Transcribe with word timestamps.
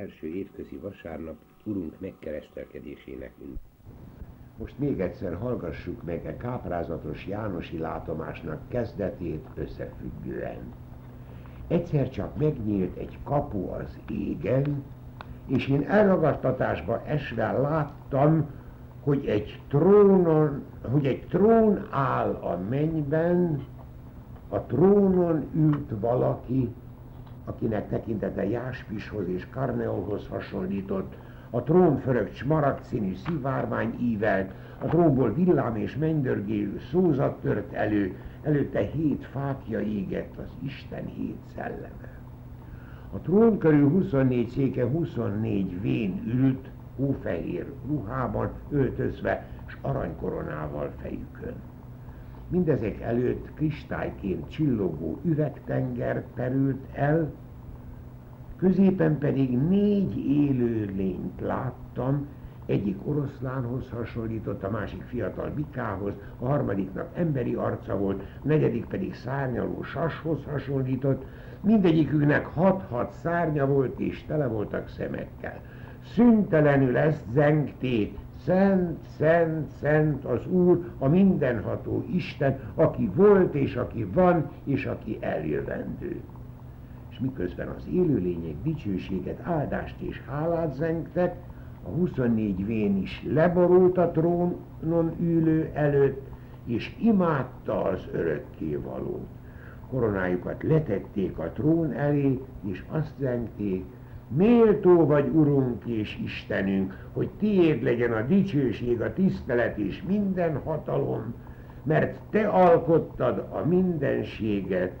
első 0.00 0.26
évközi 0.26 0.76
vasárnap 0.76 1.36
Urunk 1.64 2.00
megkeresztelkedésének 2.00 3.32
ünnep. 3.42 3.58
Most 4.58 4.78
még 4.78 5.00
egyszer 5.00 5.34
hallgassuk 5.34 6.02
meg 6.02 6.24
a 6.24 6.28
e 6.28 6.36
káprázatos 6.36 7.26
Jánosi 7.26 7.78
látomásnak 7.78 8.68
kezdetét 8.68 9.46
összefüggően. 9.54 10.74
Egyszer 11.68 12.10
csak 12.10 12.36
megnyílt 12.36 12.96
egy 12.96 13.18
kapu 13.24 13.68
az 13.68 13.98
égen, 14.08 14.84
és 15.46 15.68
én 15.68 15.82
elragadtatásba 15.82 17.02
esve 17.06 17.52
láttam, 17.52 18.50
hogy 19.00 19.26
egy 19.26 19.60
trónon, 19.68 20.62
hogy 20.90 21.06
egy 21.06 21.26
trón 21.26 21.86
áll 21.90 22.30
a 22.30 22.58
mennyben, 22.68 23.66
a 24.48 24.60
trónon 24.60 25.46
ült 25.54 25.90
valaki, 26.00 26.74
akinek 27.50 27.88
tekintete 27.88 28.48
Jáspishoz 28.48 29.28
és 29.28 29.46
Karneolhoz 29.50 30.26
hasonlított, 30.28 31.14
a 31.50 31.62
trón 31.62 31.98
fölött 31.98 32.34
smaragd 32.34 32.82
szivárvány 33.24 33.94
ívelt, 34.00 34.50
a 34.78 34.86
trónból 34.86 35.32
villám 35.32 35.76
és 35.76 35.96
mennydörgélő 35.96 36.80
szózat 36.90 37.40
tört 37.40 37.72
elő, 37.72 38.16
előtte 38.42 38.80
hét 38.80 39.24
fákja 39.24 39.80
égett 39.80 40.36
az 40.38 40.50
Isten 40.62 41.06
hét 41.06 41.38
szelleme. 41.54 42.18
A 43.12 43.18
trón 43.18 43.58
körül 43.58 43.88
24 43.88 44.48
széke 44.48 44.86
24 44.86 45.80
vén 45.80 46.22
ült, 46.26 46.70
hófehér 46.96 47.66
ruhában 47.88 48.50
öltözve, 48.70 49.46
s 49.66 49.76
aranykoronával 49.80 50.90
fejükön. 51.00 51.54
Mindezek 52.48 53.00
előtt 53.00 53.54
kristályként 53.54 54.48
csillogó 54.48 55.18
üvegtenger 55.24 56.24
terült 56.34 56.86
el, 56.92 57.32
középen 58.60 59.18
pedig 59.18 59.58
négy 59.58 60.18
élő 60.30 60.92
lényt 60.96 61.40
láttam, 61.40 62.26
egyik 62.66 62.96
oroszlánhoz 63.04 63.88
hasonlított, 63.90 64.62
a 64.62 64.70
másik 64.70 65.02
fiatal 65.02 65.50
bikához, 65.54 66.12
a 66.38 66.46
harmadiknak 66.46 67.08
emberi 67.14 67.54
arca 67.54 67.96
volt, 67.96 68.20
a 68.20 68.46
negyedik 68.46 68.86
pedig 68.86 69.14
szárnyaló 69.14 69.82
sashoz 69.82 70.44
hasonlított, 70.44 71.24
mindegyiküknek 71.60 72.46
hat-hat 72.46 73.12
szárnya 73.12 73.66
volt, 73.66 74.00
és 74.00 74.24
tele 74.26 74.46
voltak 74.46 74.88
szemekkel. 74.88 75.60
Szüntelenül 76.14 76.96
ezt 76.96 77.24
zengték, 77.32 78.18
Szent, 78.44 78.98
szent, 79.18 79.68
szent 79.80 80.24
az 80.24 80.46
Úr, 80.46 80.90
a 80.98 81.08
mindenható 81.08 82.04
Isten, 82.14 82.58
aki 82.74 83.10
volt, 83.14 83.54
és 83.54 83.76
aki 83.76 84.04
van, 84.04 84.50
és 84.64 84.86
aki 84.86 85.18
eljövendő. 85.20 86.20
Miközben 87.20 87.68
az 87.68 87.86
élőlények 87.92 88.54
dicsőséget, 88.62 89.40
áldást 89.42 90.00
és 90.00 90.20
hálát 90.26 90.74
zengtek, 90.74 91.36
a 91.82 91.88
24 91.88 92.66
vén 92.66 92.96
is 92.96 93.22
leborult 93.32 93.98
a 93.98 94.10
trónon 94.10 95.14
ülő 95.20 95.70
előtt, 95.74 96.28
és 96.64 96.96
imádta 97.00 97.82
az 97.82 98.08
örökkévalót. 98.12 99.26
Koronájukat 99.90 100.62
letették 100.62 101.38
a 101.38 101.50
trón 101.50 101.92
elé, 101.92 102.40
és 102.64 102.84
azt 102.90 103.14
zengték, 103.18 103.84
Méltó 104.36 105.06
vagy, 105.06 105.28
Urunk 105.28 105.84
és 105.84 106.18
Istenünk, 106.24 107.08
hogy 107.12 107.28
tiéd 107.38 107.82
legyen 107.82 108.12
a 108.12 108.22
dicsőség, 108.22 109.00
a 109.00 109.12
tisztelet 109.12 109.78
és 109.78 110.02
minden 110.02 110.56
hatalom, 110.64 111.34
mert 111.82 112.20
Te 112.30 112.48
alkottad 112.48 113.38
a 113.38 113.66
mindenséget, 113.66 114.92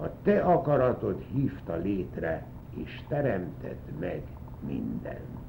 a 0.00 0.22
Te 0.22 0.40
akaratod 0.40 1.22
hívta 1.32 1.76
létre, 1.76 2.46
és 2.74 3.00
teremtett 3.08 3.98
meg 4.00 4.22
mindent. 4.66 5.44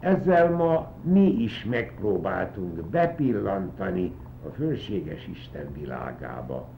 Ezzel 0.00 0.50
ma 0.50 0.92
mi 1.02 1.26
is 1.26 1.64
megpróbáltunk 1.64 2.84
bepillantani 2.84 4.12
a 4.46 4.48
fölséges 4.48 5.26
Isten 5.26 5.72
világába, 5.72 6.68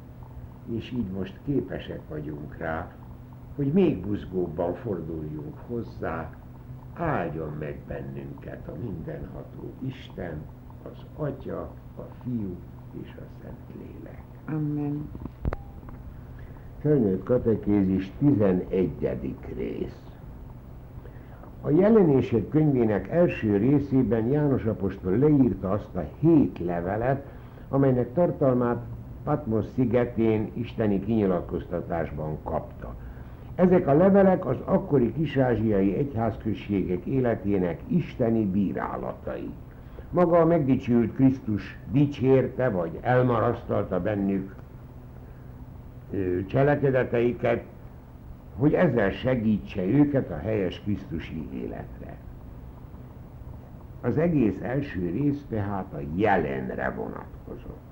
és 0.68 0.92
így 0.92 1.10
most 1.10 1.38
képesek 1.44 2.00
vagyunk 2.08 2.56
rá, 2.56 2.90
hogy 3.56 3.72
még 3.72 4.06
buzgóbban 4.06 4.74
forduljunk 4.74 5.58
hozzá, 5.66 6.30
áldjon 6.94 7.52
meg 7.58 7.80
bennünket 7.86 8.68
a 8.68 8.72
mindenható 8.82 9.72
Isten, 9.86 10.42
az 10.82 11.04
Atya, 11.16 11.60
a 11.96 12.02
Fiú 12.22 12.56
és 13.02 13.14
a 13.18 13.22
Szentlélek. 13.42 14.22
Amen. 14.46 15.10
Felnőtt 16.80 17.24
katekézis 17.24 18.10
11. 18.18 18.90
rész. 19.56 20.00
A 21.60 21.70
jelenések 21.70 22.48
könyvének 22.48 23.08
első 23.08 23.56
részében 23.56 24.26
János 24.26 24.64
apostol 24.64 25.18
leírta 25.18 25.70
azt 25.70 25.94
a 25.94 26.04
hét 26.20 26.58
levelet, 26.58 27.26
amelynek 27.68 28.12
tartalmát 28.12 28.82
Patmos 29.24 29.64
szigetén 29.74 30.50
isteni 30.54 31.00
kinyilatkoztatásban 31.00 32.38
kapta. 32.42 32.94
Ezek 33.54 33.86
a 33.86 33.94
levelek 33.94 34.46
az 34.46 34.56
akkori 34.64 35.12
kisázsiai 35.12 35.96
egyházközségek 35.96 37.04
életének 37.04 37.80
isteni 37.86 38.46
bírálatai. 38.46 39.50
Maga 40.10 40.38
a 40.38 40.46
megdicsült 40.46 41.14
Krisztus 41.14 41.78
dicsérte 41.92 42.68
vagy 42.68 42.98
elmarasztalta 43.00 44.00
bennük 44.00 44.54
cselekedeteiket, 46.46 47.62
hogy 48.56 48.74
ezzel 48.74 49.10
segítse 49.10 49.84
őket 49.84 50.30
a 50.30 50.36
helyes 50.36 50.80
Krisztusi 50.80 51.48
életre. 51.52 52.16
Az 54.00 54.18
egész 54.18 54.58
első 54.62 55.10
rész 55.10 55.44
tehát 55.48 55.92
a 55.92 56.00
jelenre 56.14 56.94
vonatkozott. 56.96 57.88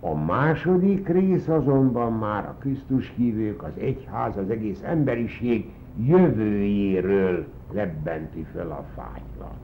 A 0.00 0.14
második 0.14 1.08
rész 1.08 1.48
azonban 1.48 2.12
már 2.12 2.44
a 2.44 2.56
Krisztus 2.58 3.12
hívők, 3.16 3.62
az 3.62 3.72
egyház, 3.78 4.36
az 4.36 4.50
egész 4.50 4.82
emberiség 4.84 5.70
jövőjéről 6.06 7.46
lebbenti 7.72 8.46
fel 8.52 8.70
a 8.70 8.84
fájlat. 8.94 9.56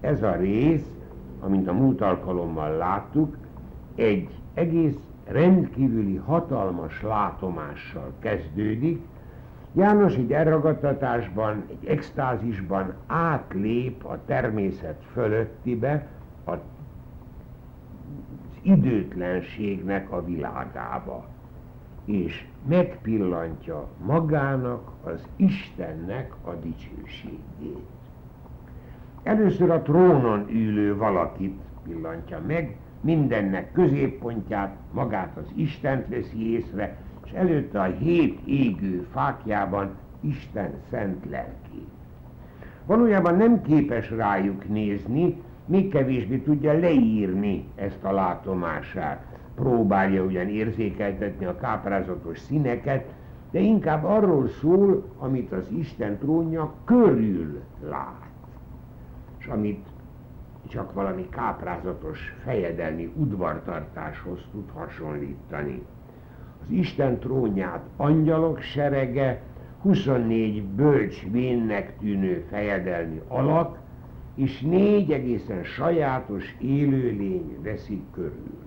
Ez 0.00 0.22
a 0.22 0.36
rész, 0.36 0.86
amint 1.40 1.68
a 1.68 1.72
múlt 1.72 2.00
alkalommal 2.00 2.76
láttuk, 2.76 3.36
egy 3.94 4.28
egész 4.54 4.98
rendkívüli 5.24 6.16
hatalmas 6.16 7.02
látomással 7.02 8.12
kezdődik. 8.18 9.00
János 9.72 10.14
egy 10.14 10.32
elragadtatásban, 10.32 11.64
egy 11.68 11.88
extázisban 11.88 12.94
átlép 13.06 14.04
a 14.04 14.18
természet 14.26 15.02
fölöttibe, 15.12 16.06
a 16.46 16.52
időtlenségnek 18.62 20.10
a 20.10 20.24
világába, 20.24 21.24
és 22.04 22.46
megpillantja 22.68 23.88
magának, 24.04 24.90
az 25.04 25.26
Istennek 25.36 26.32
a 26.44 26.50
dicsőségét. 26.50 27.86
Először 29.22 29.70
a 29.70 29.82
trónon 29.82 30.48
ülő 30.48 30.96
valakit 30.96 31.60
pillantja 31.84 32.40
meg, 32.46 32.76
mindennek 33.00 33.72
középpontját, 33.72 34.76
magát 34.92 35.36
az 35.36 35.52
Istent 35.54 36.08
veszi 36.08 36.52
észre, 36.52 36.96
és 37.24 37.30
előtte 37.30 37.80
a 37.80 37.84
hét 37.84 38.40
égő 38.44 39.06
fákjában 39.12 39.90
Isten 40.20 40.70
szent 40.90 41.24
lelkét. 41.30 41.88
Valójában 42.86 43.36
nem 43.36 43.62
képes 43.62 44.10
rájuk 44.10 44.68
nézni, 44.68 45.42
még 45.66 45.88
kevésbé 45.88 46.38
tudja 46.38 46.72
leírni 46.72 47.64
ezt 47.74 48.04
a 48.04 48.12
látomását. 48.12 49.26
Próbálja 49.54 50.22
ugyan 50.22 50.48
érzékeltetni 50.48 51.44
a 51.44 51.56
káprázatos 51.56 52.38
színeket, 52.38 53.14
de 53.50 53.58
inkább 53.58 54.04
arról 54.04 54.48
szól, 54.48 55.04
amit 55.18 55.52
az 55.52 55.66
Isten 55.78 56.18
trónja 56.18 56.74
körül 56.84 57.62
lát, 57.88 58.30
és 59.38 59.46
amit 59.46 59.86
csak 60.72 60.92
valami 60.92 61.28
káprázatos 61.28 62.34
fejedelmi 62.44 63.12
udvartartáshoz 63.16 64.40
tud 64.52 64.70
hasonlítani. 64.74 65.82
Az 66.62 66.70
Isten 66.70 67.18
trónját 67.18 67.82
angyalok 67.96 68.60
serege, 68.60 69.42
24 69.82 70.64
bölcs 70.64 71.22
vénnek 71.30 71.98
tűnő 71.98 72.44
fejedelmi 72.50 73.20
alak, 73.28 73.78
és 74.34 74.60
négy 74.60 75.10
egészen 75.10 75.64
sajátos 75.64 76.56
élőlény 76.60 77.58
veszik 77.62 78.02
körül. 78.14 78.62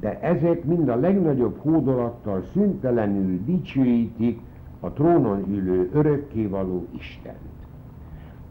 De 0.00 0.20
ezek 0.20 0.64
mind 0.64 0.88
a 0.88 0.96
legnagyobb 0.96 1.58
hódolattal 1.58 2.42
szüntelenül 2.52 3.40
dicsőítik 3.44 4.40
a 4.80 4.90
trónon 4.90 5.44
ülő 5.48 5.90
örökkévaló 5.92 6.86
Istent. 6.98 7.55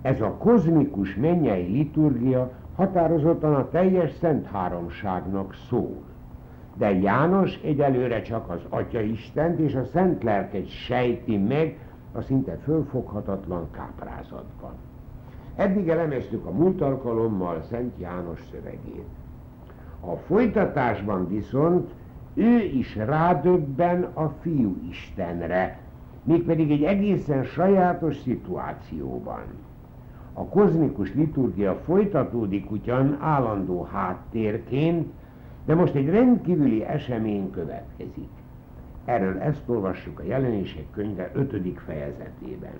Ez 0.05 0.21
a 0.21 0.31
kozmikus 0.37 1.15
mennyei 1.15 1.71
liturgia 1.71 2.51
határozottan 2.75 3.55
a 3.55 3.69
teljes 3.69 4.11
szent 4.11 4.45
háromságnak 4.45 5.53
szól. 5.69 6.03
De 6.77 6.91
János 6.93 7.59
egyelőre 7.63 8.21
csak 8.21 8.49
az 8.49 8.59
Atya 8.69 9.01
Istent 9.01 9.59
és 9.59 9.75
a 9.75 9.83
Szent 9.83 10.23
Lelket 10.23 10.67
sejti 10.67 11.37
meg, 11.37 11.79
a 12.11 12.21
szinte 12.21 12.57
fölfoghatatlan 12.63 13.71
káprázatban. 13.71 14.73
Eddig 15.55 15.89
elemeztük 15.89 16.45
a 16.45 16.51
múlt 16.51 16.81
alkalommal 16.81 17.61
Szent 17.69 17.93
János 17.99 18.39
szövegét. 18.51 19.07
A 19.99 20.15
folytatásban 20.15 21.27
viszont 21.27 21.89
ő 22.33 22.57
is 22.59 22.95
rádöbben 22.95 24.03
a 24.13 24.29
fiú 24.41 24.77
Istenre, 24.89 25.79
mégpedig 26.23 26.71
egy 26.71 26.83
egészen 26.83 27.43
sajátos 27.43 28.15
szituációban. 28.15 29.43
A 30.37 30.45
kozmikus 30.45 31.13
liturgia 31.13 31.75
folytatódik 31.75 32.71
ugyan 32.71 33.17
állandó 33.21 33.83
háttérként, 33.83 35.13
de 35.65 35.75
most 35.75 35.95
egy 35.95 36.09
rendkívüli 36.09 36.83
esemény 36.83 37.51
következik. 37.51 38.29
Erről 39.05 39.39
ezt 39.39 39.63
olvassuk 39.65 40.19
a 40.19 40.23
jelenések 40.23 40.91
könyve 40.91 41.31
5. 41.33 41.79
fejezetében. 41.85 42.79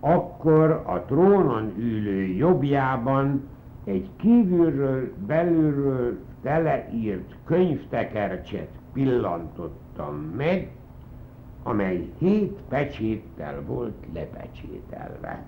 Akkor 0.00 0.70
a 0.86 1.00
trónon 1.06 1.72
ülő 1.78 2.22
jobbjában 2.22 3.48
egy 3.84 4.10
kívülről, 4.16 5.12
belülről 5.26 6.18
teleírt 6.42 7.36
könyvtekercset 7.44 8.68
pillantottam 8.92 10.14
meg, 10.36 10.70
amely 11.62 12.08
hét 12.18 12.58
pecséttel 12.68 13.62
volt 13.66 14.06
lepecsételve. 14.14 15.44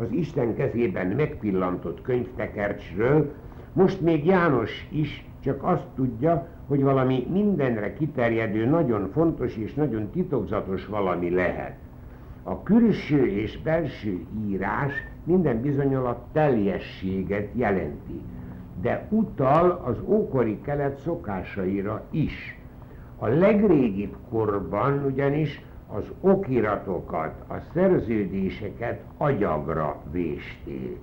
Az 0.00 0.10
Isten 0.10 0.54
kezében 0.54 1.06
megpillantott 1.06 2.02
könyvtekercsről 2.02 3.32
most 3.72 4.00
még 4.00 4.24
János 4.24 4.88
is 4.90 5.24
csak 5.40 5.62
azt 5.62 5.86
tudja, 5.94 6.46
hogy 6.66 6.82
valami 6.82 7.26
mindenre 7.32 7.92
kiterjedő, 7.92 8.66
nagyon 8.66 9.10
fontos 9.12 9.56
és 9.56 9.74
nagyon 9.74 10.10
titokzatos 10.10 10.86
valami 10.86 11.30
lehet. 11.30 11.76
A 12.42 12.62
külső 12.62 13.26
és 13.26 13.62
belső 13.62 14.26
írás 14.46 14.92
minden 15.24 15.60
bizonyal 15.60 16.06
a 16.06 16.24
teljességet 16.32 17.48
jelenti, 17.52 18.20
de 18.82 19.06
utal 19.10 19.82
az 19.84 19.96
ókori 20.04 20.60
kelet 20.60 20.98
szokásaira 20.98 22.02
is. 22.10 22.58
A 23.18 23.26
legrégibb 23.26 24.16
korban 24.30 25.04
ugyanis 25.04 25.62
az 25.92 26.04
okiratokat, 26.20 27.34
a 27.48 27.54
szerződéseket 27.74 29.00
agyagra 29.16 29.96
vésték, 30.10 30.98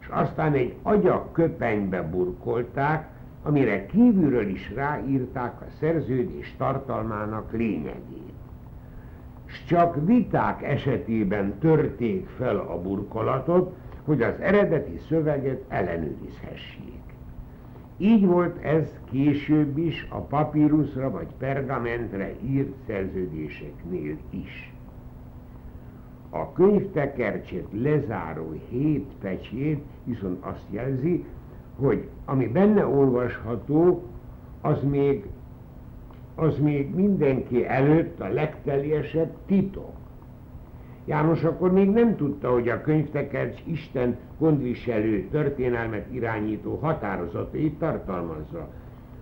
és 0.00 0.06
aztán 0.10 0.52
egy 0.52 0.74
agyak 0.82 1.32
köpenybe 1.32 2.02
burkolták, 2.02 3.08
amire 3.42 3.86
kívülről 3.86 4.48
is 4.48 4.72
ráírták 4.74 5.60
a 5.60 5.70
szerződés 5.80 6.54
tartalmának 6.58 7.52
lényegét. 7.52 8.32
S 9.46 9.64
csak 9.64 10.06
viták 10.06 10.62
esetében 10.62 11.58
törték 11.58 12.28
fel 12.28 12.56
a 12.56 12.80
burkolatot, 12.80 13.74
hogy 14.04 14.22
az 14.22 14.34
eredeti 14.40 15.00
szöveget 15.08 15.62
ellenőrizhessék. 15.68 16.99
Így 18.02 18.26
volt 18.26 18.64
ez 18.64 18.98
később 19.10 19.78
is 19.78 20.06
a 20.10 20.18
papírusra 20.18 21.10
vagy 21.10 21.26
pergamentre 21.38 22.34
írt 22.44 22.72
szerződéseknél 22.86 24.16
is. 24.30 24.72
A 26.30 26.52
könyvtekercsét 26.52 27.66
lezáró 27.72 28.54
hét 28.68 29.06
pecsét 29.20 29.84
viszont 30.04 30.44
azt 30.44 30.64
jelzi, 30.70 31.24
hogy 31.76 32.08
ami 32.24 32.46
benne 32.46 32.86
olvasható, 32.86 34.02
az 34.60 34.82
még, 34.82 35.26
az 36.34 36.58
még 36.58 36.94
mindenki 36.94 37.66
előtt 37.66 38.20
a 38.20 38.28
legteljesebb 38.28 39.36
titok. 39.46 39.99
János 41.04 41.44
akkor 41.44 41.72
még 41.72 41.90
nem 41.90 42.16
tudta, 42.16 42.52
hogy 42.52 42.68
a 42.68 42.80
könyvtekercs 42.80 43.60
Isten 43.64 44.16
gondviselő 44.38 45.28
történelmet 45.30 46.06
irányító 46.12 46.76
határozatait 46.76 47.78
tartalmazza, 47.78 48.68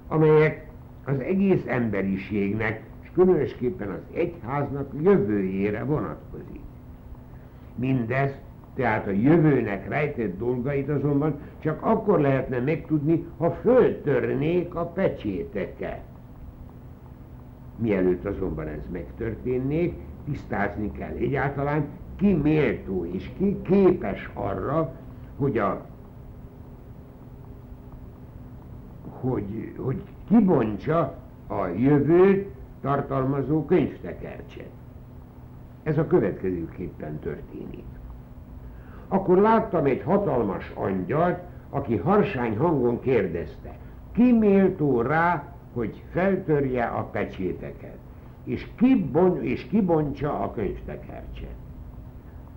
amelyek 0.08 0.68
az 1.04 1.20
egész 1.20 1.62
emberiségnek, 1.66 2.82
és 3.02 3.10
különösképpen 3.14 3.90
az 3.90 4.16
egyháznak 4.16 4.92
jövőjére 5.02 5.84
vonatkozik. 5.84 6.60
Mindez, 7.74 8.30
tehát 8.74 9.06
a 9.06 9.10
jövőnek 9.10 9.88
rejtett 9.88 10.38
dolgait 10.38 10.88
azonban 10.88 11.38
csak 11.58 11.82
akkor 11.82 12.20
lehetne 12.20 12.58
megtudni, 12.58 13.24
ha 13.36 13.50
föltörnék 13.50 14.74
a 14.74 14.84
pecséteket. 14.84 16.00
Mielőtt 17.76 18.24
azonban 18.24 18.66
ez 18.66 18.80
megtörténnék, 18.92 19.94
tisztázni 20.30 20.92
kell 20.92 21.14
egyáltalán, 21.16 21.86
ki 22.16 22.32
méltó 22.32 23.04
és 23.04 23.30
ki 23.36 23.62
képes 23.62 24.30
arra, 24.34 24.92
hogy 25.36 25.58
a 25.58 25.86
hogy, 29.20 29.74
hogy 29.76 30.02
kibontsa 30.28 31.14
a 31.46 31.66
jövőt 31.66 32.48
tartalmazó 32.80 33.64
könyvtekercset. 33.64 34.70
Ez 35.82 35.98
a 35.98 36.06
következőképpen 36.06 37.18
történik. 37.18 37.84
Akkor 39.08 39.38
láttam 39.38 39.84
egy 39.84 40.02
hatalmas 40.02 40.72
angyalt, 40.74 41.38
aki 41.70 41.96
harsány 41.96 42.56
hangon 42.56 43.00
kérdezte, 43.00 43.76
ki 44.12 44.32
méltó 44.32 45.00
rá, 45.02 45.52
hogy 45.72 46.02
feltörje 46.12 46.84
a 46.84 47.02
pecséteket 47.02 47.98
és, 48.48 48.68
kibon, 48.74 49.42
és 49.42 49.66
kibontsa 49.66 50.40
a 50.40 50.52
könyvtekercset. 50.52 51.56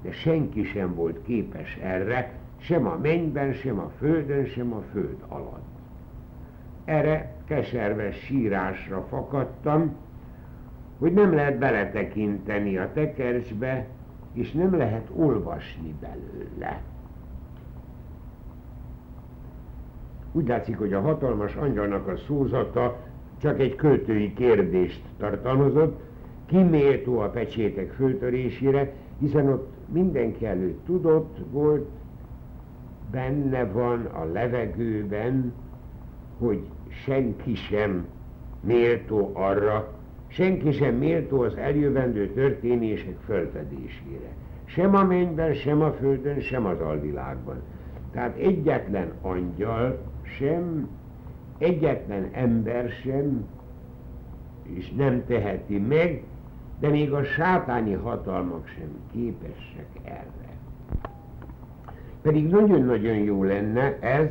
De 0.01 0.11
senki 0.11 0.63
sem 0.63 0.95
volt 0.95 1.21
képes 1.23 1.77
erre, 1.81 2.31
sem 2.57 2.85
a 2.85 2.97
mennyben, 3.01 3.53
sem 3.53 3.79
a 3.79 3.91
földön, 3.97 4.45
sem 4.45 4.73
a 4.73 4.81
föld 4.91 5.23
alatt. 5.27 5.69
Erre 6.85 7.33
keserves 7.45 8.15
sírásra 8.15 9.05
fakadtam, 9.09 9.95
hogy 10.99 11.13
nem 11.13 11.33
lehet 11.33 11.57
beletekinteni 11.57 12.77
a 12.77 12.91
tekercsbe, 12.93 13.87
és 14.33 14.51
nem 14.51 14.77
lehet 14.77 15.09
olvasni 15.15 15.95
belőle. 15.99 16.81
Úgy 20.31 20.47
látszik, 20.47 20.77
hogy 20.77 20.93
a 20.93 21.01
hatalmas 21.01 21.55
angyalnak 21.55 22.07
a 22.07 22.17
szózata 22.17 22.97
csak 23.41 23.59
egy 23.59 23.75
költői 23.75 24.33
kérdést 24.33 25.01
tartalmazott, 25.17 25.99
ki 26.45 26.57
méltó 26.57 27.19
a 27.19 27.29
pecsétek 27.29 27.91
föltörésére, 27.91 28.93
hiszen 29.19 29.49
ott 29.49 29.69
mindenki 29.93 30.45
előtt 30.45 30.85
tudott, 30.85 31.37
volt, 31.51 31.89
benne 33.11 33.65
van 33.65 34.05
a 34.05 34.23
levegőben, 34.23 35.53
hogy 36.37 36.61
senki 37.05 37.55
sem 37.55 38.05
méltó 38.61 39.31
arra, 39.33 39.93
senki 40.27 40.71
sem 40.71 40.95
méltó 40.95 41.41
az 41.41 41.55
eljövendő 41.55 42.31
történések 42.33 43.15
fölfedésére. 43.25 44.35
Sem 44.65 44.95
a 44.95 45.03
mennyben, 45.03 45.53
sem 45.53 45.81
a 45.81 45.91
földön, 45.91 46.39
sem 46.39 46.65
az 46.65 46.79
alvilágban. 46.79 47.61
Tehát 48.11 48.37
egyetlen 48.37 49.11
angyal 49.21 49.99
sem 50.23 50.89
egyetlen 51.61 52.29
ember 52.31 52.89
sem, 52.89 53.45
és 54.63 54.91
nem 54.91 55.23
teheti 55.27 55.77
meg, 55.77 56.23
de 56.79 56.89
még 56.89 57.11
a 57.11 57.23
sátáni 57.23 57.93
hatalmak 57.93 58.67
sem 58.67 58.89
képesek 59.11 59.87
erre. 60.03 60.49
Pedig 62.21 62.49
nagyon-nagyon 62.49 63.15
jó 63.15 63.43
lenne 63.43 63.97
ez, 63.99 64.27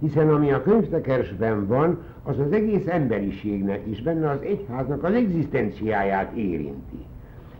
hiszen 0.00 0.28
ami 0.28 0.52
a 0.52 0.62
könyvtekersben 0.62 1.66
van, 1.66 2.02
az 2.22 2.38
az 2.38 2.52
egész 2.52 2.86
emberiségnek 2.86 3.86
is, 3.86 4.02
benne 4.02 4.30
az 4.30 4.40
egyháznak 4.40 5.04
az 5.04 5.12
egzisztenciáját 5.12 6.32
érinti. 6.32 7.04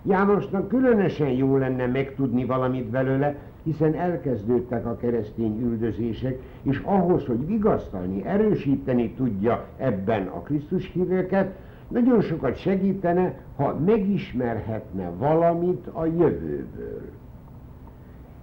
Jánosnak 0.02 0.68
különösen 0.68 1.30
jó 1.30 1.56
lenne 1.56 1.86
megtudni 1.86 2.44
valamit 2.44 2.84
belőle, 2.84 3.36
hiszen 3.66 3.94
elkezdődtek 3.94 4.86
a 4.86 4.96
keresztény 4.96 5.60
üldözések, 5.62 6.42
és 6.62 6.82
ahhoz, 6.84 7.26
hogy 7.26 7.46
vigasztalni, 7.46 8.24
erősíteni 8.24 9.10
tudja 9.10 9.66
ebben 9.76 10.26
a 10.26 10.40
Krisztus 10.40 10.90
hívőket, 10.92 11.54
nagyon 11.88 12.20
sokat 12.20 12.56
segítene, 12.56 13.40
ha 13.56 13.78
megismerhetne 13.84 15.10
valamit 15.10 15.86
a 15.86 16.04
jövőből. 16.04 17.02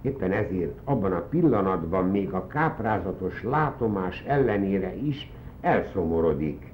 Éppen 0.02 0.32
ezért 0.32 0.78
abban 0.84 1.12
a 1.12 1.26
pillanatban 1.28 2.04
még 2.04 2.32
a 2.32 2.46
káprázatos 2.46 3.42
látomás 3.42 4.24
ellenére 4.26 4.94
is 4.96 5.32
elszomorodik, 5.60 6.72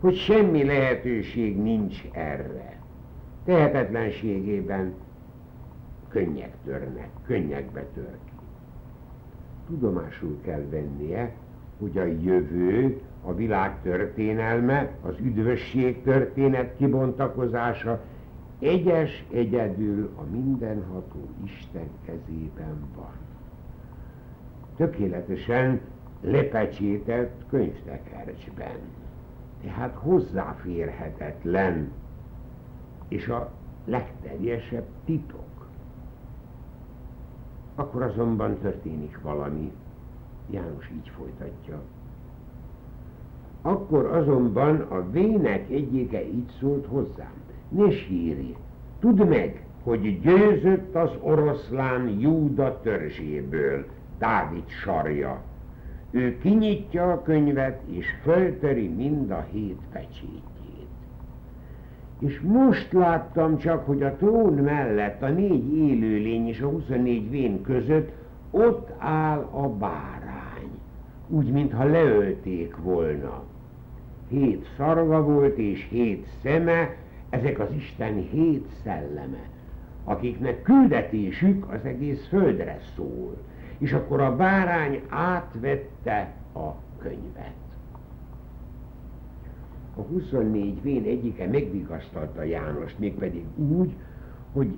hogy 0.00 0.14
semmi 0.14 0.64
lehetőség 0.64 1.62
nincs 1.62 2.04
erre. 2.12 2.78
Tehetetlenségében 3.44 4.94
könnyek 6.10 6.56
törnek, 6.64 7.08
könnyekbe 7.26 7.84
tör. 7.94 8.16
Tudomásul 9.66 10.40
kell 10.42 10.64
vennie, 10.70 11.34
hogy 11.78 11.98
a 11.98 12.04
jövő, 12.04 13.00
a 13.24 13.34
világ 13.34 13.82
történelme, 13.82 14.90
az 15.02 15.14
üdvösség 15.18 16.02
történet 16.02 16.76
kibontakozása 16.76 18.00
egyes 18.58 19.24
egyedül 19.32 20.10
a 20.16 20.22
mindenható 20.30 21.28
Isten 21.44 21.88
kezében 22.04 22.88
van. 22.96 23.12
Tökéletesen 24.76 25.80
lepecsételt 26.20 27.30
könyvtekercsben. 27.50 28.78
Tehát 29.62 29.94
hozzáférhetetlen, 29.94 31.92
és 33.08 33.28
a 33.28 33.52
legteljesebb 33.84 34.86
titok. 35.04 35.39
Akkor 37.80 38.02
azonban 38.02 38.58
történik 38.58 39.20
valami. 39.22 39.72
János 40.50 40.90
így 40.90 41.08
folytatja. 41.16 41.80
Akkor 43.62 44.04
azonban 44.04 44.80
a 44.80 45.10
vének 45.10 45.70
egyike 45.70 46.26
így 46.26 46.50
szólt 46.60 46.86
hozzám. 46.86 47.32
Ne 47.68 47.90
sírj, 47.90 48.54
tudd 48.98 49.26
meg, 49.26 49.64
hogy 49.82 50.20
győzött 50.20 50.94
az 50.94 51.10
oroszlán 51.20 52.08
Júda 52.08 52.80
törzséből, 52.80 53.86
Dávid 54.18 54.68
sarja. 54.68 55.42
Ő 56.10 56.38
kinyitja 56.38 57.12
a 57.12 57.22
könyvet, 57.22 57.82
és 57.88 58.06
föltöri 58.22 58.88
mind 58.88 59.30
a 59.30 59.46
hét 59.50 59.80
pecsétjét. 59.92 60.49
És 62.20 62.40
most 62.40 62.92
láttam 62.92 63.58
csak, 63.58 63.86
hogy 63.86 64.02
a 64.02 64.14
trón 64.14 64.52
mellett 64.52 65.22
a 65.22 65.28
négy 65.28 65.76
élőlény 65.76 66.48
és 66.48 66.60
a 66.60 66.68
24 66.68 67.30
vén 67.30 67.62
között 67.62 68.12
ott 68.50 68.90
áll 68.98 69.38
a 69.38 69.68
bárány, 69.68 70.70
úgy, 71.28 71.52
mintha 71.52 71.84
leölték 71.84 72.76
volna. 72.76 73.42
Hét 74.28 74.66
szarva 74.76 75.22
volt 75.22 75.58
és 75.58 75.86
hét 75.90 76.26
szeme, 76.42 76.94
ezek 77.30 77.58
az 77.58 77.68
Isten 77.76 78.14
hét 78.14 78.66
szelleme, 78.82 79.48
akiknek 80.04 80.62
küldetésük 80.62 81.72
az 81.72 81.84
egész 81.84 82.26
földre 82.28 82.78
szól. 82.96 83.36
És 83.78 83.92
akkor 83.92 84.20
a 84.20 84.36
bárány 84.36 85.02
átvette 85.08 86.32
a 86.54 86.68
könyvet. 86.98 87.69
A 89.96 90.00
24 90.00 90.82
vén 90.82 91.04
egyike 91.04 91.46
megvigasztalta 91.46 92.42
Jánost, 92.42 92.98
mégpedig 92.98 93.44
úgy, 93.56 93.94
hogy 94.52 94.74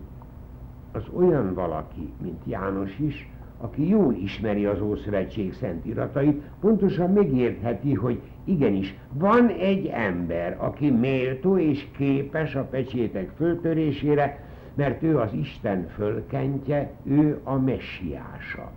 az 0.92 1.04
olyan 1.14 1.54
valaki, 1.54 2.12
mint 2.22 2.42
János 2.44 2.98
is, 2.98 3.30
aki 3.58 3.88
jól 3.88 4.14
ismeri 4.14 4.66
az 4.66 4.80
Ószövetség 4.80 5.52
szent 5.52 5.84
iratait, 5.84 6.42
pontosan 6.60 7.10
megértheti, 7.10 7.94
hogy 7.94 8.20
igenis, 8.44 8.96
van 9.12 9.48
egy 9.48 9.86
ember, 9.86 10.56
aki 10.60 10.90
méltó 10.90 11.58
és 11.58 11.88
képes 11.96 12.54
a 12.54 12.64
pecsétek 12.64 13.30
föltörésére, 13.36 14.44
mert 14.74 15.02
ő 15.02 15.18
az 15.18 15.32
Isten 15.32 15.88
fölkentje, 15.88 16.90
ő 17.04 17.40
a 17.44 17.54
messiása, 17.54 18.70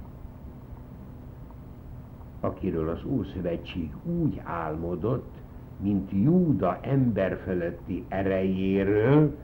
akiről 2.40 2.90
az 2.90 3.04
Ószövetség 3.06 3.92
úgy 4.04 4.42
álmodott, 4.44 5.35
mint 5.86 6.12
Júda 6.12 6.80
emberfeletti 6.82 8.06
erejéről, 8.08 9.38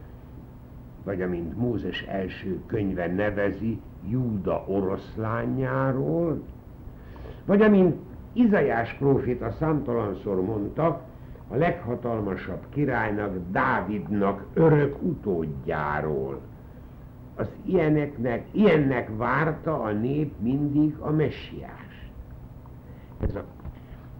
vagy 1.03 1.21
amint 1.21 1.57
Mózes 1.57 2.01
első 2.01 2.59
könyve 2.65 3.07
nevezi, 3.07 3.79
Júda 4.09 4.63
oroszlányáról, 4.67 6.41
vagy 7.45 7.61
amint 7.61 7.95
Izajás 8.33 8.93
próféta 8.93 9.51
számtalanszor 9.51 10.41
mondta, 10.41 11.01
a 11.47 11.55
leghatalmasabb 11.55 12.65
királynak, 12.69 13.37
Dávidnak 13.51 14.45
örök 14.53 15.01
utódjáról. 15.01 16.39
Az 17.35 17.47
ilyeneknek, 17.65 18.45
ilyennek 18.51 19.09
várta 19.17 19.81
a 19.81 19.91
nép 19.91 20.33
mindig 20.39 20.95
a 20.99 21.11
messiás. 21.11 22.11
Ez 23.19 23.35
a, 23.35 23.43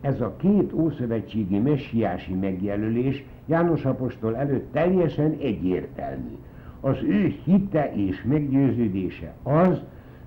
ez 0.01 0.21
a 0.21 0.35
két 0.37 0.73
ószövetségi 0.73 1.59
messiási 1.59 2.33
megjelölés 2.33 3.23
János 3.45 3.85
apostol 3.85 4.35
előtt 4.35 4.71
teljesen 4.71 5.37
egyértelmű 5.39 6.37
az 6.81 6.97
ő 7.03 7.33
hite 7.43 7.91
és 7.93 8.23
meggyőződése 8.23 9.33
az, 9.43 9.81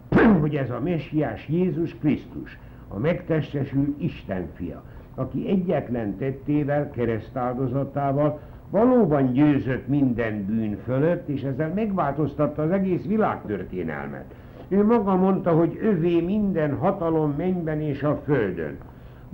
hogy 0.41 0.55
ez 0.57 0.71
a 0.71 0.81
messiás 0.81 1.49
Jézus 1.49 1.97
Krisztus, 1.99 2.59
a 2.89 2.99
megtestesül 2.99 3.95
Isten 3.99 4.49
fia, 4.55 4.83
aki 5.15 5.49
egyetlen 5.49 6.17
tettével, 6.17 6.91
keresztáldozatával 6.91 8.41
valóban 8.71 9.33
győzött 9.33 9.89
minden 9.89 10.45
bűn 10.45 10.79
fölött, 10.85 11.29
és 11.29 11.43
ezzel 11.43 11.73
megváltoztatta 11.75 12.63
az 12.63 12.71
egész 12.71 13.05
világtörténelmet. 13.07 14.35
Ő 14.69 14.85
maga 14.85 15.17
mondta, 15.17 15.51
hogy 15.51 15.79
övé 15.83 16.21
minden 16.21 16.77
hatalom 16.77 17.35
mennyben 17.37 17.81
és 17.81 18.03
a 18.03 18.23
földön. 18.25 18.79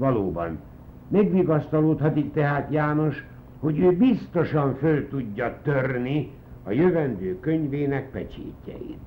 Valóban. 0.01 0.59
Megvigasztalódhatik 1.09 2.33
tehát 2.33 2.73
János, 2.73 3.27
hogy 3.59 3.79
ő 3.79 3.97
biztosan 3.97 4.75
föl 4.75 5.09
tudja 5.09 5.59
törni 5.63 6.31
a 6.65 6.71
jövendő 6.71 7.41
könyvének 7.41 8.11
pecsétjeit. 8.11 8.99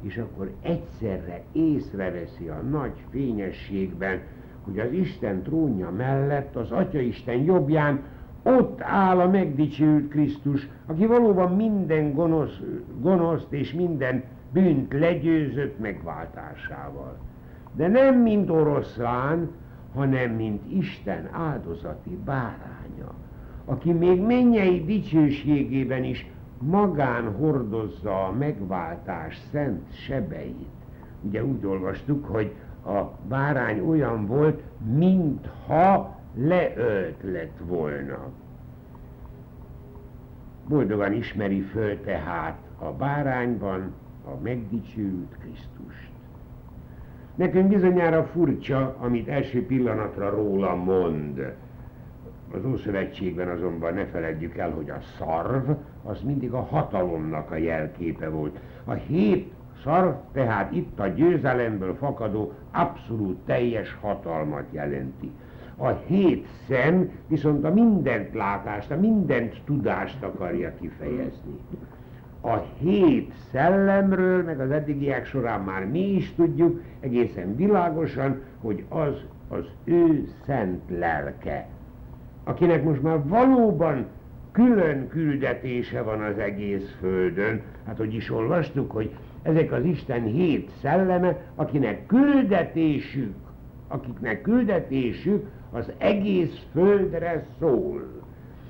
És 0.00 0.16
akkor 0.16 0.50
egyszerre 0.62 1.42
észreveszi 1.52 2.48
a 2.48 2.62
nagy 2.70 2.92
fényességben, 3.10 4.20
hogy 4.64 4.78
az 4.78 4.92
Isten 4.92 5.42
trónja 5.42 5.90
mellett, 5.90 6.56
az 6.56 6.70
Atya 6.70 7.00
Isten 7.00 7.42
jobbján 7.42 8.02
ott 8.42 8.80
áll 8.80 9.20
a 9.20 9.28
megdicsült 9.28 10.08
Krisztus, 10.08 10.68
aki 10.86 11.06
valóban 11.06 11.52
minden 11.52 12.14
gonosz, 12.14 12.60
gonoszt 13.00 13.52
és 13.52 13.72
minden 13.72 14.24
bűnt 14.52 14.92
legyőzött 14.92 15.78
megváltásával. 15.78 17.16
De 17.72 17.88
nem 17.88 18.22
mint 18.22 18.50
oroszlán, 18.50 19.48
hanem 19.94 20.30
mint 20.30 20.72
Isten 20.72 21.28
áldozati 21.32 22.18
báránya 22.24 23.14
aki 23.64 23.92
még 23.92 24.20
mennyei 24.20 24.84
dicsőségében 24.84 26.04
is 26.04 26.30
magán 26.58 27.32
hordozza 27.32 28.24
a 28.24 28.32
megváltás 28.32 29.40
szent 29.50 29.92
sebeit. 29.92 30.68
Ugye 31.20 31.44
úgy 31.44 31.66
olvastuk, 31.66 32.26
hogy 32.26 32.54
a 32.86 33.00
bárány 33.28 33.80
olyan 33.80 34.26
volt, 34.26 34.62
mintha 34.96 36.20
leölt 36.34 37.22
lett 37.22 37.58
volna. 37.66 38.28
Boldogan 40.68 41.12
ismeri 41.12 41.60
föl 41.60 42.00
tehát 42.00 42.58
a 42.78 42.92
bárányban 42.92 43.92
a 44.24 44.40
megdicsőült 44.42 45.36
Krisztust. 45.38 46.13
Nekünk 47.34 47.68
bizonyára 47.68 48.24
furcsa, 48.24 48.96
amit 49.00 49.28
első 49.28 49.66
pillanatra 49.66 50.30
róla 50.30 50.74
mond, 50.74 51.54
az 52.54 52.64
Ószövetségben 52.64 53.48
azonban 53.48 53.94
ne 53.94 54.06
feledjük 54.06 54.56
el, 54.56 54.70
hogy 54.70 54.90
a 54.90 55.00
szarv 55.18 55.70
az 56.04 56.22
mindig 56.22 56.52
a 56.52 56.62
hatalomnak 56.62 57.50
a 57.50 57.56
jelképe 57.56 58.28
volt. 58.28 58.58
A 58.84 58.92
hét 58.92 59.52
szarv 59.84 60.08
tehát 60.32 60.72
itt 60.72 61.00
a 61.00 61.06
győzelemből 61.06 61.94
fakadó 61.94 62.52
abszolút 62.72 63.38
teljes 63.46 63.96
hatalmat 64.00 64.64
jelenti. 64.70 65.30
A 65.76 65.88
hét 65.88 66.46
szem 66.68 67.10
viszont 67.26 67.64
a 67.64 67.72
mindent 67.72 68.34
látást, 68.34 68.90
a 68.90 68.96
mindent 68.96 69.60
tudást 69.64 70.22
akarja 70.22 70.74
kifejezni. 70.80 71.58
A 72.44 72.64
hét 72.78 73.32
szellemről, 73.52 74.42
meg 74.42 74.60
az 74.60 74.70
eddigiek 74.70 75.26
során 75.26 75.60
már 75.60 75.86
mi 75.86 76.14
is 76.14 76.34
tudjuk 76.34 76.80
egészen 77.00 77.56
világosan, 77.56 78.40
hogy 78.60 78.84
az 78.88 79.24
az 79.48 79.64
ő 79.84 80.28
szent 80.46 80.82
lelke, 80.98 81.66
akinek 82.44 82.84
most 82.84 83.02
már 83.02 83.28
valóban 83.28 84.06
külön 84.52 85.08
küldetése 85.08 86.02
van 86.02 86.20
az 86.20 86.38
egész 86.38 86.96
földön. 87.00 87.62
Hát 87.86 87.96
hogy 87.96 88.14
is 88.14 88.30
olvastuk, 88.30 88.90
hogy 88.90 89.10
ezek 89.42 89.72
az 89.72 89.84
Isten 89.84 90.22
hét 90.22 90.70
szelleme, 90.80 91.36
akinek 91.54 92.06
küldetésük, 92.06 93.34
akiknek 93.88 94.40
küldetésük 94.40 95.46
az 95.70 95.92
egész 95.98 96.66
földre 96.72 97.46
szól. 97.58 98.22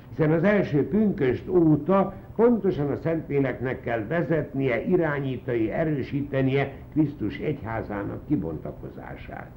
Hiszen 0.09 0.31
az 0.31 0.43
első 0.43 0.87
pünköst 0.87 1.49
óta 1.49 2.13
pontosan 2.35 2.91
a 2.91 2.95
Szentléleknek 2.95 3.81
kell 3.81 4.05
vezetnie, 4.07 4.85
irányítani, 4.85 5.71
erősítenie 5.71 6.71
Krisztus 6.91 7.37
egyházának 7.37 8.27
kibontakozását. 8.27 9.49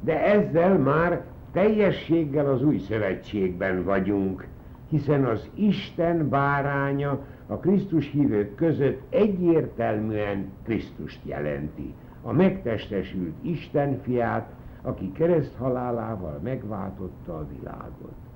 De 0.00 0.24
ezzel 0.24 0.78
már 0.78 1.24
teljességgel 1.52 2.46
az 2.46 2.62
új 2.64 2.78
szövetségben 2.78 3.84
vagyunk, 3.84 4.46
hiszen 4.88 5.24
az 5.24 5.50
Isten 5.54 6.28
báránya 6.28 7.24
a 7.46 7.56
Krisztus 7.56 8.10
hívők 8.10 8.54
között 8.54 9.00
egyértelműen 9.10 10.52
Krisztust 10.64 11.20
jelenti, 11.24 11.94
a 12.22 12.32
megtestesült 12.32 13.34
Isten 13.42 14.00
fiát, 14.02 14.52
aki 14.82 15.12
kereszt 15.12 15.54
halálával 15.58 16.40
megváltotta 16.42 17.38
a 17.38 17.46
világot. 17.58 18.29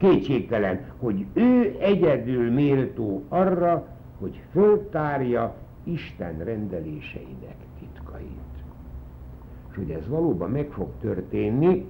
Kétségtelen, 0.00 0.80
hogy 0.98 1.26
ő 1.32 1.76
egyedül 1.80 2.52
méltó 2.52 3.24
arra, 3.28 3.86
hogy 4.18 4.40
föltárja 4.50 5.54
Isten 5.84 6.38
rendeléseinek 6.44 7.56
titkait. 7.78 8.28
És 9.70 9.76
hogy 9.76 9.90
ez 9.90 10.08
valóban 10.08 10.50
meg 10.50 10.68
fog 10.70 10.88
történni, 11.00 11.86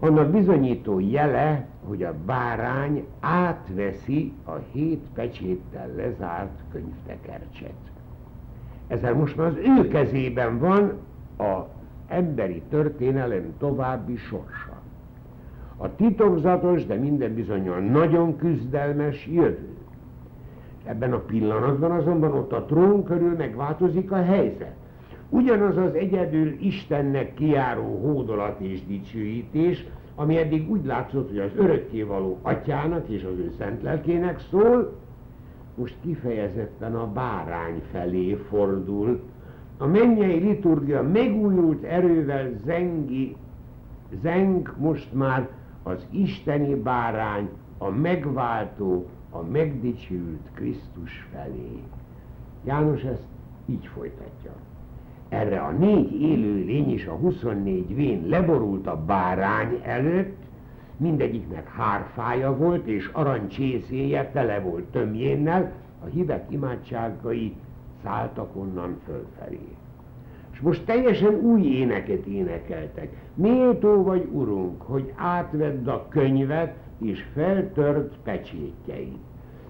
annak 0.00 0.30
bizonyító 0.30 1.00
jele, 1.00 1.66
hogy 1.86 2.02
a 2.02 2.14
bárány 2.26 3.06
átveszi 3.20 4.32
a 4.44 4.54
hét 4.72 5.02
pecséttel 5.14 5.88
lezárt 5.96 6.62
könyvtekercset. 6.72 7.74
Ezzel 8.86 9.14
most 9.14 9.36
már 9.36 9.46
az 9.46 9.56
ő 9.56 9.88
kezében 9.88 10.58
van 10.58 10.92
a 11.38 11.66
emberi 12.08 12.62
történelem 12.68 13.54
további 13.58 14.16
sorsa. 14.16 14.67
A 15.80 15.94
titokzatos, 15.94 16.86
de 16.86 16.94
minden 16.94 17.34
bizonyal 17.34 17.80
nagyon 17.80 18.36
küzdelmes 18.36 19.26
jövő. 19.26 19.68
Ebben 20.84 21.12
a 21.12 21.18
pillanatban 21.18 21.90
azonban 21.90 22.32
ott 22.32 22.52
a 22.52 22.64
trón 22.64 23.04
körül 23.04 23.36
megváltozik 23.36 24.12
a 24.12 24.22
helyzet. 24.22 24.74
Ugyanaz 25.28 25.76
az 25.76 25.94
egyedül 25.94 26.48
Istennek 26.60 27.34
kiáró 27.34 28.00
hódolat 28.02 28.60
és 28.60 28.86
dicsőítés, 28.86 29.86
ami 30.14 30.36
eddig 30.36 30.70
úgy 30.70 30.84
látszott, 30.84 31.28
hogy 31.28 31.38
az 31.38 31.50
örökkévaló 31.56 32.38
atyának 32.42 33.08
és 33.08 33.22
az 33.22 33.38
ő 33.38 33.52
szent 33.58 33.82
lelkének 33.82 34.40
szól, 34.50 34.92
most 35.74 35.96
kifejezetten 36.02 36.94
a 36.94 37.12
bárány 37.12 37.82
felé 37.90 38.34
fordul. 38.48 39.20
A 39.78 39.86
mennyei 39.86 40.38
liturgia 40.38 41.02
megújult 41.02 41.82
erővel 41.82 42.50
zengi, 42.64 43.36
zeng 44.22 44.74
most 44.78 45.12
már 45.12 45.48
az 45.88 46.06
isteni 46.10 46.74
bárány, 46.74 47.48
a 47.78 47.88
megváltó, 47.88 49.06
a 49.30 49.42
megdicsült 49.42 50.50
Krisztus 50.54 51.26
felé. 51.32 51.82
János 52.64 53.02
ezt 53.02 53.26
így 53.66 53.86
folytatja. 53.86 54.52
Erre 55.28 55.60
a 55.60 55.70
négy 55.70 56.22
élő 56.22 56.64
lény 56.64 56.90
és 56.90 57.06
a 57.06 57.12
24 57.12 57.94
vén 57.94 58.26
leborult 58.28 58.86
a 58.86 59.04
bárány 59.04 59.80
előtt, 59.82 60.36
mindegyiknek 60.96 61.68
hárfája 61.68 62.56
volt, 62.56 62.86
és 62.86 63.10
arancsészéje 63.12 64.30
tele 64.30 64.60
volt 64.60 64.84
tömjénnel, 64.84 65.72
a 66.04 66.06
hívek 66.06 66.46
imádságai 66.50 67.56
szálltak 68.02 68.56
onnan 68.56 69.00
fölfelé. 69.04 69.76
És 70.58 70.64
most 70.64 70.84
teljesen 70.84 71.34
új 71.34 71.62
éneket 71.62 72.26
énekeltek. 72.26 73.08
Méltó 73.34 74.02
vagy, 74.02 74.28
Urunk, 74.32 74.82
hogy 74.82 75.12
átvedd 75.16 75.88
a 75.88 76.08
könyvet, 76.08 76.74
és 77.00 77.24
feltört 77.34 78.14
pecsétjeit. 78.22 79.18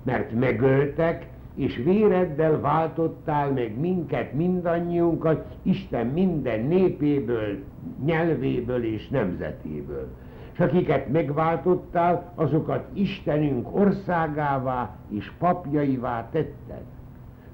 Mert 0.03 0.33
megöltek, 0.33 1.29
és 1.55 1.77
véreddel 1.77 2.61
váltottál 2.61 3.51
meg 3.53 3.79
minket, 3.81 4.33
mindannyiunkat, 4.33 5.57
Isten 5.63 6.07
minden 6.07 6.61
népéből, 6.61 7.59
nyelvéből 8.05 8.85
és 8.85 9.09
nemzetéből. 9.09 10.09
És 10.53 10.59
akiket 10.59 11.09
megváltottál, 11.09 12.33
azokat 12.35 12.89
Istenünk 12.93 13.77
országává 13.77 14.97
és 15.09 15.33
papjaivá 15.39 16.29
tetted, 16.31 16.85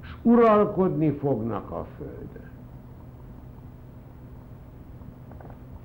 és 0.03 0.09
uralkodni 0.23 1.11
fognak 1.11 1.71
a 1.71 1.87
földön. 1.97 2.53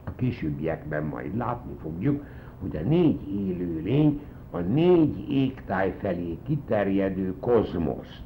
A 0.06 0.09
későbbiekben 0.20 1.04
majd 1.04 1.38
látni 1.38 1.74
fogjuk, 1.82 2.24
hogy 2.62 2.76
a 2.76 2.88
négy 2.90 3.20
élőlény 3.48 4.22
a 4.52 4.60
négy 4.60 5.32
égtáj 5.32 5.96
felé 6.00 6.38
kiterjedő 6.44 7.34
kozmoszt. 7.40 8.24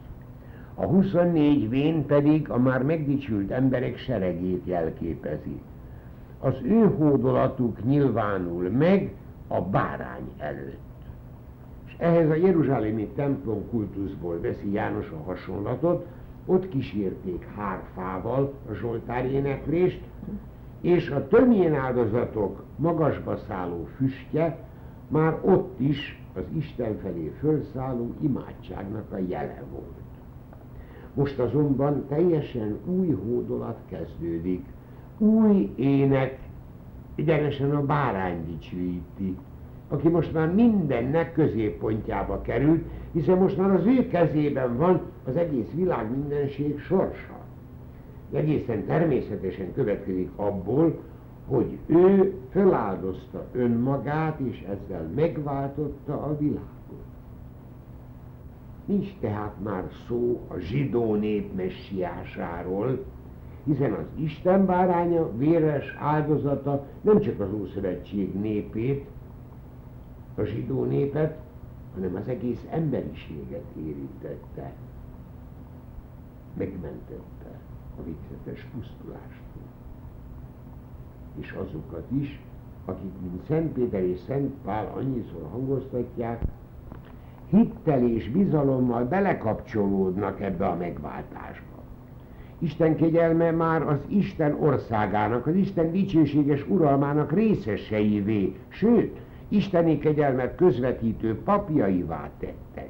A 0.76 0.86
24 0.86 1.70
vén 1.70 2.06
pedig 2.06 2.50
a 2.50 2.58
már 2.58 2.84
megdicsült 2.84 3.52
emberek 3.52 3.98
seregét 3.98 4.62
jelképezi. 4.66 5.62
Az 6.40 6.56
ő 6.64 6.94
hódolatuk 6.98 7.84
nyilvánul 7.84 8.70
meg 8.70 9.14
a 9.48 9.62
bárány 9.62 10.32
előtt. 10.38 10.82
És 11.86 11.96
ehhez 11.98 12.30
a 12.30 12.36
Jeruzsálemi 12.36 13.08
templom 13.16 13.70
kultuszból 13.70 14.40
veszi 14.42 14.72
János 14.72 15.10
a 15.10 15.24
hasonlatot, 15.24 16.06
ott 16.46 16.70
kísérték 16.70 17.48
hárfával 17.56 18.54
a 18.70 18.74
Zsoltár 18.74 19.26
éneklést, 19.26 20.02
és 20.84 21.10
a 21.10 21.28
tömjén 21.28 21.74
áldozatok 21.74 22.64
magasba 22.76 23.38
szálló 23.48 23.88
füstje 23.98 24.58
már 25.08 25.38
ott 25.42 25.80
is 25.80 26.22
az 26.36 26.44
Isten 26.58 26.98
felé 27.02 27.32
fölszálló 27.40 28.14
imádságnak 28.22 29.12
a 29.12 29.18
jele 29.28 29.64
volt. 29.72 30.02
Most 31.14 31.40
azonban 31.40 32.06
teljesen 32.08 32.78
új 32.86 33.10
hódolat 33.12 33.78
kezdődik, 33.90 34.66
új 35.18 35.72
ének, 35.76 36.40
egyenesen 37.16 37.76
a 37.76 37.86
bárány 37.86 38.46
dicsőíti, 38.46 39.38
aki 39.90 40.08
most 40.08 40.34
már 40.34 40.54
mindennek 40.54 41.34
középpontjába 41.34 42.42
került, 42.42 42.84
hiszen 43.12 43.38
most 43.38 43.58
már 43.58 43.72
az 43.72 43.86
ő 43.86 44.08
kezében 44.08 44.78
van 44.78 45.02
az 45.26 45.36
egész 45.36 45.72
világ 45.76 46.12
mindenség 46.12 46.80
sorsa. 46.80 47.43
Egészen 48.34 48.86
természetesen 48.86 49.74
következik 49.74 50.30
abból, 50.36 51.00
hogy 51.48 51.78
ő 51.86 52.34
feláldozta 52.50 53.46
önmagát, 53.52 54.40
és 54.40 54.62
ezzel 54.62 55.10
megváltotta 55.16 56.24
a 56.24 56.38
világot. 56.38 56.72
Nincs 58.86 59.08
tehát 59.20 59.56
már 59.64 59.84
szó 60.08 60.40
a 60.48 60.58
zsidó 60.58 61.16
nép 61.16 61.56
messiásáról, 61.56 63.06
hiszen 63.64 63.94
az 63.94 64.06
Isten 64.16 64.66
báránya 64.66 65.38
véres 65.38 65.96
áldozata 66.00 66.86
nem 67.02 67.20
csak 67.20 67.40
az 67.40 67.54
Ószövetség 67.54 68.34
népét, 68.34 69.06
a 70.36 70.44
zsidó 70.44 70.84
népet, 70.84 71.38
hanem 71.94 72.16
az 72.16 72.28
egész 72.28 72.68
emberiséget 72.70 73.66
érintette, 73.78 74.74
megmentette 76.58 77.33
a 78.00 78.04
viccetes 78.04 78.68
pusztulástól 78.74 79.44
és 81.40 81.52
azokat 81.52 82.04
is, 82.20 82.40
akik, 82.86 83.12
mint 83.22 83.46
Szent 83.48 83.74
Péter 83.74 84.04
és 84.04 84.20
Szent 84.28 84.54
Pál 84.64 84.92
annyiszor 84.96 85.48
hangoztatják, 85.52 86.42
hittel 87.50 88.08
és 88.08 88.30
bizalommal 88.30 89.04
belekapcsolódnak 89.04 90.42
ebbe 90.42 90.68
a 90.68 90.76
megváltásba. 90.76 91.72
Isten 92.60 92.96
kegyelme 92.96 93.52
már 93.52 93.82
az 93.82 94.00
Isten 94.08 94.58
országának, 94.60 95.48
az 95.48 95.56
Isten 95.56 95.92
dicsőséges 95.92 96.68
uralmának 96.68 97.32
részeseivé, 97.32 98.56
sőt, 98.68 99.22
Isteni 99.48 99.98
kegyelmet 99.98 100.56
közvetítő 100.56 101.42
papjaivá 101.44 102.30
tettek. 102.40 102.90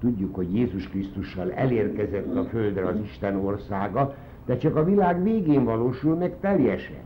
Tudjuk, 0.00 0.34
hogy 0.34 0.54
Jézus 0.54 0.88
Krisztussal 0.88 1.52
elérkezett 1.52 2.36
a 2.36 2.44
földre 2.44 2.86
az 2.86 2.96
Isten 3.04 3.36
országa, 3.36 4.14
de 4.46 4.56
csak 4.56 4.76
a 4.76 4.84
világ 4.84 5.22
végén 5.22 5.64
valósul 5.64 6.16
meg 6.16 6.36
teljesen. 6.40 7.02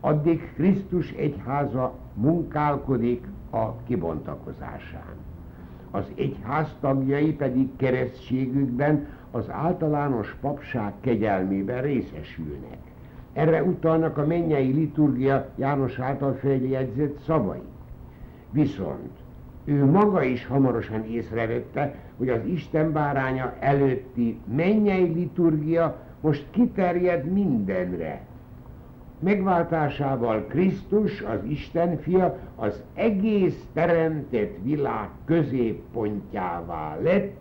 Addig 0.00 0.52
Krisztus 0.54 1.10
egyháza 1.10 1.94
munkálkodik 2.14 3.26
a 3.50 3.76
kibontakozásán. 3.86 5.14
Az 5.90 6.04
egyház 6.14 6.76
tagjai 6.80 7.32
pedig 7.32 7.76
keresztségükben 7.76 9.06
az 9.30 9.50
általános 9.50 10.36
papság 10.40 10.92
kegyelmében 11.00 11.82
részesülnek. 11.82 12.78
Erre 13.32 13.62
utalnak 13.62 14.18
a 14.18 14.26
mennyei 14.26 14.72
liturgia 14.72 15.48
János 15.56 15.98
által 15.98 16.32
feljegyzett 16.32 17.18
szavai. 17.18 17.62
Viszont 18.50 19.23
ő 19.64 19.84
maga 19.84 20.22
is 20.22 20.46
hamarosan 20.46 21.04
észrevette, 21.04 21.94
hogy 22.16 22.28
az 22.28 22.44
Isten 22.44 22.92
báránya 22.92 23.54
előtti 23.60 24.38
mennyei 24.54 25.12
liturgia 25.12 25.96
most 26.20 26.46
kiterjed 26.50 27.24
mindenre. 27.32 28.20
Megváltásával 29.18 30.44
Krisztus, 30.46 31.20
az 31.20 31.44
Isten 31.44 31.98
fia, 31.98 32.38
az 32.56 32.82
egész 32.94 33.64
teremtett 33.72 34.56
világ 34.62 35.08
középpontjává 35.24 36.98
lett, 37.02 37.36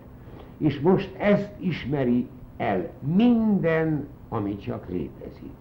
és 0.57 0.79
most 0.79 1.15
ezt 1.17 1.51
ismeri 1.59 2.27
el 2.57 2.89
minden, 3.15 4.07
ami 4.29 4.57
csak 4.57 4.89
létezik. 4.89 5.55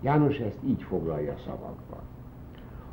János 0.00 0.38
ezt 0.38 0.58
így 0.66 0.82
foglalja 0.82 1.34
szavakba. 1.44 2.02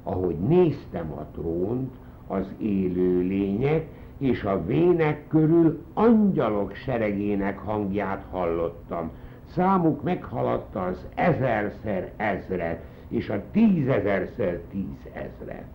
Ahogy 0.04 0.40
néztem 0.40 1.12
a 1.12 1.26
trónt, 1.34 1.96
az 2.32 2.54
élő 2.58 3.20
lények, 3.20 3.86
és 4.18 4.44
a 4.44 4.66
vének 4.66 5.28
körül 5.28 5.84
angyalok 5.94 6.74
seregének 6.76 7.58
hangját 7.60 8.26
hallottam, 8.32 9.12
számuk 9.46 10.04
meghaladta 10.04 10.84
az 10.84 11.06
ezerszer 11.16 12.12
ezret, 12.18 12.84
és 13.08 13.30
a 13.30 13.42
tízezerszer 13.52 14.60
tízezret. 14.72 15.70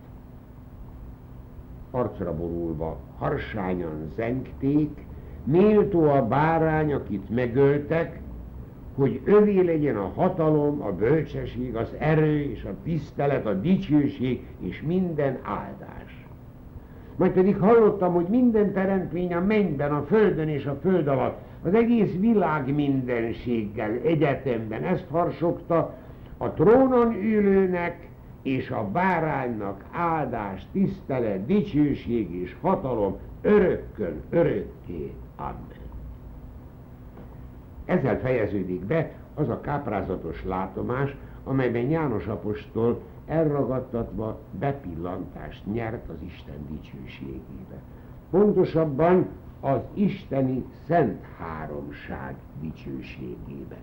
arcra 1.91 2.35
borulva 2.35 2.97
harsányan 3.17 4.11
zengték, 4.15 5.05
méltó 5.43 6.09
a 6.09 6.27
bárány, 6.27 6.93
akit 6.93 7.29
megöltek, 7.29 8.19
hogy 8.95 9.21
övé 9.23 9.61
legyen 9.61 9.97
a 9.97 10.11
hatalom, 10.15 10.81
a 10.81 10.91
bölcsesség, 10.91 11.75
az 11.75 11.93
erő 11.97 12.41
és 12.41 12.63
a 12.63 12.75
tisztelet, 12.83 13.45
a 13.45 13.53
dicsőség 13.53 14.45
és 14.59 14.81
minden 14.81 15.39
áldás. 15.43 16.06
Majd 17.17 17.31
pedig 17.31 17.57
hallottam, 17.57 18.13
hogy 18.13 18.27
minden 18.27 18.73
teremtmény 18.73 19.33
a 19.33 19.39
mennyben, 19.39 19.93
a 19.93 20.03
földön 20.03 20.47
és 20.47 20.65
a 20.65 20.77
föld 20.81 21.07
alatt, 21.07 21.37
az 21.63 21.73
egész 21.73 22.19
világ 22.19 22.73
mindenséggel, 22.75 23.99
egyetemben 24.05 24.83
ezt 24.83 25.05
harsogta 25.11 25.93
a 26.37 26.49
trónon 26.49 27.13
ülőnek 27.13 28.07
és 28.41 28.69
a 28.69 28.89
báránynak 28.91 29.83
áldás, 29.91 30.67
tisztelet, 30.71 31.45
dicsőség 31.45 32.35
és 32.35 32.55
hatalom 32.61 33.17
örökkön, 33.41 34.21
örökké. 34.29 35.13
Amen. 35.35 35.75
Ezzel 37.85 38.19
fejeződik 38.19 38.85
be 38.85 39.11
az 39.35 39.49
a 39.49 39.61
káprázatos 39.61 40.43
látomás, 40.45 41.15
amelyben 41.43 41.89
János 41.89 42.27
apostol 42.27 43.01
elragadtatva 43.27 44.39
bepillantást 44.59 45.65
nyert 45.65 46.09
az 46.09 46.21
Isten 46.25 46.67
dicsőségébe. 46.69 47.81
Pontosabban 48.29 49.27
az 49.59 49.81
isteni 49.93 50.65
szent 50.85 51.23
háromság 51.37 52.35
dicsőségébe. 52.61 53.77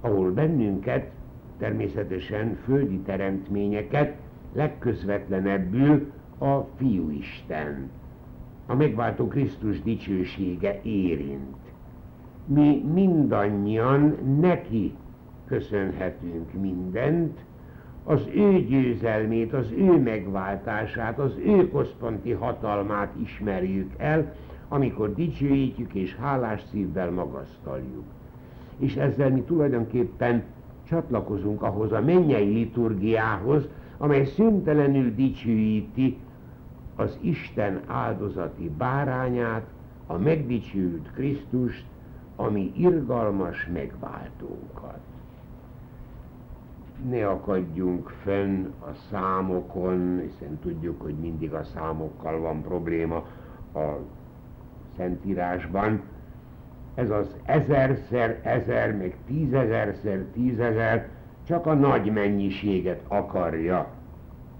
Ahol 0.00 0.32
bennünket, 0.32 1.10
természetesen 1.58 2.54
földi 2.54 2.98
teremtményeket 2.98 4.16
legközvetlenebbül 4.52 6.12
a 6.38 6.60
Fiúisten, 6.76 7.90
a 8.66 8.74
megváltó 8.74 9.28
Krisztus 9.28 9.82
dicsősége 9.82 10.80
érint. 10.82 11.56
Mi 12.46 12.84
mindannyian 12.92 14.18
neki 14.40 14.94
köszönhetünk 15.46 16.52
mindent, 16.52 17.38
az 18.04 18.28
ő 18.34 18.60
győzelmét, 18.60 19.52
az 19.52 19.70
ő 19.76 20.00
megváltását, 20.00 21.18
az 21.18 21.36
ő 21.44 21.70
központi 21.70 22.30
hatalmát 22.30 23.14
ismerjük 23.22 23.92
el, 23.96 24.34
amikor 24.68 25.14
dicsőítjük 25.14 25.94
és 25.94 26.16
hálás 26.16 26.62
szívvel 26.70 27.10
magasztaljuk. 27.10 28.04
És 28.78 28.96
ezzel 28.96 29.30
mi 29.30 29.42
tulajdonképpen 29.42 30.42
csatlakozunk 30.88 31.62
ahhoz 31.62 31.92
a 31.92 32.00
mennyei 32.00 32.52
liturgiához, 32.52 33.68
amely 33.98 34.24
szüntelenül 34.24 35.14
dicsőíti 35.14 36.18
az 36.96 37.18
Isten 37.20 37.80
áldozati 37.86 38.70
bárányát, 38.78 39.66
a 40.06 40.16
megdicsőült 40.16 41.10
Krisztust, 41.12 41.84
ami 42.36 42.72
irgalmas 42.76 43.68
megváltónkat. 43.72 45.00
Ne 47.08 47.28
akadjunk 47.28 48.08
fenn 48.08 48.64
a 48.80 48.92
számokon, 49.10 50.20
hiszen 50.20 50.58
tudjuk, 50.58 51.02
hogy 51.02 51.14
mindig 51.14 51.52
a 51.52 51.64
számokkal 51.64 52.40
van 52.40 52.62
probléma 52.62 53.16
a 53.74 53.96
Szentírásban. 54.96 56.02
Ez 56.94 57.10
az 57.10 57.36
ezerszer 57.44 58.40
ezer, 58.42 58.96
meg 58.96 59.16
tízezerszer 59.26 60.24
tízezer 60.32 61.08
csak 61.46 61.66
a 61.66 61.74
nagy 61.74 62.12
mennyiséget 62.12 63.00
akarja 63.08 63.86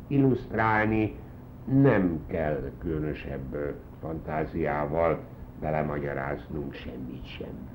illusztrálni, 0.07 1.17
nem 1.65 2.25
kell 2.27 2.71
különösebb 2.79 3.75
fantáziával 4.01 5.19
belemagyaráznunk 5.61 6.73
semmit 6.73 7.27
sem. 7.27 7.69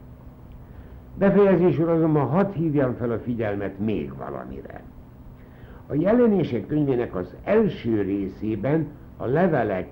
Befejezésül 1.20 1.90
azonban 1.90 2.28
hadd 2.28 2.52
hívjam 2.54 2.94
fel 2.94 3.12
a 3.12 3.20
figyelmet 3.20 3.80
még 3.80 4.12
valamire. 4.18 4.84
A 5.88 5.94
jelenések 5.94 6.68
könyvének 6.68 7.16
az 7.16 7.36
első 7.44 8.02
részében 8.02 8.88
a 9.18 9.26
levelek 9.26 9.88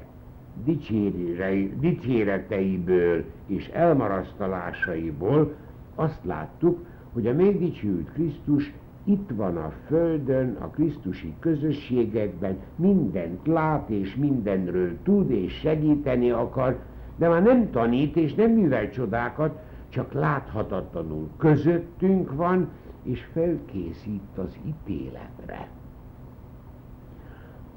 dicséreteiből 1.79 3.23
és 3.45 3.67
elmarasztalásaiból 3.67 5.53
azt 5.95 6.25
láttuk, 6.25 6.85
hogy 7.13 7.27
a 7.27 7.33
megdicsült 7.33 8.11
Krisztus 8.13 8.73
itt 9.03 9.29
van 9.35 9.57
a 9.57 9.71
Földön, 9.87 10.57
a 10.59 10.67
Krisztusi 10.67 11.33
közösségekben, 11.39 12.57
mindent 12.75 13.47
lát 13.47 13.89
és 13.89 14.15
mindenről 14.15 14.97
tud 15.03 15.31
és 15.31 15.53
segíteni 15.53 16.29
akar, 16.29 16.79
de 17.17 17.27
már 17.27 17.43
nem 17.43 17.69
tanít 17.71 18.15
és 18.15 18.33
nem 18.35 18.51
művel 18.51 18.89
csodákat, 18.89 19.59
csak 19.89 20.13
láthatatlanul 20.13 21.29
közöttünk 21.37 22.35
van, 22.35 22.69
és 23.03 23.23
felkészít 23.33 24.37
az 24.37 24.57
ítéletre. 24.65 25.67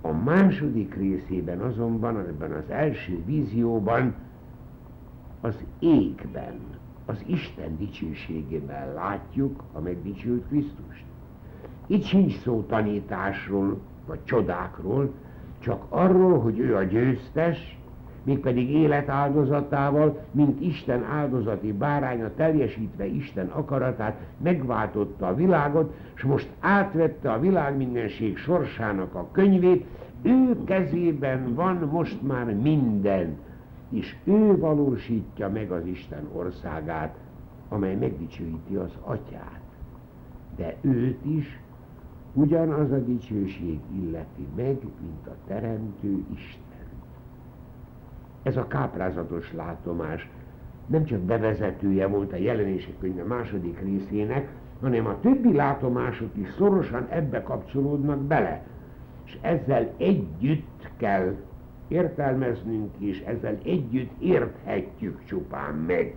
A 0.01 0.13
második 0.13 0.95
részében 0.95 1.61
azonban, 1.61 2.19
ebben 2.19 2.53
az 2.53 2.71
első 2.71 3.23
vízióban, 3.25 4.15
az 5.41 5.65
égben, 5.79 6.59
az 7.07 7.25
Isten 7.27 7.77
dicsőségében 7.77 8.95
látjuk 8.95 9.63
a 9.73 9.81
megdicsült 9.81 10.47
Krisztust. 10.47 11.05
Itt 11.87 12.05
sincs 12.05 12.39
szó 12.39 12.65
tanításról, 12.69 13.79
vagy 14.07 14.25
csodákról, 14.25 15.13
csak 15.59 15.85
arról, 15.89 16.41
hogy 16.41 16.59
ő 16.59 16.77
a 16.77 16.83
győztes, 16.83 17.80
mégpedig 18.23 18.71
élet 18.71 19.09
áldozatával, 19.09 20.19
mint 20.31 20.61
Isten 20.61 21.05
áldozati 21.05 21.73
báránya 21.73 22.35
teljesítve 22.35 23.07
Isten 23.07 23.47
akaratát, 23.47 24.21
megváltotta 24.43 25.27
a 25.27 25.35
világot, 25.35 25.95
és 26.15 26.23
most 26.23 26.49
átvette 26.61 27.33
a 27.33 27.41
világ 27.41 27.77
mindenség 27.77 28.37
sorsának 28.37 29.15
a 29.15 29.29
könyvét, 29.33 29.87
ő 30.23 30.65
kezében 30.65 31.55
van 31.55 31.89
most 31.93 32.23
már 32.23 32.55
minden, 32.55 33.37
és 33.91 34.17
ő 34.25 34.59
valósítja 34.59 35.49
meg 35.49 35.71
az 35.71 35.87
Isten 35.87 36.29
országát, 36.33 37.17
amely 37.69 37.95
megdicsőíti 37.95 38.75
az 38.75 38.93
atyát. 39.01 39.61
De 40.57 40.77
őt 40.81 41.25
is 41.25 41.61
ugyanaz 42.33 42.91
a 42.91 42.99
dicsőség 42.99 43.81
illeti 44.03 44.47
meg, 44.57 44.77
mint 45.01 45.27
a 45.27 45.35
Teremtő 45.47 46.25
Isten. 46.35 46.70
Ez 48.43 48.57
a 48.57 48.67
káprázatos 48.67 49.53
látomás 49.53 50.29
nem 50.87 51.05
csak 51.05 51.21
bevezetője 51.21 52.07
volt 52.07 52.33
a 52.33 52.37
jelenések 52.37 52.99
könyve 52.99 53.25
második 53.25 53.81
részének, 53.81 54.49
hanem 54.81 55.07
a 55.07 55.21
többi 55.21 55.53
látomások 55.53 56.37
is 56.37 56.49
szorosan 56.59 57.07
ebbe 57.09 57.43
kapcsolódnak 57.43 58.19
bele. 58.19 58.63
És 59.25 59.39
ezzel 59.41 59.93
együtt 59.97 60.91
kell 60.97 61.35
értelmeznünk, 61.89 62.95
és 62.99 63.21
ezzel 63.21 63.59
együtt 63.65 64.21
érthetjük 64.21 65.25
csupán 65.25 65.75
meg, 65.75 66.15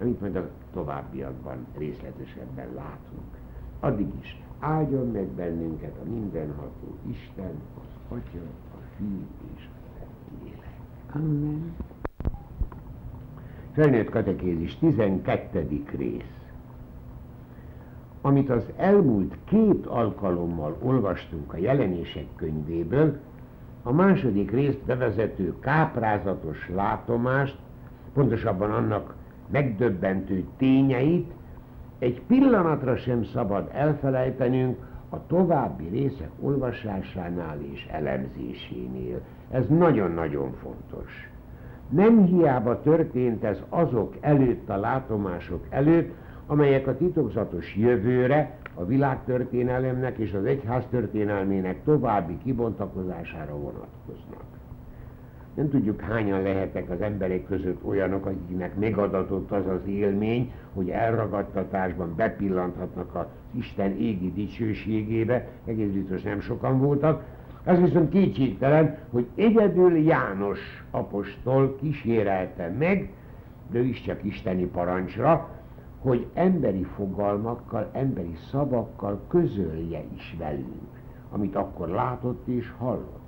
amit 0.00 0.20
majd 0.20 0.36
a 0.36 0.50
továbbiakban 0.72 1.66
részletesebben 1.78 2.68
látunk. 2.74 3.36
Addig 3.80 4.08
is 4.20 4.42
áldjon 4.58 5.10
meg 5.10 5.26
bennünket 5.26 5.96
a 6.04 6.10
mindenható 6.10 6.96
Isten, 7.10 7.52
az 7.80 8.16
Atya, 8.16 8.42
a 8.74 8.78
Fiú 8.96 9.26
és 9.56 9.64
a 9.64 9.98
Szentlélek. 9.98 10.67
Amen. 11.12 11.74
Felnőtt 13.72 14.10
katekézis 14.10 14.78
12. 14.78 15.82
rész. 15.96 16.22
Amit 18.20 18.50
az 18.50 18.62
elmúlt 18.76 19.36
két 19.44 19.86
alkalommal 19.86 20.76
olvastunk 20.82 21.52
a 21.52 21.56
jelenések 21.56 22.26
könyvéből, 22.36 23.18
a 23.82 23.92
második 23.92 24.50
részt 24.50 24.84
bevezető 24.84 25.58
káprázatos 25.60 26.68
látomást, 26.74 27.58
pontosabban 28.12 28.70
annak 28.70 29.14
megdöbbentő 29.50 30.44
tényeit 30.56 31.32
egy 31.98 32.22
pillanatra 32.26 32.96
sem 32.96 33.24
szabad 33.24 33.70
elfelejtenünk 33.72 34.78
a 35.08 35.26
további 35.26 35.88
részek 35.88 36.30
olvasásánál 36.40 37.58
és 37.72 37.86
elemzésénél. 37.90 39.20
Ez 39.50 39.68
nagyon-nagyon 39.68 40.52
fontos. 40.52 41.30
Nem 41.88 42.24
hiába 42.24 42.82
történt 42.82 43.44
ez 43.44 43.62
azok 43.68 44.14
előtt, 44.20 44.68
a 44.68 44.76
látomások 44.76 45.66
előtt, 45.68 46.14
amelyek 46.46 46.86
a 46.86 46.96
titokzatos 46.96 47.76
jövőre, 47.76 48.56
a 48.74 48.84
világtörténelemnek 48.84 50.18
és 50.18 50.32
az 50.32 50.44
egyház 50.44 50.84
történelmének 50.90 51.84
további 51.84 52.38
kibontakozására 52.44 53.56
vonatkoznak. 53.56 54.44
Nem 55.54 55.70
tudjuk 55.70 56.00
hányan 56.00 56.42
lehetek 56.42 56.90
az 56.90 57.00
emberek 57.00 57.46
között 57.46 57.84
olyanok, 57.84 58.26
akiknek 58.26 58.78
megadatott 58.78 59.50
az 59.50 59.66
az 59.66 59.86
élmény, 59.86 60.52
hogy 60.74 60.88
elragadtatásban 60.90 62.14
bepillanthatnak 62.16 63.14
az 63.14 63.26
Isten 63.52 63.90
égi 63.90 64.32
dicsőségébe, 64.32 65.48
egész 65.64 65.90
biztos 65.90 66.22
nem 66.22 66.40
sokan 66.40 66.78
voltak, 66.78 67.24
az 67.68 67.80
viszont 67.80 68.08
kétségtelen, 68.08 68.98
hogy 69.10 69.26
egyedül 69.34 69.96
János 69.96 70.84
apostol 70.90 71.76
kísérelte 71.76 72.74
meg, 72.78 73.12
de 73.70 73.78
is 73.78 74.02
csak 74.02 74.24
isteni 74.24 74.64
parancsra, 74.64 75.48
hogy 75.98 76.26
emberi 76.34 76.82
fogalmakkal, 76.82 77.90
emberi 77.92 78.36
szavakkal 78.50 79.20
közölje 79.28 80.02
is 80.14 80.36
velünk, 80.38 80.88
amit 81.30 81.56
akkor 81.56 81.88
látott 81.88 82.46
és 82.46 82.72
hallott. 82.78 83.20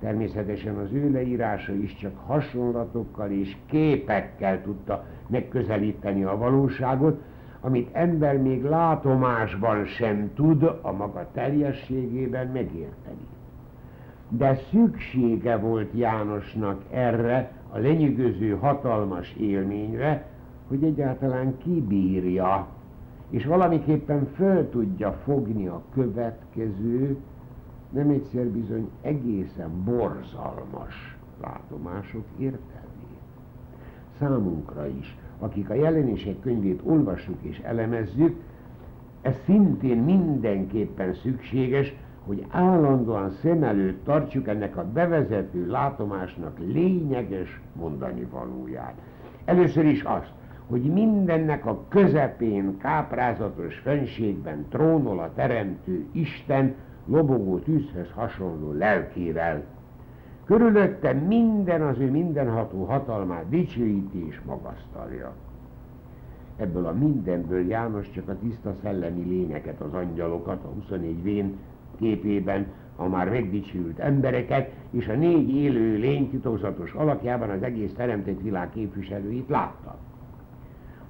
Természetesen 0.00 0.76
az 0.76 0.92
ő 0.92 1.10
leírása 1.10 1.74
is 1.74 1.94
csak 1.94 2.18
hasonlatokkal 2.26 3.30
és 3.30 3.56
képekkel 3.66 4.62
tudta 4.62 5.04
megközelíteni 5.26 6.24
a 6.24 6.36
valóságot, 6.36 7.22
amit 7.60 7.88
ember 7.92 8.36
még 8.36 8.64
látomásban 8.64 9.84
sem 9.84 10.30
tud 10.34 10.62
a 10.82 10.92
maga 10.92 11.28
teljességében 11.32 12.46
megérteni. 12.46 13.26
De 14.30 14.58
szüksége 14.70 15.56
volt 15.56 15.90
Jánosnak 15.94 16.82
erre 16.90 17.52
a 17.72 17.78
lenyűgöző 17.78 18.56
hatalmas 18.56 19.34
élményre, 19.34 20.26
hogy 20.68 20.84
egyáltalán 20.84 21.58
kibírja, 21.58 22.66
és 23.30 23.44
valamiképpen 23.44 24.28
föl 24.34 24.70
tudja 24.70 25.12
fogni 25.12 25.66
a 25.66 25.82
következő, 25.94 27.16
nem 27.90 28.08
egyszer 28.08 28.46
bizony 28.46 28.88
egészen 29.02 29.84
borzalmas 29.84 31.16
látomások 31.42 32.24
értelmét. 32.38 33.20
Számunkra 34.18 34.86
is, 34.86 35.16
akik 35.38 35.70
a 35.70 35.74
jelenések 35.74 36.40
könyvét 36.40 36.80
olvassuk 36.84 37.38
és 37.40 37.58
elemezzük, 37.58 38.36
ez 39.22 39.34
szintén 39.44 39.98
mindenképpen 39.98 41.14
szükséges, 41.14 41.94
hogy 42.30 42.46
állandóan 42.50 43.30
szem 43.30 43.62
előtt 43.62 44.04
tartsuk 44.04 44.48
ennek 44.48 44.76
a 44.76 44.84
bevezető 44.92 45.66
látomásnak 45.66 46.58
lényeges 46.58 47.60
mondani 47.72 48.26
valóját. 48.30 48.94
Először 49.44 49.84
is 49.84 50.02
azt, 50.02 50.32
hogy 50.66 50.82
mindennek 50.82 51.66
a 51.66 51.84
közepén, 51.88 52.76
káprázatos 52.78 53.78
fenségben 53.78 54.66
trónol 54.68 55.18
a 55.18 55.32
teremtő 55.34 56.06
Isten, 56.12 56.74
lobogó 57.06 57.58
tűzhöz 57.58 58.10
hasonló 58.14 58.72
lelkével. 58.72 59.64
Körülötte 60.44 61.12
minden 61.12 61.82
az 61.82 61.98
ő 61.98 62.10
mindenható 62.10 62.84
hatalmát 62.84 63.48
dicsőíti 63.48 64.26
és 64.26 64.40
magasztalja. 64.46 65.32
Ebből 66.56 66.86
a 66.86 66.92
mindenből 66.92 67.66
János 67.68 68.10
csak 68.10 68.28
a 68.28 68.38
tiszta 68.38 68.74
szellemi 68.82 69.22
lényeket, 69.22 69.80
az 69.80 69.94
angyalokat, 69.94 70.64
a 70.64 70.68
24 70.68 71.22
vén 71.22 71.58
képében, 72.00 72.66
a 72.96 73.08
már 73.08 73.30
megdicsült 73.30 73.98
embereket, 73.98 74.70
és 74.90 75.08
a 75.08 75.14
négy 75.14 75.56
élő 75.56 75.96
lény 75.96 76.30
titokzatos 76.30 76.92
alakjában 76.92 77.50
az 77.50 77.62
egész 77.62 77.92
teremtett 77.96 78.40
világ 78.40 78.70
képviselőit 78.70 79.48
látta. 79.48 79.98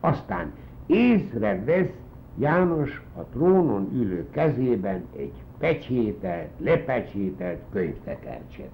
Aztán 0.01 0.53
észrevesz 0.87 1.93
János 2.39 3.03
a 3.17 3.21
trónon 3.21 3.91
ülő 3.95 4.27
kezében 4.31 5.05
egy 5.17 5.33
pecsételt, 5.59 6.49
lepecsételt 6.59 7.61
könyvtekercset, 7.73 8.71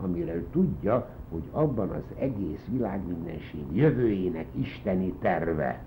amire 0.00 0.34
ő 0.34 0.46
tudja, 0.52 1.08
hogy 1.30 1.42
abban 1.50 1.90
az 1.90 2.04
egész 2.18 2.66
világmindenség 2.70 3.64
jövőjének 3.72 4.46
isteni 4.60 5.12
terve 5.20 5.82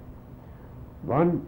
van, 1.02 1.48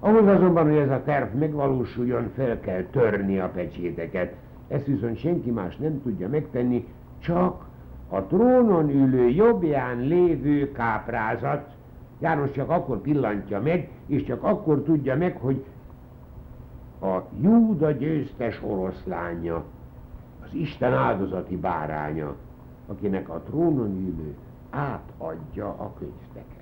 ahhoz 0.00 0.26
azonban, 0.26 0.64
hogy 0.64 0.76
ez 0.76 0.90
a 0.90 1.02
terv 1.04 1.34
megvalósuljon, 1.34 2.30
fel 2.34 2.60
kell 2.60 2.82
törni 2.82 3.38
a 3.38 3.48
pecséteket. 3.48 4.34
Ezt 4.68 4.86
viszont 4.86 5.18
senki 5.18 5.50
más 5.50 5.76
nem 5.76 6.02
tudja 6.02 6.28
megtenni, 6.28 6.86
csak 7.18 7.66
a 8.08 8.22
trónon 8.22 8.90
ülő 8.90 9.28
jobbján 9.28 9.98
lévő 9.98 10.72
káprázat, 10.72 11.76
János 12.20 12.50
csak 12.50 12.70
akkor 12.70 13.00
pillantja 13.00 13.60
meg, 13.60 13.90
és 14.06 14.24
csak 14.24 14.42
akkor 14.42 14.82
tudja 14.82 15.16
meg, 15.16 15.36
hogy 15.40 15.64
a 17.00 17.18
Júda 17.40 17.90
győztes 17.90 18.62
oroszlánya, 18.62 19.64
az 20.44 20.54
Isten 20.54 20.92
áldozati 20.92 21.56
báránya, 21.56 22.34
akinek 22.86 23.28
a 23.28 23.40
trónon 23.46 23.90
ülő 23.90 24.34
átadja 24.70 25.68
a 25.68 25.92
könyvtekercset. 25.98 26.57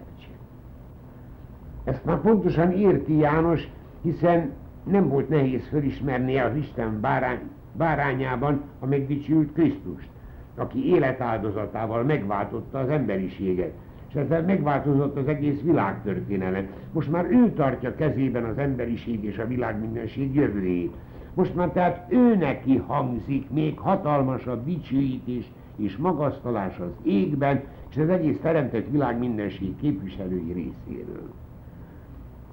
Ezt 1.87 2.05
már 2.05 2.21
pontosan 2.21 2.71
érti 2.73 3.17
János, 3.17 3.69
hiszen 4.03 4.53
nem 4.85 5.09
volt 5.09 5.29
nehéz 5.29 5.69
felismernie 5.69 6.45
az 6.45 6.57
Isten 6.57 7.01
bárány, 7.01 7.39
bárányában 7.73 8.61
a 8.79 8.87
megdicsült 8.87 9.53
Krisztust, 9.53 10.09
aki 10.57 10.89
életáldozatával 10.89 12.03
megváltotta 12.03 12.79
az 12.79 12.89
emberiséget 12.89 13.73
és 14.09 14.15
ezzel 14.15 14.43
megváltozott 14.43 15.17
az 15.17 15.29
egész 15.29 15.61
világtörténelem. 15.61 16.67
Most 16.93 17.11
már 17.11 17.31
ő 17.31 17.53
tartja 17.53 17.95
kezében 17.95 18.45
az 18.45 18.59
emberiség 18.59 19.25
és 19.25 19.39
a 19.39 19.47
világ 19.47 19.81
mindenség 19.81 20.35
jövőjét. 20.35 20.95
Most 21.35 21.55
már 21.55 21.69
tehát 21.69 22.13
ő 22.13 22.37
neki 22.37 22.77
hangzik 22.77 23.51
még 23.51 23.79
hatalmasabb 23.79 24.65
dicsőítés 24.65 25.53
és 25.77 25.97
magasztalás 25.97 26.79
az 26.79 26.93
égben, 27.03 27.63
és 27.91 27.97
az 27.97 28.09
egész 28.09 28.39
teremtett 28.43 28.89
világ 28.91 29.19
mindenség 29.19 29.77
képviselői 29.77 30.53
részéről. 30.53 31.31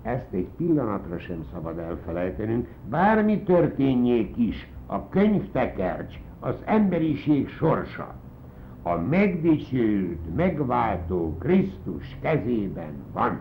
Ezt 0.03 0.27
egy 0.31 0.47
pillanatra 0.57 1.19
sem 1.19 1.45
szabad 1.53 1.77
elfelejtenünk, 1.77 2.67
bármi 2.89 3.43
történjék 3.43 4.37
is, 4.37 4.67
a 4.85 5.09
könyvtekercs, 5.09 6.19
az 6.39 6.55
emberiség 6.65 7.49
sorsa 7.49 8.13
a 8.83 8.95
megdicsült, 8.95 10.35
megváltó 10.35 11.37
Krisztus 11.39 12.17
kezében 12.21 12.93
van. 13.13 13.39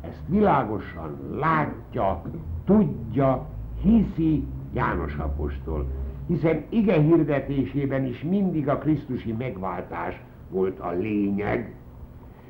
Ezt 0.00 0.22
világosan 0.26 1.18
látja, 1.38 2.22
tudja, 2.64 3.46
hiszi 3.82 4.44
János 4.72 5.16
apostol, 5.16 5.86
hiszen 6.26 6.64
ige 6.68 7.00
hirdetésében 7.00 8.04
is 8.04 8.22
mindig 8.22 8.68
a 8.68 8.78
Krisztusi 8.78 9.32
megváltás 9.32 10.20
volt 10.50 10.78
a 10.78 10.90
lényeg. 10.90 11.74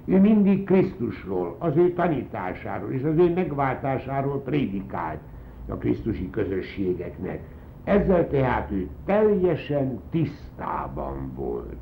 Ő 0.04 0.20
mindig 0.20 0.64
Krisztusról, 0.64 1.56
az 1.58 1.76
ő 1.76 1.92
tanításáról 1.92 2.92
és 2.92 3.02
az 3.02 3.16
ő 3.16 3.32
megváltásáról 3.32 4.42
prédikált 4.42 5.20
a 5.68 5.74
Krisztusi 5.74 6.30
közösségeknek. 6.30 7.40
Ezzel 7.84 8.28
tehát 8.28 8.70
ő 8.70 8.88
teljesen 9.04 10.00
tisztában 10.10 11.32
volt. 11.34 11.76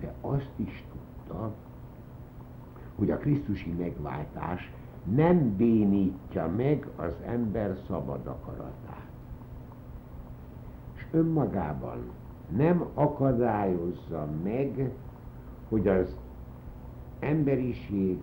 De 0.00 0.14
azt 0.20 0.52
is 0.56 0.84
tudta, 0.92 1.54
hogy 2.96 3.10
a 3.10 3.16
Krisztusi 3.16 3.74
megváltás 3.78 4.72
nem 5.14 5.56
bénítja 5.56 6.50
meg 6.56 6.86
az 6.96 7.12
ember 7.26 7.76
szabad 7.86 8.26
akaratát. 8.26 9.06
És 10.96 11.06
önmagában 11.10 12.10
nem 12.56 12.84
akadályozza 12.94 14.28
meg, 14.42 14.90
hogy 15.68 15.88
az 15.88 16.16
emberiség 17.20 18.18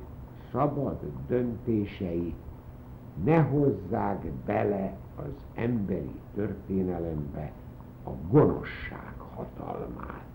szabad 0.51 0.99
döntései 1.27 2.33
ne 3.23 3.37
hozzák 3.41 4.25
bele 4.45 4.97
az 5.15 5.31
emberi 5.53 6.19
történelembe 6.35 7.51
a 8.05 8.09
gonoszság 8.29 9.13
hatalmát, 9.35 10.25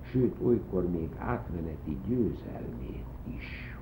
sőt 0.00 0.34
olykor 0.42 0.90
még 0.90 1.08
átmeneti 1.18 1.98
győzelmét 2.08 3.04
is. 3.36 3.76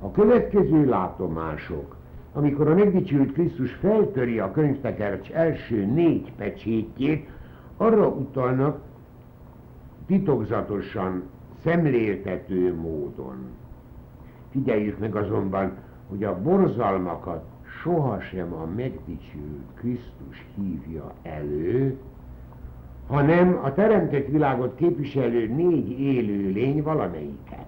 A 0.00 0.10
következő 0.10 0.84
látomások, 0.88 1.96
amikor 2.32 2.68
a 2.68 2.74
megdicsült 2.74 3.32
Krisztus 3.32 3.72
feltöri 3.72 4.38
a 4.38 4.50
könyvtekercs 4.50 5.30
első 5.30 5.86
négy 5.86 6.32
pecsétjét, 6.36 7.28
arra 7.76 8.08
utalnak 8.08 8.80
titokzatosan, 10.06 11.22
szemléltető 11.64 12.74
módon. 12.74 13.36
Figyeljük 14.50 14.98
meg 14.98 15.16
azonban, 15.16 15.76
hogy 16.08 16.24
a 16.24 16.42
borzalmakat 16.42 17.44
sohasem 17.82 18.52
a 18.52 18.64
megdicsült 18.76 19.64
Krisztus 19.74 20.46
hívja 20.54 21.12
elő, 21.22 21.98
hanem 23.06 23.60
a 23.62 23.74
teremtett 23.74 24.26
világot 24.26 24.74
képviselő 24.74 25.46
négy 25.48 26.00
élő 26.00 26.50
lény 26.52 26.82
valamelyike. 26.82 27.66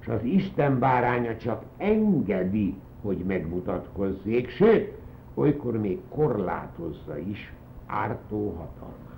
És 0.00 0.06
az 0.08 0.22
Isten 0.22 0.78
báránya 0.78 1.36
csak 1.36 1.64
engedi, 1.76 2.74
hogy 3.02 3.18
megmutatkozzék, 3.26 4.48
sőt, 4.48 4.92
olykor 5.34 5.80
még 5.80 5.98
korlátozza 6.08 7.18
is 7.18 7.52
ártó 7.86 8.48
hatalmát. 8.48 9.17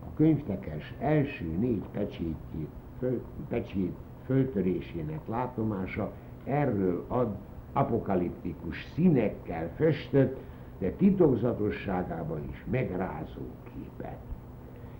A 0.00 0.14
könyvtekes 0.14 0.94
első 0.98 1.44
négy 1.44 1.84
pecsétjét, 1.92 2.68
föl, 2.98 3.22
pecsét 3.48 3.96
föltörésének 4.26 5.20
látomása 5.26 6.12
erről 6.44 7.04
ad 7.08 7.36
apokaliptikus 7.72 8.86
színekkel 8.94 9.70
festett, 9.76 10.36
de 10.78 10.90
titokzatosságában 10.90 12.40
is 12.50 12.64
megrázó 12.70 13.42
képet. 13.74 14.18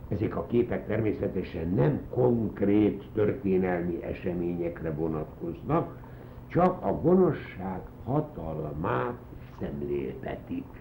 Ezek 0.08 0.36
a 0.36 0.46
képek 0.46 0.86
természetesen 0.86 1.68
nem 1.68 2.00
konkrét 2.10 3.04
történelmi 3.14 4.02
eseményekre 4.02 4.92
vonatkoznak, 4.92 5.96
csak 6.46 6.82
a 6.84 6.92
gonoszság 7.00 7.80
hatalmát 8.04 9.18
szemléltetik. 9.60 10.77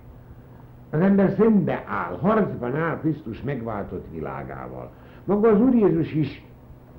Az 0.90 1.00
ember 1.00 1.34
szembe 1.38 1.84
áll, 1.88 2.18
harcban 2.18 2.76
áll 2.76 3.00
Krisztus 3.00 3.42
megváltott 3.42 4.06
világával. 4.12 4.92
Maga 5.26 5.50
az 5.50 5.62
Úr 5.62 5.74
Jézus 5.74 6.14
is 6.14 6.46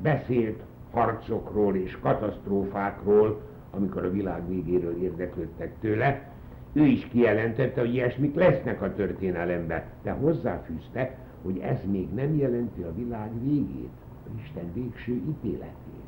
beszélt 0.02 0.62
harcokról 0.92 1.76
és 1.76 1.98
katasztrófákról, 2.00 3.40
amikor 3.70 4.04
a 4.04 4.10
világ 4.10 4.48
végéről 4.48 5.02
érdeklődtek 5.02 5.72
tőle. 5.80 6.30
Ő 6.72 6.84
is 6.84 7.08
kijelentette, 7.08 7.80
hogy 7.80 7.94
ilyesmik 7.94 8.34
lesznek 8.34 8.82
a 8.82 8.94
történelemben, 8.94 9.82
de 10.02 10.10
hozzáfűzte, 10.10 11.16
hogy 11.42 11.58
ez 11.58 11.78
még 11.90 12.14
nem 12.14 12.36
jelenti 12.36 12.82
a 12.82 12.94
világ 12.94 13.30
végét, 13.42 13.90
a 14.26 14.28
Isten 14.42 14.72
végső 14.74 15.12
ítéletét. 15.12 16.06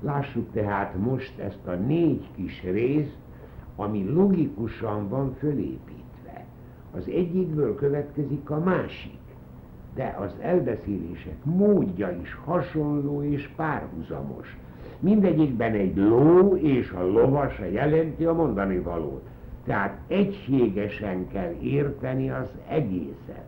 Lássuk 0.00 0.52
tehát 0.52 0.94
most 0.98 1.38
ezt 1.38 1.66
a 1.66 1.74
négy 1.74 2.28
kis 2.34 2.62
részt, 2.62 3.18
ami 3.76 4.04
logikusan 4.08 5.08
van 5.08 5.34
fölépítve. 5.38 5.99
Az 6.96 7.06
egyikből 7.06 7.74
következik 7.74 8.50
a 8.50 8.58
másik, 8.58 9.18
de 9.94 10.16
az 10.20 10.34
elbeszélések 10.40 11.44
módja 11.44 12.10
is 12.22 12.38
hasonló 12.44 13.22
és 13.22 13.48
párhuzamos. 13.56 14.58
Mindegyikben 14.98 15.72
egy 15.72 15.96
ló 15.96 16.56
és 16.56 16.90
a 16.90 17.06
lovasa 17.06 17.64
jelenti 17.64 18.24
a 18.24 18.32
mondani 18.32 18.78
valót. 18.78 19.28
Tehát 19.64 19.98
egységesen 20.06 21.28
kell 21.28 21.54
érteni 21.60 22.30
az 22.30 22.48
egészet. 22.68 23.44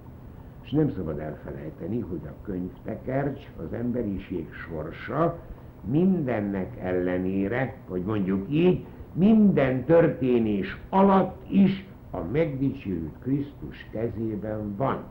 És 0.62 0.70
nem 0.70 0.92
szabad 0.96 1.18
elfelejteni, 1.18 2.00
hogy 2.00 2.20
a 2.24 2.44
könyvtekercs, 2.44 3.40
az 3.56 3.72
emberiség 3.72 4.46
sorsa 4.52 5.38
mindennek 5.90 6.76
ellenére, 6.82 7.74
hogy 7.88 8.02
mondjuk 8.02 8.46
így, 8.50 8.84
minden 9.12 9.84
történés 9.84 10.78
alatt 10.88 11.50
is 11.50 11.84
a 12.14 12.20
megdicsőült 12.32 13.18
Krisztus 13.20 13.86
kezében 13.90 14.76
van. 14.76 15.04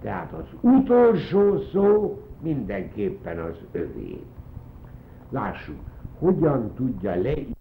Tehát 0.00 0.32
az 0.32 0.46
utolsó 0.60 1.58
szó 1.72 2.20
mindenképpen 2.42 3.38
az 3.38 3.56
övé. 3.72 4.20
Lássuk, 5.30 5.80
hogyan 6.18 6.74
tudja 6.74 7.14
leírni 7.14 7.55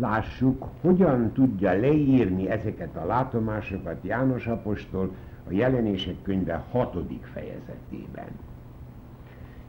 Lássuk, 0.00 0.68
hogyan 0.80 1.32
tudja 1.32 1.72
leírni 1.72 2.50
ezeket 2.50 2.96
a 2.96 3.06
látomásokat 3.06 3.96
János 4.02 4.46
Apostol 4.46 5.14
a 5.48 5.52
jelenések 5.52 6.22
könyve 6.22 6.64
hatodik 6.70 7.24
fejezetében. 7.32 8.28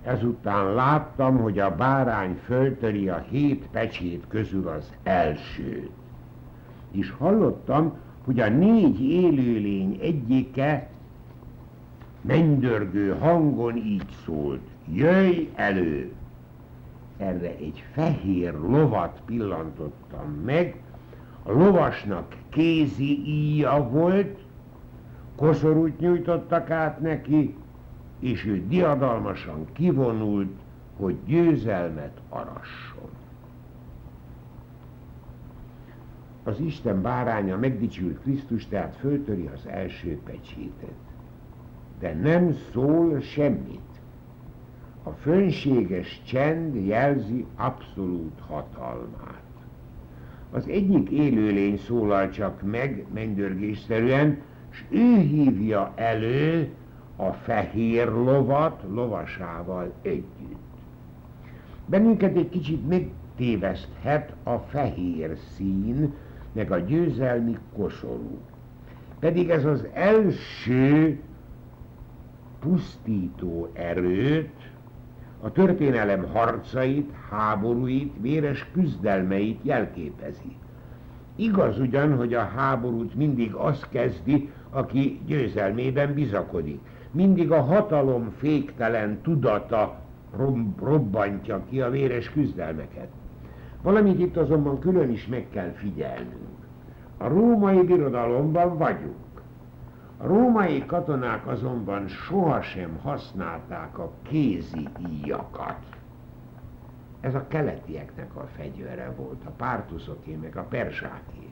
Ezután 0.03 0.73
láttam, 0.73 1.37
hogy 1.37 1.59
a 1.59 1.75
bárány 1.75 2.39
föltöri 2.43 3.09
a 3.09 3.25
hét 3.29 3.67
pecsét 3.71 4.23
közül 4.27 4.67
az 4.67 4.93
elsőt. 5.03 5.91
És 6.91 7.11
hallottam, 7.11 7.93
hogy 8.25 8.39
a 8.39 8.49
négy 8.49 9.01
élőlény 9.01 9.97
egyike 10.01 10.89
mennydörgő 12.21 13.15
hangon 13.19 13.77
így 13.77 14.09
szólt, 14.25 14.67
jöjj 14.93 15.49
elő! 15.55 16.11
Erre 17.21 17.55
egy 17.55 17.83
fehér 17.91 18.53
lovat 18.53 19.21
pillantottam 19.25 20.31
meg, 20.45 20.81
a 21.43 21.51
lovasnak 21.51 22.35
kézi 22.49 23.25
íja 23.25 23.89
volt, 23.89 24.39
koszorút 25.35 25.99
nyújtottak 25.99 26.69
át 26.69 26.99
neki, 26.99 27.55
és 28.19 28.45
ő 28.45 28.67
diadalmasan 28.67 29.65
kivonult, 29.73 30.59
hogy 30.97 31.17
győzelmet 31.25 32.21
arasson. 32.29 33.09
Az 36.43 36.59
Isten 36.59 37.01
báránya 37.01 37.57
megdicsült 37.57 38.21
Krisztus, 38.21 38.67
tehát 38.67 38.95
föltöri 38.95 39.49
az 39.53 39.67
első 39.67 40.19
pecsétet. 40.25 40.95
De 41.99 42.13
nem 42.13 42.55
szól 42.73 43.19
semmit. 43.19 43.90
A 45.03 45.09
fönséges 45.09 46.21
csend 46.25 46.85
jelzi 46.85 47.45
abszolút 47.55 48.39
hatalmát. 48.47 49.41
Az 50.51 50.67
egyik 50.67 51.09
élőlény 51.09 51.77
szólal 51.77 52.29
csak 52.29 52.61
meg 52.61 53.05
mennydörgésszerűen, 53.13 54.41
és 54.71 54.83
ő 54.89 55.17
hívja 55.17 55.91
elő 55.95 56.69
a 57.15 57.31
fehér 57.31 58.07
lovat 58.07 58.83
lovasával 58.93 59.93
együtt. 60.01 60.59
Bennünket 61.85 62.35
egy 62.35 62.49
kicsit 62.49 62.87
megtéveszthet 62.87 64.33
a 64.43 64.57
fehér 64.57 65.37
szín, 65.55 66.13
meg 66.51 66.71
a 66.71 66.77
győzelmi 66.79 67.57
koszorú. 67.75 68.39
Pedig 69.19 69.49
ez 69.49 69.65
az 69.65 69.85
első 69.93 71.19
pusztító 72.59 73.69
erőt, 73.73 74.60
a 75.41 75.51
történelem 75.51 76.27
harcait, 76.33 77.11
háborúit, 77.29 78.13
véres 78.21 78.67
küzdelmeit 78.73 79.59
jelképezi. 79.63 80.55
Igaz 81.35 81.79
ugyan, 81.79 82.15
hogy 82.15 82.33
a 82.33 82.51
háborút 82.55 83.15
mindig 83.15 83.53
az 83.53 83.85
kezdi, 83.89 84.49
aki 84.69 85.19
győzelmében 85.25 86.13
bizakodik. 86.13 86.79
Mindig 87.11 87.51
a 87.51 87.61
hatalom 87.61 88.33
féktelen 88.37 89.21
tudata 89.21 89.99
robbantja 90.79 91.63
ki 91.69 91.81
a 91.81 91.89
véres 91.89 92.29
küzdelmeket. 92.29 93.07
Valamit 93.81 94.19
itt 94.19 94.37
azonban 94.37 94.79
külön 94.79 95.11
is 95.11 95.27
meg 95.27 95.45
kell 95.49 95.71
figyelnünk. 95.71 96.59
A 97.17 97.27
római 97.27 97.81
birodalomban 97.81 98.77
vagyunk. 98.77 99.30
A 100.23 100.27
római 100.27 100.85
katonák 100.85 101.47
azonban 101.47 102.07
sohasem 102.07 102.99
használták 103.03 103.97
a 103.97 104.11
kézi 104.21 104.87
íjakat. 105.09 105.77
Ez 107.19 107.35
a 107.35 107.47
keletieknek 107.47 108.35
a 108.35 108.47
fegyvere 108.57 109.13
volt, 109.17 109.45
a 109.45 109.49
pártuszoké, 109.49 110.35
meg 110.35 110.57
a 110.57 110.63
perzsáké. 110.63 111.49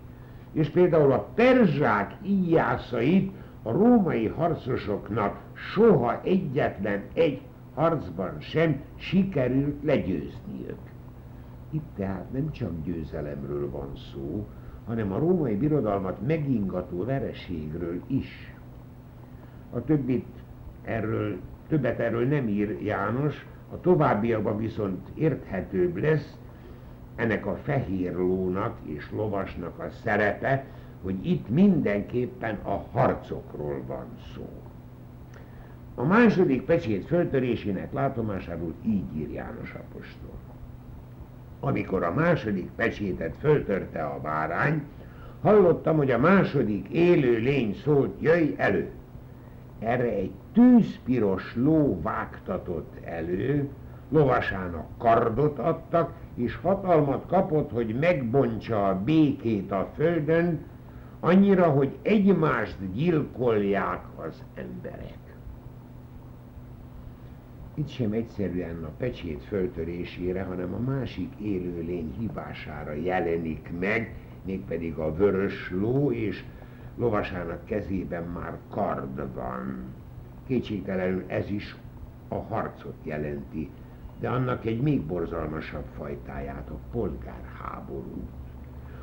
És 0.52 0.70
például 0.70 1.12
a 1.12 1.28
perzsák 1.36 2.16
íjászait 2.24 3.32
a 3.64 3.72
római 3.72 4.28
harcosoknak 4.28 5.42
soha 5.54 6.22
egyetlen 6.24 7.04
egy 7.14 7.42
harcban 7.74 8.40
sem 8.40 8.82
sikerült 8.96 9.84
legyőzniük. 9.84 10.80
Itt 11.70 11.88
tehát 11.96 12.32
nem 12.32 12.52
csak 12.52 12.72
győzelemről 12.84 13.70
van 13.70 13.92
szó, 13.96 14.48
hanem 14.86 15.12
a 15.12 15.18
római 15.18 15.56
birodalmat 15.56 16.28
megingató 16.28 17.06
vereségről 17.06 18.02
is. 18.08 18.49
A 19.74 19.84
többit 19.84 20.28
erről, 20.84 21.38
többet 21.68 22.00
erről 22.00 22.28
nem 22.28 22.48
ír 22.48 22.82
János, 22.82 23.46
a 23.72 23.80
továbbiakban 23.82 24.58
viszont 24.58 25.08
érthetőbb 25.14 25.98
lesz 25.98 26.38
ennek 27.16 27.46
a 27.46 27.56
fehér 27.56 28.16
lónak 28.16 28.78
és 28.84 29.12
lovasnak 29.12 29.80
a 29.80 29.90
szerepe, 30.04 30.66
hogy 31.04 31.26
itt 31.26 31.50
mindenképpen 31.50 32.60
a 32.64 32.86
harcokról 32.92 33.84
van 33.88 34.06
szó. 34.36 34.50
A 35.96 36.04
második 36.04 36.62
pecsét 36.62 37.06
föltörésének 37.06 37.94
látomásáról 37.94 38.74
így 38.86 39.18
ír 39.18 39.32
János 39.32 39.74
apostol. 39.74 40.38
Amikor 41.60 42.04
a 42.04 42.14
második 42.14 42.70
pecsétet 42.76 43.36
föltörte 43.40 44.04
a 44.04 44.20
bárány, 44.22 44.84
hallottam, 45.42 45.98
hogy 45.98 46.12
a 46.12 46.18
második 46.18 46.88
élő 46.88 47.38
lény 47.38 47.76
szólt, 47.84 48.22
jöjj 48.22 48.54
elő! 48.58 48.90
Erre 49.80 50.12
egy 50.12 50.32
tűzpiros 50.54 51.56
ló 51.56 52.02
vágtatott 52.02 52.94
elő, 53.04 53.70
lovasának 54.10 54.88
kardot 54.98 55.60
adtak, 55.60 56.14
és 56.36 56.56
hatalmat 56.56 57.26
kapott, 57.28 57.72
hogy 57.72 58.00
megbontsa 58.00 58.88
a 58.88 59.04
békét 59.04 59.72
a 59.72 59.90
földön, 59.96 60.60
Annyira, 61.20 61.70
hogy 61.70 61.98
egymást 62.02 62.78
gyilkolják 62.94 64.04
az 64.16 64.44
emberek. 64.56 65.18
Itt 67.74 67.88
sem 67.88 68.12
egyszerűen 68.12 68.84
a 68.84 68.92
pecsét 68.98 69.44
föltörésére, 69.44 70.44
hanem 70.44 70.74
a 70.74 70.92
másik 70.92 71.34
élőlény 71.42 72.16
hibására 72.20 72.94
jelenik 72.94 73.72
meg, 73.80 74.16
mégpedig 74.46 74.98
a 74.98 75.14
vörös 75.14 75.72
ló, 75.72 76.12
és 76.12 76.44
lovasának 77.00 77.66
kezében 77.66 78.24
már 78.24 78.58
kard 78.70 79.34
van. 79.34 79.84
Kétségtelenül 80.48 81.24
ez 81.28 81.50
is 81.50 81.76
a 82.28 82.36
harcot 82.36 82.96
jelenti, 83.04 83.70
de 84.20 84.30
annak 84.30 84.66
egy 84.66 84.82
még 84.82 85.02
borzalmasabb 85.02 85.86
fajtáját, 85.98 86.70
a 86.70 86.78
polgárháborút. 86.92 88.30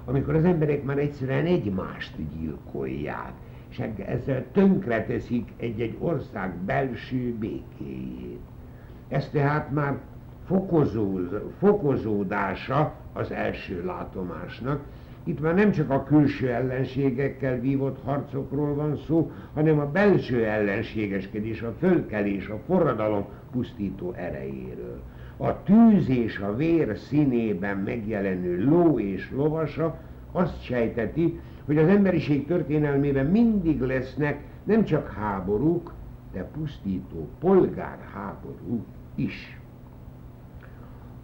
Amikor 0.04 0.34
az 0.34 0.44
emberek 0.44 0.84
már 0.84 0.98
egyszerűen 0.98 1.46
egymást 1.46 2.16
gyilkolják, 2.38 3.32
és 3.68 3.82
ezzel 4.06 4.44
tönkreteszik 4.52 5.52
egy-egy 5.56 5.96
ország 6.00 6.54
belső 6.56 7.34
békéjét. 7.38 8.40
Ez 9.08 9.28
tehát 9.28 9.70
már 9.70 9.98
fokozódása 11.58 12.94
az 13.12 13.30
első 13.30 13.84
látomásnak. 13.84 14.80
Itt 15.28 15.40
már 15.40 15.54
nem 15.54 15.70
csak 15.70 15.90
a 15.90 16.04
külső 16.04 16.50
ellenségekkel 16.50 17.60
vívott 17.60 18.02
harcokról 18.04 18.74
van 18.74 18.96
szó, 18.96 19.30
hanem 19.54 19.78
a 19.78 19.90
belső 19.90 20.44
ellenségeskedés, 20.44 21.62
a 21.62 21.74
fölkelés, 21.78 22.48
a 22.48 22.60
forradalom 22.66 23.24
pusztító 23.52 24.12
erejéről. 24.12 25.02
A 25.36 25.62
tűz 25.62 26.08
és 26.08 26.38
a 26.38 26.56
vér 26.56 26.98
színében 26.98 27.76
megjelenő 27.76 28.64
ló 28.64 28.98
és 28.98 29.30
lovasa 29.30 29.98
azt 30.32 30.62
sejteti, 30.62 31.40
hogy 31.64 31.78
az 31.78 31.88
emberiség 31.88 32.46
történelmében 32.46 33.26
mindig 33.26 33.80
lesznek 33.80 34.40
nem 34.64 34.84
csak 34.84 35.12
háborúk, 35.12 35.92
de 36.32 36.44
pusztító 36.44 37.28
polgárháborúk 37.40 38.86
is. 39.14 39.55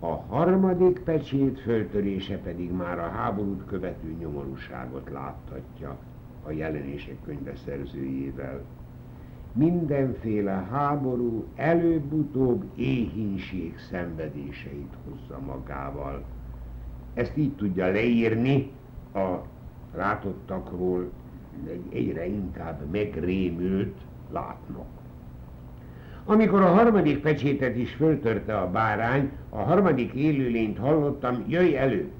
A 0.04 0.24
harmadik 0.28 0.98
pecsét 0.98 1.60
föltörése 1.60 2.38
pedig 2.38 2.72
már 2.72 2.98
a 2.98 3.08
háborút 3.08 3.64
követő 3.66 4.14
nyomorúságot 4.18 5.10
láttatja 5.10 5.96
a 6.46 6.50
jelenések 6.50 7.16
könyve 7.24 7.56
szerzőjével. 7.56 8.64
Mindenféle 9.52 10.66
háború 10.70 11.44
előbb-utóbb 11.54 12.64
éhínség 12.74 13.78
szenvedéseit 13.90 14.94
hozza 15.08 15.40
magával. 15.46 16.24
Ezt 17.14 17.36
így 17.36 17.56
tudja 17.56 17.86
leírni 17.86 18.70
a 19.14 19.36
látottakról 19.94 21.10
egyre 21.88 22.26
inkább 22.26 22.90
megrémült 22.90 23.96
látnok. 24.30 25.01
Amikor 26.24 26.62
a 26.62 26.74
harmadik 26.74 27.20
pecsétet 27.20 27.76
is 27.76 27.92
föltörte 27.92 28.58
a 28.58 28.70
bárány, 28.70 29.30
a 29.48 29.58
harmadik 29.58 30.12
élőlényt 30.12 30.78
hallottam, 30.78 31.44
jöjj 31.48 31.76
elő! 31.76 32.10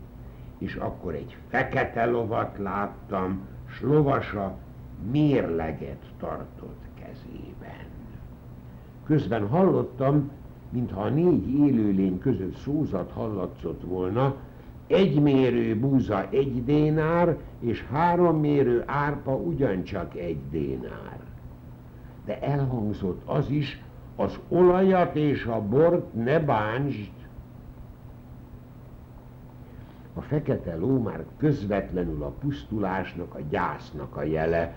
És 0.59 0.75
akkor 0.75 1.15
egy 1.15 1.37
fekete 1.49 2.07
lovat 2.07 2.59
láttam, 2.59 3.41
s 3.67 3.81
lovasa 3.81 4.57
mérleget 5.11 6.05
tartott 6.19 6.83
kezében. 7.01 7.87
Közben 9.05 9.49
hallottam, 9.49 10.31
mintha 10.71 11.01
a 11.01 11.09
négy 11.09 11.49
élőlény 11.55 12.19
között 12.19 12.57
szózat 12.57 13.11
hallatszott 13.11 13.83
volna, 13.83 14.35
egy 14.87 15.21
mérő 15.21 15.79
búza 15.79 16.29
egy 16.31 16.65
dénár, 16.65 17.37
és 17.61 17.85
három 17.93 18.41
mérő 18.41 18.83
árpa 18.87 19.35
ugyancsak 19.35 20.17
egy 20.17 20.41
dénár. 20.51 21.21
De 22.25 22.41
elhangzott 22.41 23.23
az 23.25 23.51
is, 23.51 23.83
az 24.17 24.39
olajat 24.49 25.17
és 25.17 25.45
a 25.45 25.61
bort 25.61 26.15
ne 26.15 26.41
bántsd. 26.41 27.11
A 30.15 30.21
fekete 30.21 30.77
ló 30.77 31.03
már 31.03 31.25
közvetlenül 31.37 32.23
a 32.23 32.33
pusztulásnak, 32.41 33.35
a 33.35 33.41
gyásznak 33.51 34.17
a 34.17 34.23
jele. 34.23 34.75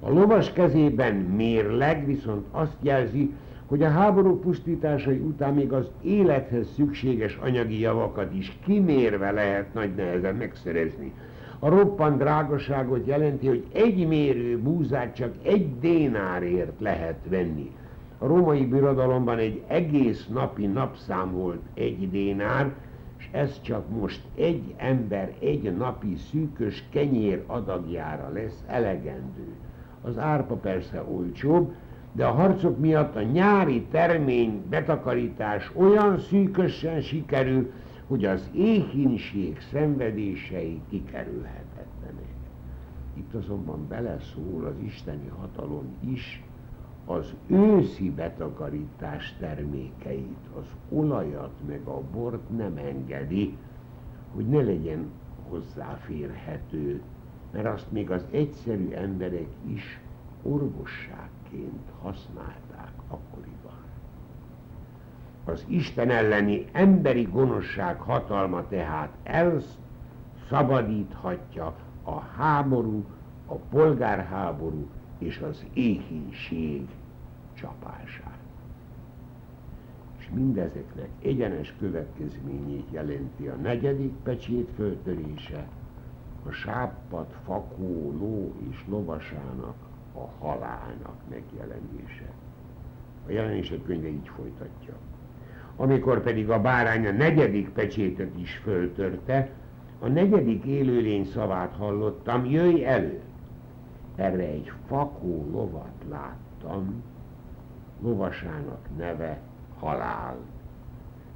A 0.00 0.10
lovas 0.10 0.52
kezében 0.52 1.14
mérleg 1.14 2.06
viszont 2.06 2.46
azt 2.50 2.76
jelzi, 2.80 3.34
hogy 3.66 3.82
a 3.82 3.90
háború 3.90 4.38
pusztításai 4.38 5.18
után 5.18 5.54
még 5.54 5.72
az 5.72 5.90
élethez 6.02 6.72
szükséges 6.74 7.38
anyagi 7.42 7.80
javakat 7.80 8.34
is 8.34 8.58
kimérve 8.64 9.30
lehet 9.30 9.74
nagy 9.74 9.94
nehezen 9.94 10.34
megszerezni. 10.34 11.12
A 11.58 11.68
roppant 11.68 12.18
drágaságot 12.18 13.06
jelenti, 13.06 13.46
hogy 13.46 13.64
egy 13.72 14.08
mérő 14.08 14.58
búzát 14.58 15.14
csak 15.14 15.34
egy 15.42 15.78
dénárért 15.78 16.80
lehet 16.80 17.18
venni. 17.28 17.72
A 18.18 18.26
római 18.26 18.66
birodalomban 18.66 19.38
egy 19.38 19.62
egész 19.66 20.26
napi 20.26 20.66
napszám 20.66 21.32
volt 21.32 21.62
egy 21.74 22.10
dénár, 22.10 22.72
és 23.18 23.28
ez 23.32 23.60
csak 23.60 23.90
most 23.90 24.22
egy 24.34 24.74
ember 24.76 25.34
egy 25.40 25.76
napi 25.76 26.16
szűkös 26.16 26.84
kenyér 26.90 27.42
adagjára 27.46 28.30
lesz 28.32 28.64
elegendő. 28.66 29.54
Az 30.02 30.18
árpa 30.18 30.54
persze 30.54 31.02
olcsóbb, 31.02 31.72
de 32.12 32.26
a 32.26 32.32
harcok 32.32 32.78
miatt 32.78 33.16
a 33.16 33.22
nyári 33.22 33.82
termény 33.90 34.62
betakarítás 34.68 35.70
olyan 35.74 36.18
szűkösen 36.18 37.00
sikerül, 37.00 37.72
hogy 38.06 38.24
az 38.24 38.50
éhínség 38.52 39.60
szenvedései 39.72 40.80
kikerülhetetlenek. 40.90 42.34
Itt 43.14 43.34
azonban 43.34 43.88
beleszól 43.88 44.64
az 44.64 44.86
isteni 44.86 45.30
hatalom 45.38 45.96
is, 46.12 46.42
az 47.06 47.34
őszi 47.46 48.10
betakarítás 48.10 49.34
termékeit, 49.38 50.46
az 50.58 50.64
olajat 50.90 51.52
meg 51.66 51.86
a 51.86 52.00
bort 52.12 52.56
nem 52.56 52.76
engedi, 52.76 53.56
hogy 54.34 54.48
ne 54.48 54.62
legyen 54.62 55.10
hozzáférhető, 55.48 57.02
mert 57.52 57.66
azt 57.66 57.92
még 57.92 58.10
az 58.10 58.24
egyszerű 58.30 58.90
emberek 58.90 59.48
is 59.66 60.00
orvosságként 60.42 61.90
használták 62.02 62.92
akkoriban. 63.08 63.82
Az 65.44 65.64
Isten 65.68 66.10
elleni 66.10 66.64
emberi 66.72 67.22
gonoszság 67.22 68.00
hatalma 68.00 68.68
tehát 68.68 69.16
elszabadíthatja 69.22 71.74
a 72.04 72.18
háború, 72.18 73.04
a 73.46 73.54
polgárháború 73.54 74.88
és 75.18 75.38
az 75.38 75.64
éhínség 75.72 76.86
csapását. 77.54 78.38
És 80.18 80.28
mindezeknek 80.34 81.08
egyenes 81.22 81.74
következményét 81.78 82.86
jelenti 82.90 83.46
a 83.46 83.54
negyedik 83.54 84.12
pecsét 84.22 84.70
föltörése, 84.76 85.68
a 86.46 86.50
sáppat, 86.50 87.34
fakó, 87.44 88.12
ló 88.18 88.54
és 88.70 88.84
lovasának 88.88 89.74
a 90.14 90.44
halálnak 90.44 91.16
megjelenése. 91.30 92.32
A 93.26 93.30
jelenések 93.30 93.82
könyve 93.82 94.08
így 94.08 94.28
folytatja. 94.36 94.94
Amikor 95.76 96.22
pedig 96.22 96.50
a 96.50 96.60
bárány 96.60 97.06
a 97.06 97.10
negyedik 97.10 97.68
pecsétet 97.68 98.38
is 98.38 98.56
föltörte, 98.56 99.50
a 99.98 100.08
negyedik 100.08 100.64
élőlény 100.64 101.24
szavát 101.24 101.72
hallottam, 101.72 102.44
jöjj 102.44 102.84
elő! 102.84 103.20
Erre 104.16 104.42
egy 104.42 104.72
fakó 104.86 105.48
lovat 105.50 106.04
láttam, 106.08 107.02
lovasának 108.00 108.88
neve 108.96 109.40
halál, 109.78 110.36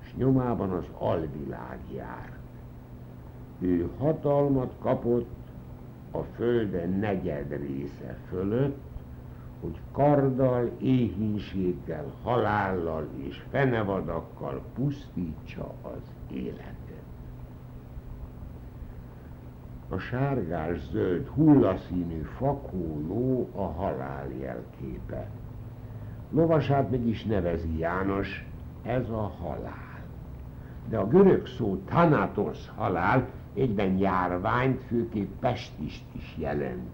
és 0.02 0.14
nyomában 0.14 0.70
az 0.70 0.84
alvilág 0.98 1.78
járt. 1.94 2.38
Ő 3.58 3.90
hatalmat 3.98 4.72
kapott 4.80 5.36
a 6.10 6.22
földe 6.22 6.86
negyed 6.86 7.50
része 7.50 8.16
fölött, 8.28 8.78
hogy 9.60 9.80
karddal, 9.92 10.70
éhínséggel, 10.78 12.12
halállal 12.22 13.08
és 13.16 13.42
fenevadakkal 13.50 14.62
pusztítsa 14.74 15.74
az 15.82 16.32
életet. 16.32 16.77
A 19.88 19.98
sárgás-zöld 19.98 21.26
hullaszínű 21.26 22.20
fakó 22.36 23.00
ló 23.08 23.48
a 23.54 23.62
halál 23.62 24.28
jelképe. 24.40 25.30
Lovasát 26.30 26.90
meg 26.90 27.06
is 27.06 27.24
nevezi 27.24 27.78
János, 27.78 28.46
ez 28.82 29.08
a 29.08 29.32
halál. 29.40 30.02
De 30.88 30.98
a 30.98 31.08
görög 31.08 31.46
szó 31.46 31.82
thanatos 31.84 32.58
halál 32.76 33.26
egyben 33.54 33.98
járványt, 33.98 34.82
főképp 34.82 35.30
pestist 35.40 36.04
is 36.12 36.36
jelent. 36.38 36.88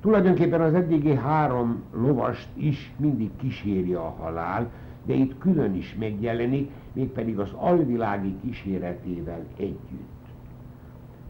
Tulajdonképpen 0.00 0.60
az 0.60 0.74
eddigi 0.74 1.14
három 1.14 1.82
lovast 1.92 2.48
is 2.54 2.92
mindig 2.96 3.30
kíséri 3.36 3.94
a 3.94 4.14
halál, 4.18 4.70
de 5.04 5.14
itt 5.14 5.38
külön 5.38 5.74
is 5.74 5.94
megjelenik, 5.98 6.70
mégpedig 6.92 7.38
az 7.38 7.52
alvilági 7.56 8.36
kíséretével 8.40 9.44
együtt. 9.56 10.21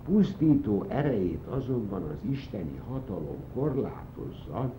Pusztító 0.04 0.84
erejét 0.88 1.46
azonban 1.48 2.02
az 2.02 2.30
isteni 2.30 2.80
hatalom 2.88 3.36
korlátozza, 3.54 4.72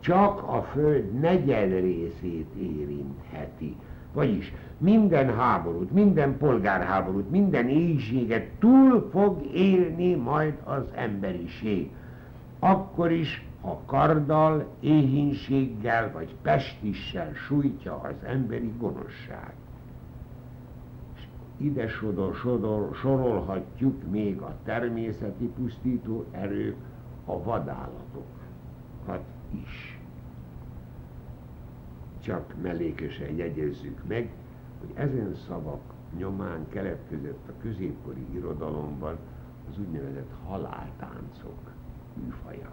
csak 0.00 0.42
a 0.42 0.62
föld 0.62 1.12
negyed 1.20 1.70
részét 1.70 2.54
érintheti. 2.58 3.76
Vagyis 4.12 4.52
minden 4.78 5.34
háborút, 5.34 5.90
minden 5.90 6.36
polgárháborút, 6.38 7.30
minden 7.30 7.68
éjséget 7.68 8.48
túl 8.58 9.08
fog 9.10 9.46
élni 9.52 10.14
majd 10.14 10.54
az 10.64 10.84
emberiség. 10.94 11.90
Akkor 12.58 13.10
is, 13.10 13.46
ha 13.60 13.80
karddal, 13.86 14.66
éhínséggel 14.80 16.12
vagy 16.12 16.34
pestissel 16.42 17.32
sújtja 17.34 18.00
az 18.02 18.28
emberi 18.28 18.72
gonoszság. 18.78 19.54
Ide 21.56 21.88
sodor, 21.88 22.34
sodor, 22.34 22.94
sorolhatjuk 22.94 24.10
még 24.10 24.40
a 24.40 24.54
természeti 24.64 25.44
pusztító 25.44 26.24
erők, 26.30 26.76
a 27.24 27.42
vadállatokat 27.42 29.24
is. 29.50 30.00
Csak 32.20 32.54
mellékesen 32.62 33.34
jegyezzük 33.34 34.00
meg, 34.08 34.30
hogy 34.80 34.90
ezen 34.94 35.34
szavak 35.34 35.80
nyomán 36.18 36.68
keletkezett 36.68 37.48
a 37.48 37.62
középkori 37.62 38.26
irodalomban 38.34 39.16
az 39.70 39.78
úgynevezett 39.78 40.30
haláltáncok 40.46 41.72
műfaja. 42.24 42.72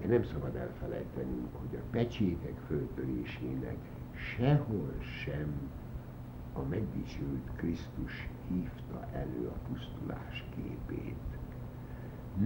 De 0.00 0.06
nem 0.06 0.24
szabad 0.24 0.54
elfelejtenünk, 0.56 1.48
hogy 1.58 1.78
a 1.78 1.82
pecsétek 1.90 2.54
föltörésének 2.66 3.76
sehol 4.12 4.94
sem 5.00 5.70
a 6.56 6.68
megdicsült 6.70 7.50
Krisztus 7.56 8.28
hívta 8.48 9.06
elő 9.12 9.46
a 9.46 9.68
pusztulás 9.68 10.44
képét. 10.54 11.14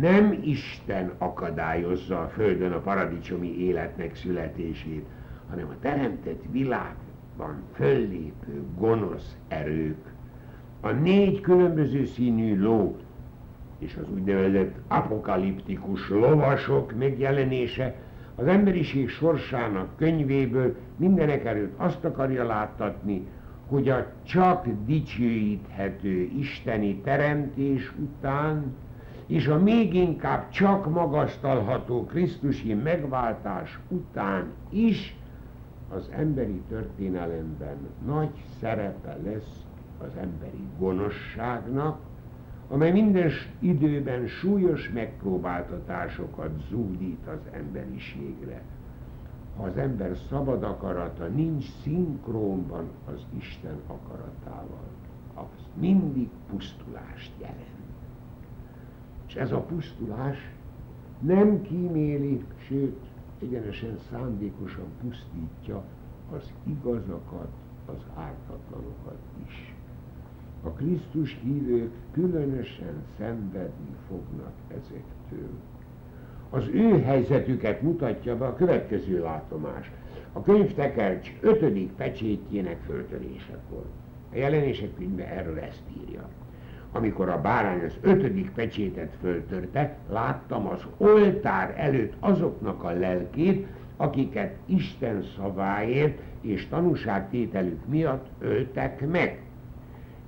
Nem 0.00 0.38
Isten 0.42 1.12
akadályozza 1.18 2.20
a 2.20 2.28
Földön 2.28 2.72
a 2.72 2.78
paradicsomi 2.78 3.58
életnek 3.58 4.16
születését, 4.16 5.06
hanem 5.50 5.68
a 5.68 5.78
teremtett 5.80 6.42
világban 6.50 7.62
föllépő 7.72 8.62
gonosz 8.78 9.36
erők, 9.48 10.12
a 10.80 10.90
négy 10.90 11.40
különböző 11.40 12.04
színű 12.04 12.60
ló 12.60 12.96
és 13.78 13.96
az 14.00 14.10
úgynevezett 14.14 14.74
apokaliptikus 14.88 16.08
lovasok 16.08 16.98
megjelenése 16.98 17.94
az 18.34 18.46
emberiség 18.46 19.08
sorsának 19.08 19.96
könyvéből 19.96 20.76
mindenek 20.96 21.44
előtt 21.44 21.78
azt 21.78 22.04
akarja 22.04 22.46
láttatni, 22.46 23.26
hogy 23.70 23.88
a 23.88 24.06
csak 24.22 24.66
dicsőíthető 24.86 26.30
isteni 26.38 26.96
teremtés 26.96 27.92
után 27.98 28.74
és 29.26 29.46
a 29.46 29.58
még 29.58 29.94
inkább 29.94 30.50
csak 30.50 30.90
magasztalható 30.90 32.04
Krisztusi 32.04 32.74
megváltás 32.74 33.78
után 33.88 34.46
is 34.70 35.16
az 35.88 36.10
emberi 36.16 36.60
történelemben 36.68 37.76
nagy 38.06 38.30
szerepe 38.60 39.16
lesz 39.24 39.64
az 39.98 40.10
emberi 40.20 40.68
gonoszságnak, 40.78 42.00
amely 42.68 42.92
minden 42.92 43.30
időben 43.58 44.26
súlyos 44.26 44.90
megpróbáltatásokat 44.90 46.50
zúdít 46.70 47.26
az 47.26 47.52
emberiségre. 47.52 48.62
Az 49.62 49.76
ember 49.76 50.16
szabad 50.28 50.62
akarata 50.62 51.26
nincs 51.26 51.64
szinkrónban 51.82 52.88
az 53.06 53.26
Isten 53.38 53.80
akaratával, 53.86 54.88
az 55.34 55.64
mindig 55.74 56.28
pusztulást 56.50 57.32
jelent. 57.38 57.68
És 59.26 59.34
ez 59.34 59.52
a 59.52 59.60
pusztulás 59.60 60.38
nem 61.18 61.62
kíméli, 61.62 62.44
sőt, 62.56 62.98
egyenesen 63.42 63.98
szándékosan 64.10 64.86
pusztítja 65.00 65.84
az 66.32 66.52
igazakat, 66.66 67.50
az 67.86 68.02
ártatlanokat 68.14 69.18
is. 69.46 69.74
A 70.62 70.68
Krisztus 70.68 71.38
hívők 71.42 71.92
különösen 72.10 73.02
szenvedni 73.18 73.94
fognak 74.08 74.52
ezektől. 74.68 75.50
Az 76.50 76.68
ő 76.72 77.02
helyzetüket 77.02 77.82
mutatja 77.82 78.36
be 78.36 78.46
a 78.46 78.54
következő 78.54 79.22
látomás. 79.22 79.90
A 80.32 80.42
könyvtekercs 80.42 81.32
ötödik 81.40 81.90
pecsétjének 81.90 82.78
föltörésekor. 82.86 83.84
A 84.32 84.36
jelenések 84.36 84.94
könyve 84.94 85.28
erről 85.28 85.58
ezt 85.58 85.82
írja. 86.02 86.28
Amikor 86.92 87.28
a 87.28 87.40
bárány 87.40 87.84
az 87.84 87.96
ötödik 88.00 88.50
pecsétet 88.50 89.12
föltörte, 89.20 89.96
láttam 90.08 90.66
az 90.66 90.82
oltár 90.96 91.74
előtt 91.76 92.14
azoknak 92.20 92.84
a 92.84 92.90
lelkét, 92.90 93.66
akiket 93.96 94.56
Isten 94.66 95.22
szaváért 95.36 96.18
és 96.40 96.68
tanúságtételük 96.68 97.86
miatt 97.86 98.26
öltek 98.38 99.10
meg. 99.10 99.42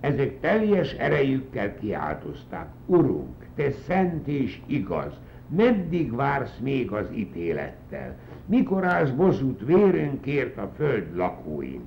Ezek 0.00 0.40
teljes 0.40 0.92
erejükkel 0.92 1.74
kiáltozták, 1.74 2.66
Urunk, 2.86 3.46
te 3.54 3.70
szent 3.70 4.28
és 4.28 4.60
igaz, 4.66 5.12
meddig 5.56 6.14
vársz 6.14 6.58
még 6.58 6.92
az 6.92 7.06
ítélettel? 7.14 8.16
Mikor 8.46 8.84
állsz 8.84 9.10
bozút 9.10 9.64
vérünkért 9.64 10.58
a 10.58 10.70
föld 10.76 11.16
lakóin? 11.16 11.82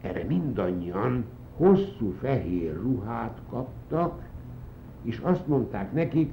Erre 0.00 0.24
mindannyian 0.24 1.24
hosszú 1.56 2.14
fehér 2.20 2.74
ruhát 2.82 3.40
kaptak, 3.50 4.22
és 5.02 5.18
azt 5.18 5.46
mondták 5.46 5.92
nekik, 5.92 6.30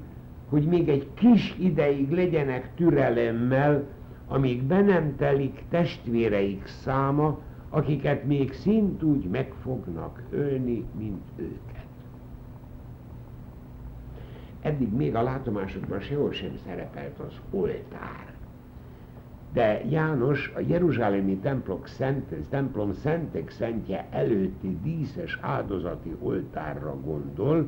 hogy 0.50 0.66
még 0.66 0.90
egy 0.90 1.08
kis 1.14 1.56
ideig 1.60 2.12
legyenek 2.12 2.76
türelemmel, 2.76 3.84
amíg 4.28 4.64
be 4.64 4.82
nem 4.82 5.16
telik 5.16 5.64
testvéreik 5.70 6.66
száma, 6.66 7.40
akiket 7.70 8.26
még 8.26 8.54
szintúgy 8.54 9.24
meg 9.24 9.54
fognak 9.62 10.24
ölni, 10.30 10.86
mint 10.98 11.24
őket. 11.36 11.79
Eddig 14.70 14.94
még 14.94 15.16
a 15.16 15.22
látomásokban 15.22 16.00
sehol 16.00 16.32
sem 16.32 16.52
szerepelt 16.66 17.20
az 17.20 17.34
oltár. 17.52 18.34
De 19.54 19.82
János 19.90 20.52
a 20.56 20.60
Jeruzsálemi 20.68 21.38
templom, 21.38 21.80
szent, 21.86 22.36
templom 22.50 22.94
szentek 22.94 23.50
szentje 23.50 24.08
előtti 24.12 24.78
díszes 24.84 25.40
áldozati 25.42 26.16
oltárra 26.20 26.96
gondol. 27.06 27.68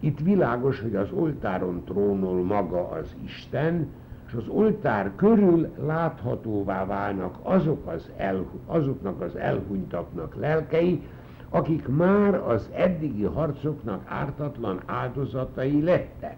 Itt 0.00 0.18
világos, 0.20 0.80
hogy 0.80 0.96
az 0.96 1.10
oltáron 1.12 1.84
trónol 1.84 2.42
maga 2.42 2.88
az 2.88 3.16
Isten, 3.24 3.86
és 4.26 4.32
az 4.32 4.48
oltár 4.48 5.12
körül 5.16 5.68
láthatóvá 5.86 6.86
válnak 6.86 7.38
azok 7.42 7.86
az 7.86 8.10
el, 8.16 8.46
azoknak 8.66 9.20
az 9.20 9.36
elhunytaknak 9.36 10.34
lelkei, 10.34 11.02
akik 11.50 11.88
már 11.88 12.34
az 12.34 12.70
eddigi 12.72 13.24
harcoknak 13.24 14.02
ártatlan 14.06 14.80
áldozatai 14.86 15.82
lettek. 15.82 16.36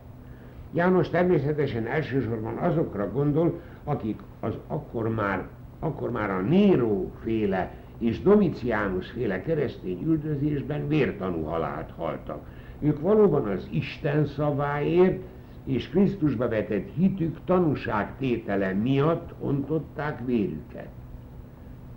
János 0.73 1.09
természetesen 1.09 1.87
elsősorban 1.87 2.57
azokra 2.57 3.13
gondol, 3.13 3.61
akik 3.85 4.21
az 4.41 4.55
akkor 4.67 5.09
már, 5.09 5.47
akkor 5.79 6.11
már 6.11 6.31
a 6.31 6.41
Néró 6.41 7.11
féle 7.23 7.75
és 7.99 8.23
Domitiánus 8.23 9.11
féle 9.11 9.43
keresztény 9.43 10.03
üldözésben 10.05 10.89
vértanú 10.89 11.45
halált 11.45 11.91
haltak. 11.97 12.47
Ők 12.79 13.01
valóban 13.01 13.49
az 13.49 13.69
Isten 13.71 14.27
szaváért 14.27 15.23
és 15.65 15.89
Krisztusba 15.89 16.49
vetett 16.49 16.89
hitük 16.95 17.39
tanúságtétele 17.45 18.73
miatt 18.73 19.35
ontották 19.41 20.27
vérüket. 20.27 20.89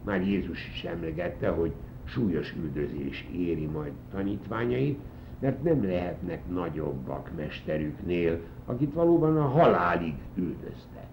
Már 0.04 0.22
Jézus 0.22 0.68
is 0.74 0.84
emlegette, 0.84 1.48
hogy 1.48 1.72
súlyos 2.06 2.54
üldözés 2.54 3.28
éri 3.34 3.66
majd 3.66 3.92
tanítványait, 4.12 5.00
mert 5.40 5.64
nem 5.64 5.84
lehetnek 5.84 6.50
nagyobbak 6.50 7.32
mesterüknél, 7.36 8.40
akit 8.66 8.94
valóban 8.94 9.38
a 9.38 9.48
halálig 9.48 10.16
üldöztek. 10.36 11.08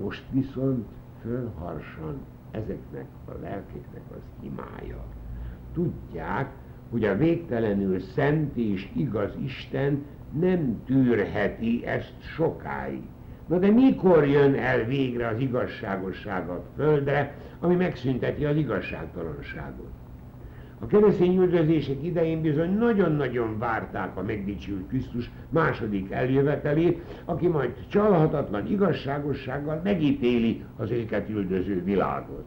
Most 0.00 0.24
viszont 0.30 0.86
fölharsan 1.20 2.20
ezeknek 2.50 3.06
a 3.24 3.32
lelkéknek 3.42 4.02
az 4.10 4.22
imája. 4.40 5.04
Tudják, 5.72 6.50
hogy 6.90 7.04
a 7.04 7.16
végtelenül 7.16 8.00
szent 8.00 8.56
és 8.56 8.88
igaz 8.94 9.30
Isten 9.44 10.04
nem 10.38 10.82
tűrheti 10.84 11.86
ezt 11.86 12.14
sokáig. 12.20 13.02
Na 13.52 13.58
de 13.58 13.70
mikor 13.70 14.26
jön 14.26 14.54
el 14.54 14.84
végre 14.84 15.28
az 15.28 15.38
igazságosság 15.38 16.48
a 16.48 16.62
földre, 16.76 17.34
ami 17.60 17.74
megszünteti 17.74 18.44
az 18.44 18.56
igazságtalanságot? 18.56 19.90
A 20.78 20.86
keresztény 20.86 21.36
üldözések 21.36 22.04
idején 22.04 22.40
bizony 22.40 22.78
nagyon-nagyon 22.78 23.58
várták 23.58 24.16
a 24.16 24.22
megdicsült 24.22 24.88
Krisztus 24.88 25.30
második 25.48 26.10
eljövetelét, 26.10 27.00
aki 27.24 27.48
majd 27.48 27.74
csalhatatlan 27.88 28.66
igazságossággal 28.66 29.80
megítéli 29.84 30.64
az 30.76 30.90
őket 30.90 31.28
üldöző 31.28 31.84
világot. 31.84 32.44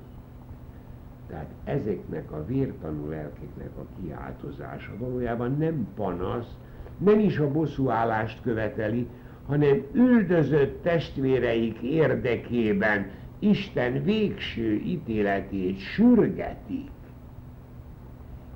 Tehát 1.27 1.49
ezeknek 1.63 2.31
a 2.31 2.45
vértanú 2.45 3.09
lelkeknek 3.09 3.69
a 3.77 3.85
kiáltozása 4.01 4.91
valójában 4.97 5.55
nem 5.57 5.87
panasz, 5.95 6.55
nem 6.97 7.19
is 7.19 7.37
a 7.37 7.51
bosszúállást 7.51 8.41
követeli, 8.41 9.07
hanem 9.47 9.83
üldözött 9.93 10.81
testvéreik 10.83 11.77
érdekében 11.81 13.09
Isten 13.39 14.03
végső 14.03 14.73
ítéletét 14.73 15.79
sürgetik. 15.79 16.89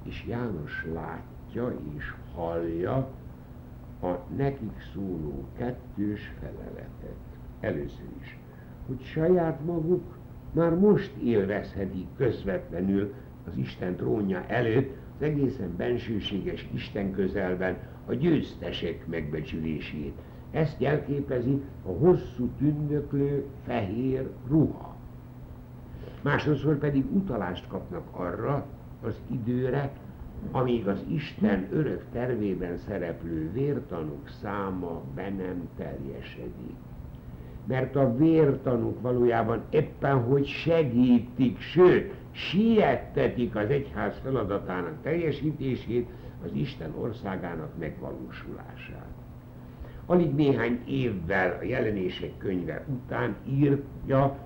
És 0.04 0.26
János 0.28 0.86
látja 0.94 1.80
és 1.98 2.14
hallja 2.36 3.10
a 4.02 4.16
nekik 4.38 4.82
szóló 4.94 5.46
kettős 5.58 6.32
feleletet. 6.40 7.18
Először 7.60 8.06
is, 8.22 8.38
hogy 8.88 9.04
saját 9.04 9.66
maguk 9.66 10.18
már 10.52 10.74
most 10.76 11.12
élvezhetik 11.24 12.08
közvetlenül 12.18 13.14
az 13.48 13.58
Isten 13.58 13.96
trónja 13.96 14.46
előtt 14.48 14.98
az 15.16 15.22
egészen 15.22 15.76
bensőséges 15.78 16.68
Isten 16.74 17.12
közelben 17.12 17.78
a 18.06 18.14
győztesek 18.14 19.08
megbecsülését. 19.08 20.22
Ezt 20.52 20.80
jelképezi 20.80 21.62
a 21.86 21.90
hosszú 21.90 22.50
tündöklő 22.58 23.46
fehér 23.66 24.30
ruha. 24.48 24.96
Másodszor 26.22 26.78
pedig 26.78 27.06
utalást 27.16 27.68
kapnak 27.68 28.08
arra 28.12 28.66
az 29.04 29.22
időre, 29.32 29.92
amíg 30.52 30.88
az 30.88 31.06
Isten 31.08 31.68
örök 31.72 32.04
tervében 32.12 32.78
szereplő 32.78 33.52
vértanúk 33.52 34.28
száma 34.42 35.02
be 35.16 35.30
nem 35.30 35.70
teljesedik. 35.78 36.76
Mert 37.66 37.96
a 37.96 38.16
vértanúk 38.16 39.02
valójában 39.02 39.64
éppen 39.70 40.24
hogy 40.24 40.46
segítik, 40.46 41.60
sőt, 41.60 42.14
siettetik 42.32 43.56
az 43.56 43.70
egyház 43.70 44.20
feladatának 44.24 45.02
teljesítését, 45.02 46.10
az 46.46 46.52
Isten 46.54 46.94
országának 47.00 47.78
megvalósulását. 47.78 49.19
Alig 50.10 50.36
néhány 50.36 50.80
évvel 50.88 51.58
a 51.62 51.64
jelenések 51.64 52.38
könyve 52.38 52.86
után 52.88 53.36
írja 53.48 54.38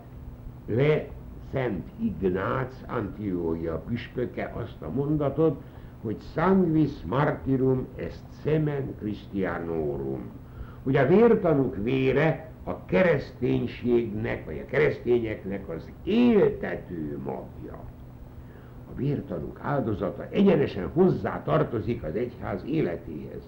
le 0.66 1.06
Szent 1.52 1.90
Ignác 2.00 2.84
Antiója 2.88 3.84
püspöke 3.88 4.54
azt 4.56 4.82
a 4.82 4.90
mondatot, 4.90 5.62
hogy 6.02 6.18
sanguis 6.34 6.92
martyrum 7.06 7.88
est 7.96 8.24
semen 8.44 8.96
Christianorum, 9.00 10.32
hogy 10.84 10.96
a 10.96 11.08
vértanúk 11.08 11.76
vére 11.84 12.52
a 12.64 12.86
kereszténységnek, 12.86 14.46
vagy 14.46 14.64
a 14.68 14.70
keresztényeknek 14.70 15.70
az 15.70 15.90
éltető 16.04 17.20
magja. 17.26 17.84
A 18.92 18.96
vértanúk 18.96 19.60
áldozata 19.62 20.28
egyenesen 20.30 20.88
hozzá 20.94 21.44
tartozik 21.44 22.04
az 22.04 22.16
egyház 22.16 22.64
életéhez. 22.66 23.42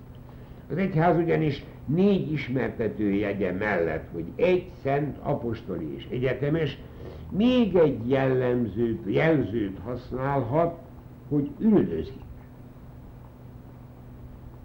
Az 0.70 0.78
egyház 0.78 1.18
ugyanis 1.18 1.66
négy 1.86 2.32
ismertető 2.32 3.12
jegye 3.12 3.52
mellett, 3.52 4.10
hogy 4.12 4.26
egy 4.36 4.72
szent 4.82 5.18
apostoli 5.22 5.96
és 5.96 6.08
egyetemes, 6.10 6.80
még 7.30 7.76
egy 7.76 8.10
jellemzőt, 8.10 9.02
jelzőt 9.06 9.80
használhat, 9.84 10.80
hogy 11.30 11.50
üldözik. 11.60 12.24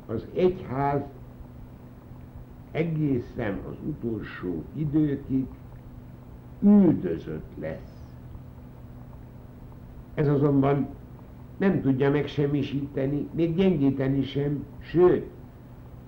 Az 0.07 0.27
egyház 0.35 1.03
egészen 2.71 3.59
az 3.68 3.77
utolsó 3.89 4.64
időkig 4.75 5.47
üldözött 6.62 7.51
lesz. 7.61 8.01
Ez 10.14 10.29
azonban 10.29 10.89
nem 11.57 11.81
tudja 11.81 12.11
megsemmisíteni, 12.11 13.29
még 13.33 13.55
gyengíteni 13.55 14.23
sem, 14.23 14.64
sőt, 14.79 15.27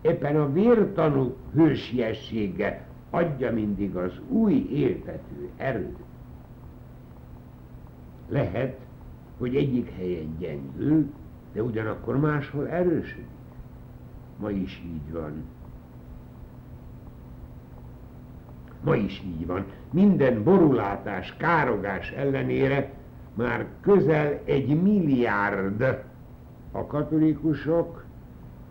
éppen 0.03 0.37
a 0.37 0.53
vértanú 0.53 1.37
hősiessége 1.55 2.87
adja 3.11 3.53
mindig 3.53 3.97
az 3.97 4.21
új 4.29 4.69
éltető 4.73 5.49
erőt. 5.57 5.99
Lehet, 8.29 8.79
hogy 9.39 9.57
egyik 9.57 9.91
helyen 9.97 10.37
gyengül, 10.39 11.11
de 11.53 11.63
ugyanakkor 11.63 12.19
máshol 12.19 12.69
erősödik. 12.69 13.27
Ma 14.39 14.51
is 14.51 14.83
így 14.85 15.13
van. 15.13 15.45
Ma 18.85 18.97
is 18.97 19.23
így 19.27 19.47
van. 19.47 19.65
Minden 19.91 20.43
borulátás, 20.43 21.37
károgás 21.37 22.11
ellenére 22.11 22.93
már 23.35 23.67
közel 23.81 24.41
egy 24.45 24.83
milliárd 24.83 26.05
a 26.73 26.87
katolikusok, 26.87 28.02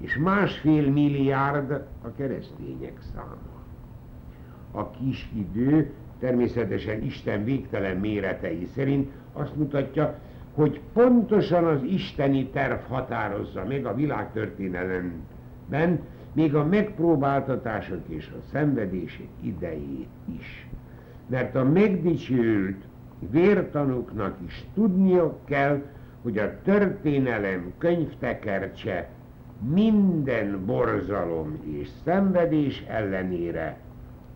és 0.02 0.18
másfél 0.18 0.92
milliárd 0.92 1.72
a 2.02 2.12
keresztények 2.18 3.00
száma. 3.14 3.60
A 4.72 4.90
kis 4.90 5.30
idő 5.34 5.92
természetesen 6.20 7.04
Isten 7.04 7.44
végtelen 7.44 7.98
méretei 7.98 8.68
szerint 8.76 9.12
azt 9.34 9.56
mutatja, 9.56 10.20
hogy 10.54 10.82
pontosan 10.94 11.64
az 11.64 11.84
isteni 11.84 12.48
terv 12.48 12.80
határozza 12.88 13.66
meg 13.68 13.86
a 13.86 13.96
világtörténelemben, 13.96 16.00
még 16.34 16.56
a 16.56 16.66
megpróbáltatások 16.66 18.02
és 18.08 18.32
a 18.38 18.42
szenvedések 18.52 19.28
idejét 19.42 20.10
is. 20.40 20.68
Mert 21.28 21.56
a 21.56 21.64
megdicsült 21.64 22.84
vértanúknak 23.30 24.38
is 24.46 24.66
tudnia 24.74 25.38
kell, 25.46 25.82
hogy 26.22 26.38
a 26.38 26.62
történelem 26.62 27.74
könyvtekercse 27.78 29.10
minden 29.70 30.66
borzalom 30.66 31.60
és 31.64 31.90
szenvedés 32.04 32.84
ellenére 32.88 33.80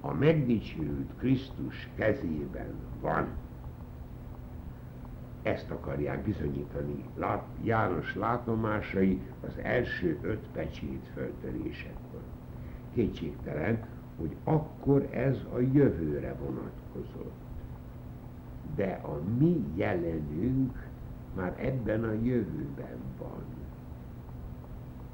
a 0.02 0.14
megdicsült 0.14 1.10
Krisztus 1.18 1.90
kezében 1.96 2.74
van. 3.02 3.28
Ezt 5.42 5.72
akarják 5.72 6.24
bizonyítani 6.24 7.04
János 7.64 8.16
látomásai 8.16 9.22
az 9.48 9.54
első 9.64 10.20
öt 10.22 10.48
pecsét 10.54 11.10
föltörésekor. 11.14 12.22
Kétségtelen, 12.94 13.86
hogy 14.20 14.36
akkor 14.44 15.08
ez 15.12 15.38
a 15.54 15.60
jövőre 15.60 16.36
vonatkozott. 16.46 17.34
De 18.76 19.00
a 19.04 19.20
mi 19.38 19.66
jelenünk 19.76 20.88
már 21.36 21.56
ebben 21.60 22.04
a 22.04 22.14
jövőben 22.14 22.98
van. 23.18 23.55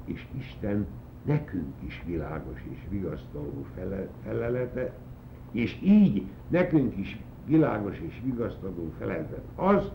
És 0.04 0.26
Isten 0.38 0.86
nekünk 1.22 1.74
is 1.86 2.02
világos 2.06 2.60
és 2.70 2.78
vigasztaló 2.88 3.66
felelete, 4.24 4.92
és 5.52 5.78
így 5.82 6.26
nekünk 6.48 6.96
is 6.96 7.18
világos 7.46 8.00
és 8.08 8.20
vigasztaló 8.24 8.92
felelete 8.98 9.38
az, 9.54 9.90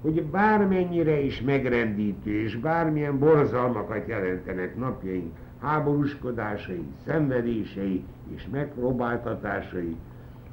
hogy 0.00 0.22
bármennyire 0.22 1.20
is 1.20 1.42
megrendítő 1.42 2.42
és 2.42 2.56
bármilyen 2.56 3.18
borzalmakat 3.18 4.06
jelentenek 4.06 4.76
napjaink 4.76 5.36
háborúskodásai, 5.60 6.84
szenvedései 7.06 8.04
és 8.34 8.46
megpróbáltatásai, 8.50 9.96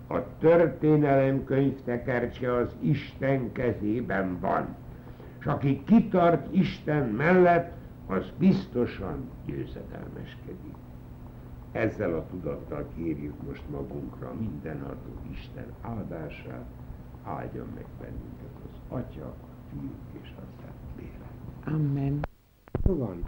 a 0.07 0.37
történelem 0.39 1.43
könyvtekercse 1.43 2.53
az 2.53 2.75
Isten 2.79 3.51
kezében 3.51 4.39
van. 4.39 4.75
És 5.39 5.45
aki 5.45 5.83
kitart 5.85 6.55
Isten 6.55 7.09
mellett, 7.09 7.74
az 8.07 8.31
biztosan 8.37 9.29
győzedelmeskedik. 9.45 10.75
Ezzel 11.71 12.15
a 12.15 12.25
tudattal 12.25 12.87
kérjük 12.95 13.43
most 13.47 13.63
magunkra 13.69 14.33
mindenható 14.39 15.09
Isten 15.31 15.73
áldását, 15.81 16.65
áldjon 17.23 17.67
meg 17.75 17.85
bennünket 17.99 18.55
az 18.63 18.97
Atya, 18.97 19.25
a 19.25 19.35
Fiú 19.69 19.89
és 20.21 20.31
a 20.37 20.41
Szent 20.61 20.97
Lélek. 20.97 21.81
Amen. 21.81 22.19
Van. 22.81 23.23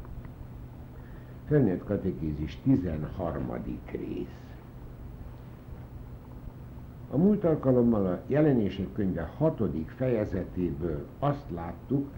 Felnőtt 1.48 1.84
katekézis 1.84 2.58
13. 2.64 3.52
rész. 3.92 4.48
A 7.12 7.18
múlt 7.18 7.44
alkalommal 7.44 8.06
a 8.06 8.22
jelenések 8.28 8.94
könyve 8.94 9.32
hatodik 9.38 9.90
fejezetéből 9.90 11.06
azt 11.20 11.46
láttuk, 11.50 12.10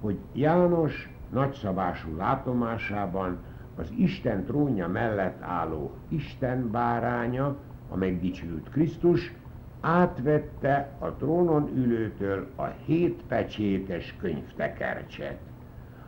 hogy 0.00 0.18
János 0.32 1.15
nagyszabású 1.30 2.16
látomásában 2.16 3.38
az 3.76 3.92
Isten 3.96 4.44
trónja 4.44 4.88
mellett 4.88 5.42
álló 5.42 5.94
Isten 6.08 6.70
báránya, 6.70 7.56
a 7.88 7.96
megdicsült 7.96 8.70
Krisztus, 8.70 9.32
átvette 9.80 10.90
a 10.98 11.10
trónon 11.10 11.70
ülőtől 11.74 12.46
a 12.56 12.64
hét 12.64 13.22
pecsétes 13.28 14.16
könyvtekercset, 14.20 15.38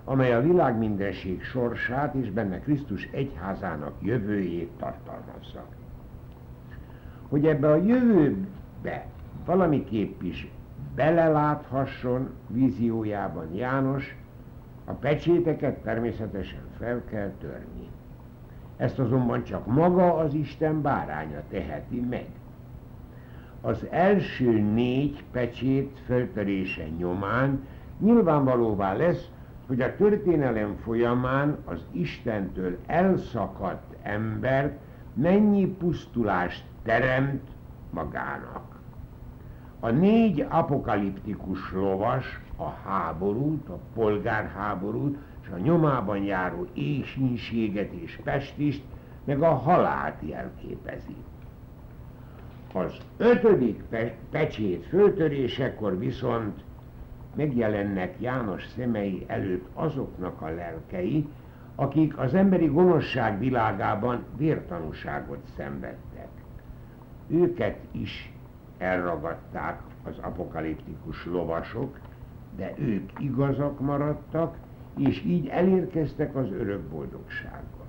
amely 0.04 0.34
a 0.34 0.42
világ 0.42 0.78
mindenség 0.78 1.42
sorsát 1.42 2.14
és 2.14 2.30
benne 2.30 2.60
Krisztus 2.60 3.08
egyházának 3.12 3.92
jövőjét 4.02 4.70
tartalmazza. 4.78 5.64
Hogy 7.28 7.46
ebbe 7.46 7.70
a 7.70 7.76
jövőbe 7.76 9.06
valamiképp 9.44 10.22
is 10.22 10.50
beleláthasson 10.94 12.30
víziójában 12.46 13.54
János, 13.54 14.16
a 14.88 14.92
pecséteket 14.92 15.76
természetesen 15.76 16.62
fel 16.78 17.04
kell 17.10 17.32
törni. 17.40 17.88
Ezt 18.76 18.98
azonban 18.98 19.44
csak 19.44 19.66
maga 19.66 20.14
az 20.14 20.34
Isten 20.34 20.82
báránya 20.82 21.42
teheti 21.50 22.00
meg. 22.00 22.26
Az 23.60 23.86
első 23.90 24.60
négy 24.60 25.24
pecsét 25.32 26.00
feltörése 26.06 26.88
nyomán 26.98 27.66
nyilvánvalóvá 27.98 28.92
lesz, 28.92 29.30
hogy 29.66 29.80
a 29.80 29.96
történelem 29.96 30.76
folyamán 30.82 31.56
az 31.64 31.86
Istentől 31.90 32.78
elszakadt 32.86 33.96
ember 34.02 34.78
mennyi 35.14 35.66
pusztulást 35.66 36.64
teremt 36.82 37.48
magának. 37.90 38.80
A 39.80 39.90
négy 39.90 40.46
apokaliptikus 40.48 41.72
lovas 41.72 42.40
a 42.60 42.68
háborút, 42.68 43.68
a 43.68 43.78
polgárháborút 43.94 45.18
és 45.42 45.48
a 45.48 45.58
nyomában 45.58 46.22
járó 46.22 46.66
ésinséget 46.74 47.92
és 47.92 48.20
pestist, 48.24 48.82
meg 49.24 49.42
a 49.42 49.54
halált 49.54 50.16
jelképezi. 50.20 51.16
Az 52.72 52.96
ötödik 53.16 53.82
pe- 53.82 54.16
pecsét 54.30 54.86
föltörésekor 54.86 55.98
viszont 55.98 56.64
megjelennek 57.34 58.14
János 58.20 58.66
szemei 58.76 59.24
előtt 59.26 59.66
azoknak 59.74 60.42
a 60.42 60.48
lelkei, 60.48 61.28
akik 61.74 62.18
az 62.18 62.34
emberi 62.34 62.66
gonoszság 62.66 63.38
világában 63.38 64.24
vértanúságot 64.36 65.38
szenvedtek. 65.56 66.28
Őket 67.28 67.78
is 67.90 68.32
elragadták 68.78 69.80
az 70.04 70.18
apokaliptikus 70.20 71.26
lovasok, 71.26 71.98
de 72.56 72.74
ők 72.78 73.10
igazak 73.18 73.80
maradtak, 73.80 74.56
és 74.96 75.22
így 75.24 75.46
elérkeztek 75.46 76.36
az 76.36 76.50
örök 76.52 76.80
boldogságba. 76.80 77.84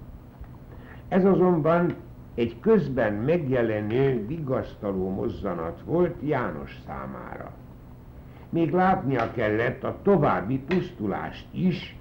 Ez 1.07 1.26
azonban 1.26 1.95
egy 2.36 2.60
közben 2.60 3.14
megjelenő, 3.14 4.26
vigasztaló 4.28 5.10
mozzanat 5.10 5.82
volt 5.86 6.16
János 6.22 6.80
számára. 6.86 7.51
Még 8.49 8.72
látnia 8.72 9.32
kellett 9.32 9.84
a 9.84 9.97
további 10.01 10.60
pusztulást 10.60 11.47
is, 11.51 11.97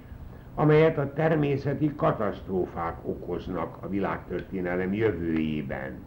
amelyet 0.55 0.97
a 0.97 1.13
természeti 1.13 1.95
katasztrófák 1.95 2.95
okoznak 3.01 3.77
a 3.79 3.87
világtörténelem 3.87 4.93
jövőjében. 4.93 5.97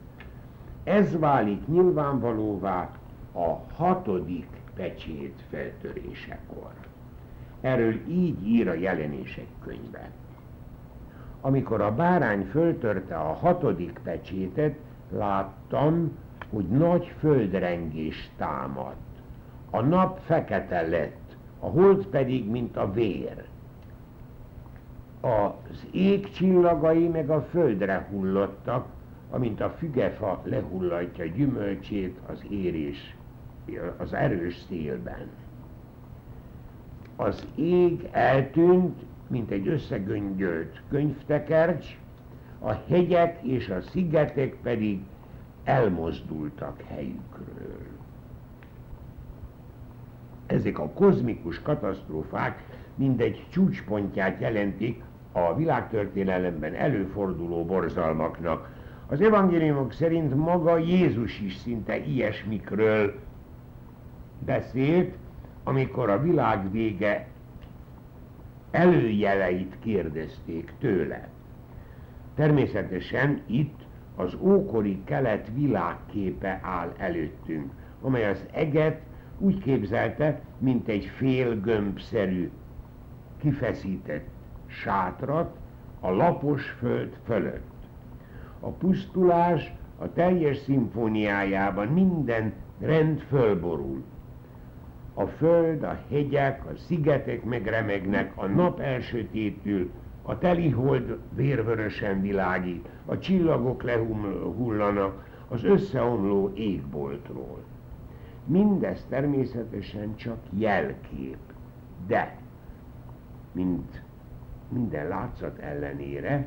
Ez 0.84 1.18
válik 1.18 1.66
nyilvánvalóvá 1.66 2.90
a 3.34 3.74
hatodik 3.74 4.61
pecsét 4.74 5.42
feltörésekor. 5.50 6.72
Erről 7.60 7.94
így 8.08 8.46
ír 8.46 8.68
a 8.68 8.74
jelenések 8.74 9.46
könyve. 9.64 10.10
Amikor 11.40 11.80
a 11.80 11.94
bárány 11.94 12.44
föltörte 12.44 13.16
a 13.16 13.32
hatodik 13.32 14.00
pecsétet, 14.02 14.74
láttam, 15.10 16.18
hogy 16.50 16.68
nagy 16.68 17.12
földrengés 17.18 18.30
támadt. 18.36 18.96
A 19.70 19.80
nap 19.80 20.20
fekete 20.24 20.80
lett, 20.80 21.36
a 21.58 21.66
hold 21.66 22.06
pedig, 22.06 22.50
mint 22.50 22.76
a 22.76 22.92
vér. 22.92 23.44
Az 25.20 25.86
ég 25.90 26.30
csillagai 26.30 27.08
meg 27.08 27.30
a 27.30 27.42
földre 27.42 28.06
hullottak, 28.10 28.86
amint 29.30 29.60
a 29.60 29.70
fügefa 29.70 30.40
lehullatja 30.44 31.24
gyümölcsét 31.24 32.18
az 32.26 32.44
érés, 32.50 33.16
az 33.96 34.12
erős 34.12 34.56
szélben. 34.68 35.28
Az 37.16 37.46
ég 37.54 38.08
eltűnt, 38.10 39.02
mint 39.26 39.50
egy 39.50 39.68
összegöngyölt 39.68 40.82
könyvtekercs, 40.88 41.96
a 42.58 42.72
hegyek 42.88 43.42
és 43.42 43.68
a 43.68 43.80
szigetek 43.80 44.56
pedig 44.62 45.00
elmozdultak 45.64 46.80
helyükről. 46.88 47.86
Ezek 50.46 50.78
a 50.78 50.88
kozmikus 50.88 51.62
katasztrófák 51.62 52.64
mindegy 52.94 53.46
csúcspontját 53.50 54.40
jelentik 54.40 55.02
a 55.32 55.54
világtörténelemben 55.54 56.74
előforduló 56.74 57.64
borzalmaknak. 57.64 58.70
Az 59.06 59.20
evangéliumok 59.20 59.92
szerint 59.92 60.34
maga 60.34 60.78
Jézus 60.78 61.40
is 61.40 61.56
szinte 61.56 61.98
ilyesmikről 62.04 63.14
beszélt, 64.44 65.14
amikor 65.64 66.10
a 66.10 66.22
világ 66.22 66.70
vége 66.70 67.26
előjeleit 68.70 69.76
kérdezték 69.80 70.72
tőle. 70.78 71.28
Természetesen 72.34 73.42
itt 73.46 73.80
az 74.16 74.36
ókori 74.40 75.04
kelet 75.04 75.50
világképe 75.54 76.60
áll 76.62 76.92
előttünk, 76.96 77.72
amely 78.00 78.30
az 78.30 78.44
eget 78.52 79.00
úgy 79.38 79.58
képzelte, 79.58 80.40
mint 80.58 80.88
egy 80.88 81.04
fél 81.04 81.60
gömbszerű, 81.60 82.50
kifeszített 83.38 84.28
sátrat 84.66 85.56
a 86.00 86.10
lapos 86.10 86.68
föld 86.78 87.16
fölött. 87.24 87.70
A 88.60 88.68
pusztulás 88.68 89.72
a 89.98 90.12
teljes 90.12 90.56
szimfóniájában 90.56 91.88
minden 91.88 92.52
rend 92.80 93.20
fölborul. 93.20 94.04
A 95.14 95.26
föld, 95.26 95.82
a 95.82 95.98
hegyek, 96.10 96.64
a 96.66 96.76
szigetek 96.76 97.44
megremegnek, 97.44 98.32
a 98.34 98.46
nap 98.46 98.80
elsötétül, 98.80 99.90
a 100.22 100.38
telihold 100.38 101.18
vérvörösen 101.34 102.20
világít, 102.20 102.88
a 103.06 103.18
csillagok 103.18 103.82
lehullanak 103.82 105.28
az 105.48 105.64
összeomló 105.64 106.52
égboltról. 106.54 107.62
Mindez 108.46 109.06
természetesen 109.08 110.16
csak 110.16 110.38
jelkép, 110.50 111.38
de, 112.06 112.36
mint 113.52 114.02
minden 114.68 115.08
látszat 115.08 115.58
ellenére, 115.58 116.46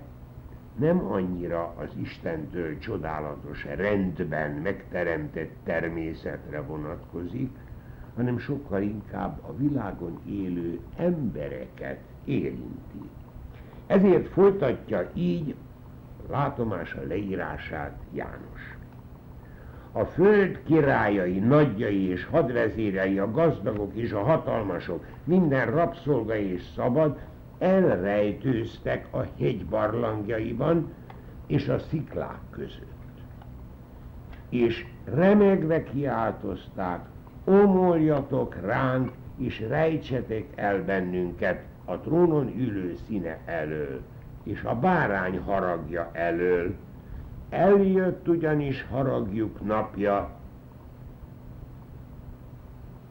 nem 0.76 1.06
annyira 1.12 1.74
az 1.78 1.90
Istentől 2.02 2.78
csodálatos 2.78 3.66
rendben 3.76 4.52
megteremtett 4.52 5.52
természetre 5.64 6.62
vonatkozik, 6.62 7.52
hanem 8.16 8.38
sokkal 8.38 8.82
inkább 8.82 9.40
a 9.48 9.56
világon 9.58 10.20
élő 10.30 10.80
embereket 10.98 12.00
érinti. 12.24 13.10
Ezért 13.88 14.28
folytatja 14.28 15.10
így 15.14 15.56
látomása 16.30 17.02
leírását 17.08 17.98
János. 18.14 18.78
A 19.92 20.04
föld 20.04 20.60
királyai, 20.66 21.40
nagyjai 21.40 22.10
és 22.10 22.26
hadvezérei, 22.26 23.20
a 23.20 23.32
gazdagok 23.32 23.94
és 23.94 24.12
a 24.12 24.24
hatalmasok, 24.24 25.06
minden 25.24 25.72
rabszolga 25.72 26.36
és 26.36 26.64
szabad 26.76 27.18
elrejtőztek 27.58 29.08
a 29.12 29.22
hegy 29.38 29.66
barlangjaiban 29.66 30.94
és 31.48 31.68
a 31.68 31.80
sziklák 31.80 32.40
között. 32.50 32.94
És 34.50 34.86
remegve 35.06 35.84
kiáltozták, 35.84 37.06
omoljatok 37.46 38.56
ránk, 38.62 39.12
és 39.38 39.60
rejtsetek 39.68 40.46
el 40.56 40.84
bennünket 40.84 41.64
a 41.86 41.98
trónon 41.98 42.48
ülő 42.58 42.96
színe 43.08 43.40
elől, 43.46 44.02
és 44.44 44.64
a 44.64 44.76
bárány 44.80 45.40
haragja 45.40 46.10
elől. 46.14 46.76
Eljött 47.50 48.28
ugyanis 48.28 48.86
haragjuk 48.90 49.66
napja, 49.66 50.30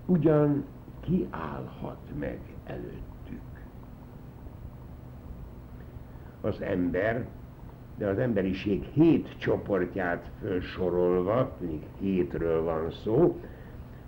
ugyan 0.06 0.64
kiállhat 1.00 2.00
meg 2.18 2.38
előttük. 2.64 3.40
Az 6.40 6.60
ember, 6.60 7.26
de 7.96 8.06
az 8.06 8.18
emberiség 8.18 8.82
hét 8.82 9.38
csoportját 9.38 10.30
felsorolva, 10.40 11.56
még 11.58 11.80
hétről 11.98 12.62
van 12.62 12.90
szó, 12.90 13.40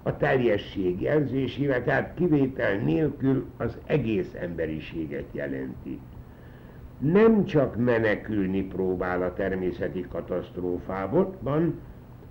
a 0.06 0.16
teljesség 0.16 1.00
jelzésével, 1.00 1.84
tehát 1.84 2.14
kivétel 2.14 2.76
nélkül 2.76 3.46
az 3.56 3.78
egész 3.86 4.34
emberiséget 4.34 5.24
jelenti. 5.32 6.00
Nem 6.98 7.44
csak 7.44 7.76
menekülni 7.76 8.62
próbál 8.62 9.22
a 9.22 9.32
természeti 9.32 10.06
katasztrófában, 10.08 11.80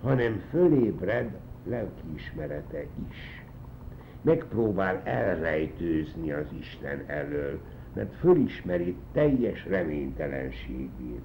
hanem 0.02 0.42
fölébred 0.50 1.30
lelkiismerete 1.64 2.84
is. 3.10 3.44
Megpróbál 4.22 5.00
elrejtőzni 5.04 6.32
az 6.32 6.46
Isten 6.60 7.02
elől, 7.06 7.60
mert 7.94 8.14
fölismeri 8.14 8.96
teljes 9.12 9.66
reménytelenségét. 9.66 11.24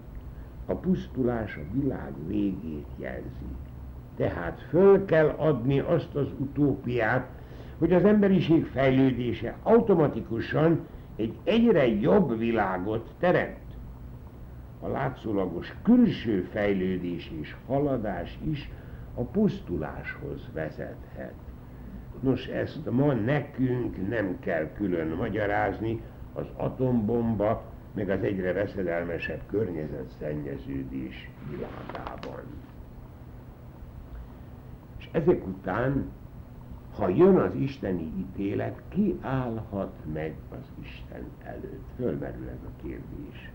A 0.66 0.74
pusztulás 0.74 1.56
a 1.56 1.80
világ 1.80 2.14
végét 2.28 2.88
jelzi. 2.98 3.56
Tehát 4.22 4.66
föl 4.70 5.06
kell 5.06 5.28
adni 5.28 5.80
azt 5.80 6.16
az 6.16 6.28
utópiát, 6.38 7.28
hogy 7.78 7.94
az 7.94 8.06
emberiség 8.06 8.66
fejlődése 8.66 9.56
automatikusan 9.64 10.88
egy 11.16 11.34
egyre 11.44 11.88
jobb 11.88 12.38
világot 12.38 13.14
teremt. 13.20 13.76
A 14.80 14.88
látszólagos 14.88 15.74
külső 15.84 16.42
fejlődés 16.52 17.32
és 17.42 17.56
haladás 17.68 18.40
is 18.44 18.70
a 19.16 19.22
pusztuláshoz 19.22 20.50
vezethet. 20.54 21.34
Nos, 22.20 22.46
ezt 22.46 22.92
ma 22.92 23.14
nekünk 23.14 24.10
nem 24.10 24.40
kell 24.40 24.72
külön 24.74 25.08
magyarázni, 25.08 26.02
az 26.34 26.46
atombomba, 26.58 27.64
meg 27.94 28.10
az 28.10 28.24
egyre 28.24 28.54
veszedelmesebb 28.54 29.42
környezetszennyeződés 29.48 31.30
világában. 31.50 32.71
Ezek 35.12 35.48
után, 35.48 36.10
ha 36.98 37.08
jön 37.08 37.36
az 37.36 37.56
isteni 37.56 38.12
ítélet, 38.18 38.82
ki 38.90 39.18
állhat 39.22 39.94
meg 40.14 40.36
az 40.52 40.84
Isten 40.84 41.24
előtt? 41.44 41.86
Fölmerül 41.98 42.48
ez 42.48 42.64
a 42.66 42.82
kérdés. 42.82 43.52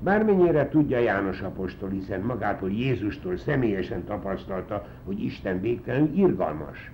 Bármennyire 0.00 0.68
tudja 0.68 0.98
János 0.98 1.40
apostol, 1.40 1.88
hiszen 1.88 2.20
magától 2.20 2.70
Jézustól 2.70 3.36
személyesen 3.36 4.04
tapasztalta, 4.04 4.86
hogy 5.04 5.22
Isten 5.22 5.60
végtelenül 5.60 6.14
irgalmas. 6.14 6.90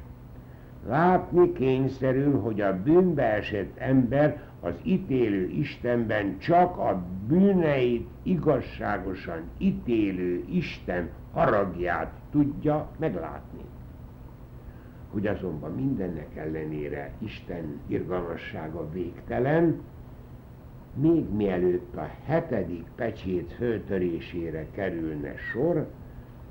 Látni 0.88 1.52
kényszerül, 1.52 2.40
hogy 2.40 2.60
a 2.60 2.82
bűnbe 2.82 3.22
esett 3.22 3.76
ember 3.78 4.42
az 4.60 4.74
ítélő 4.82 5.48
Istenben 5.48 6.38
csak 6.38 6.78
a 6.78 7.02
bűneit 7.26 8.08
igazságosan 8.22 9.42
ítélő 9.58 10.44
Isten 10.50 11.10
haragját 11.32 12.12
tudja 12.30 12.88
meglátni. 12.98 13.60
Hogy 15.14 15.26
azonban 15.26 15.72
mindennek 15.72 16.36
ellenére 16.36 17.12
Isten 17.18 17.80
irgalmassága 17.86 18.90
végtelen, 18.90 19.80
még 20.94 21.30
mielőtt 21.30 21.96
a 21.96 22.10
hetedik 22.24 22.86
pecsét 22.94 23.52
föltörésére 23.52 24.66
kerülne 24.70 25.36
sor, 25.36 25.88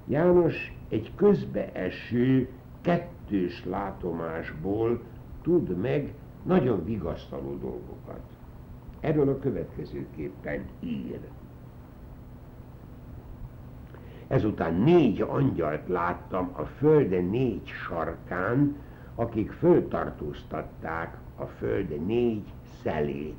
János 0.08 0.78
egy 0.90 1.12
közbeeső, 1.16 2.50
kettős 2.82 3.66
látomásból 3.66 5.04
tud 5.42 5.78
meg 5.78 6.14
nagyon 6.44 6.86
vigasztaló 6.86 7.58
dolgokat. 7.58 8.22
Erről 9.00 9.30
a 9.30 9.40
következőképpen 9.40 10.66
ír. 10.80 11.20
Ezután 14.34 14.74
négy 14.74 15.22
angyalt 15.22 15.88
láttam 15.88 16.50
a 16.54 16.62
földe 16.62 17.22
négy 17.22 17.68
sarkán, 17.68 18.76
akik 19.16 19.52
föltartóztatták 19.52 21.18
a 21.36 21.46
földe 21.46 21.96
négy 21.96 22.44
szelét. 22.82 23.36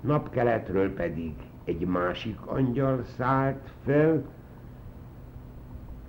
Napkeletről 0.00 0.94
pedig 0.94 1.34
egy 1.64 1.86
másik 1.86 2.46
angyal 2.46 3.04
szállt 3.04 3.70
fel, 3.84 4.22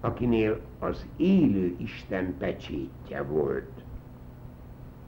akinél 0.02 0.60
az 0.80 1.06
élő 1.18 1.76
Isten 1.78 2.38
pecsétje 2.38 3.22
volt. 3.22 3.84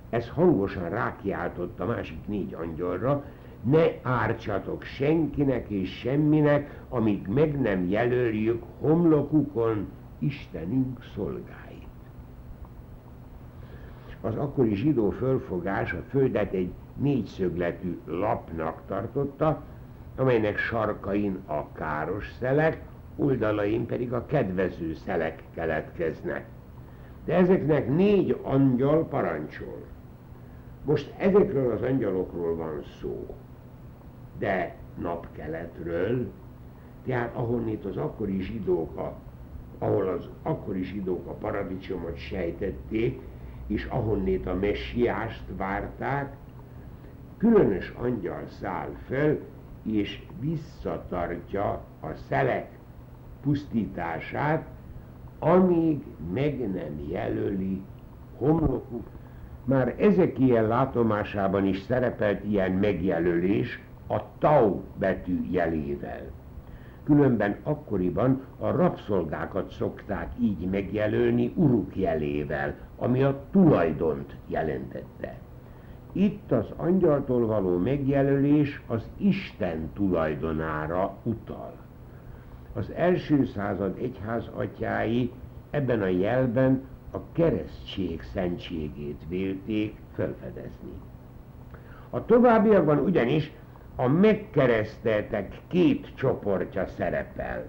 Ez 0.10 0.30
hangosan 0.30 0.90
rákiáltott 0.90 1.80
a 1.80 1.86
másik 1.86 2.28
négy 2.28 2.54
angyalra, 2.54 3.24
ne 3.64 3.86
ártsatok 4.02 4.84
senkinek 4.84 5.70
és 5.70 5.98
semminek, 5.98 6.82
amíg 6.90 7.28
meg 7.28 7.62
nem 7.62 7.90
jelöljük 7.90 8.64
homlokukon 8.80 9.88
Istenünk 10.20 11.04
szolgáit. 11.16 11.88
Az 14.22 14.36
akkori 14.36 14.76
zsidó 14.76 15.10
fölfogás 15.10 15.94
a 15.94 16.02
földet 16.10 16.54
egy 16.54 16.72
négyszögletű 16.96 18.00
lapnak 18.06 18.82
tartotta, 18.88 19.62
amelynek 20.16 20.58
sarkain 20.58 21.38
a 21.46 21.72
káros 21.72 22.32
szelek, 22.40 22.82
oldalain 23.16 23.86
pedig 23.86 24.14
a 24.14 24.26
kedvező 24.26 24.94
szelek 24.94 25.44
keletkeznek. 25.54 26.46
De 27.26 27.34
ezeknek 27.34 27.88
négy 27.88 28.40
angyal 28.44 29.08
parancsol. 29.08 29.86
Most 30.86 31.14
ezekről 31.18 31.72
az 31.72 31.82
angyalokról 31.82 32.56
van 32.56 32.84
szó, 33.02 33.36
de 34.40 34.76
napkeletről, 34.98 36.32
tehát 37.06 37.36
ahonnét 37.36 37.86
az 37.86 37.98
akkori 37.98 38.42
zsidók, 38.42 38.98
a, 38.98 39.14
ahol 39.78 40.08
az 40.08 40.30
akkori 40.44 40.84
zsidók 40.84 41.28
a 41.28 41.34
paradicsomot 41.34 42.18
sejtették, 42.18 43.22
és 43.68 43.86
ahonnét 43.86 44.48
a 44.48 44.54
messiást 44.54 45.44
várták, 45.58 46.36
különös 47.38 47.94
angyal 48.02 48.44
száll 48.48 48.90
fel, 49.08 49.38
és 49.84 50.22
visszatartja 50.40 51.82
a 52.00 52.14
szelek 52.30 52.70
pusztítását, 53.42 54.68
amíg 55.40 56.04
meg 56.34 56.60
nem 56.60 57.08
jelöli 57.10 57.82
homlokuk. 58.38 59.08
Már 59.64 59.96
ezek 60.00 60.40
ilyen 60.40 60.68
látomásában 60.68 61.66
is 61.66 61.82
szerepelt 61.82 62.44
ilyen 62.44 62.72
megjelölés 62.72 63.82
a 64.08 64.22
tau 64.40 64.82
betű 64.98 65.48
jelével. 65.52 66.22
Különben 67.04 67.56
akkoriban 67.64 68.42
a 68.60 68.72
rabszolgákat 68.72 69.72
szokták 69.72 70.32
így 70.40 70.70
megjelölni 70.70 71.54
uruk 71.56 71.96
jelével, 71.96 72.76
ami 72.98 73.24
a 73.24 73.40
tulajdont 73.52 74.36
jelentette. 74.48 75.38
Itt 76.12 76.52
az 76.52 76.66
angyaltól 76.76 77.46
való 77.46 77.78
megjelölés 77.78 78.82
az 78.88 79.10
Isten 79.18 79.90
tulajdonára 79.94 81.16
utal 81.24 81.74
az 82.78 82.92
első 82.96 83.46
század 83.46 83.98
egyház 83.98 84.50
atyái 84.56 85.32
ebben 85.70 86.02
a 86.02 86.08
jelben 86.08 86.82
a 87.12 87.18
keresztség 87.32 88.22
szentségét 88.34 89.22
vélték 89.28 89.96
felfedezni. 90.16 90.94
A 92.10 92.26
továbbiakban 92.26 92.98
ugyanis 92.98 93.52
a 94.00 94.08
megkereszteltek 94.08 95.62
két 95.68 96.12
csoportja 96.16 96.88
szerepel. 96.88 97.66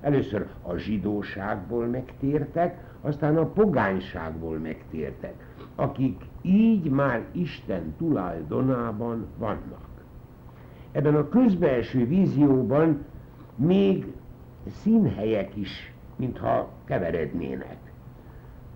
Először 0.00 0.46
a 0.62 0.76
zsidóságból 0.76 1.86
megtértek, 1.86 2.84
aztán 3.00 3.36
a 3.36 3.46
pogányságból 3.46 4.58
megtértek, 4.58 5.34
akik 5.74 6.24
így 6.42 6.90
már 6.90 7.24
Isten 7.32 7.94
tulajdonában 7.98 9.26
vannak. 9.38 9.88
Ebben 10.92 11.14
a 11.14 11.28
közbelső 11.28 12.06
vízióban 12.06 13.04
még 13.54 14.06
színhelyek 14.68 15.56
is, 15.56 15.92
mintha 16.16 16.68
keverednének. 16.84 17.76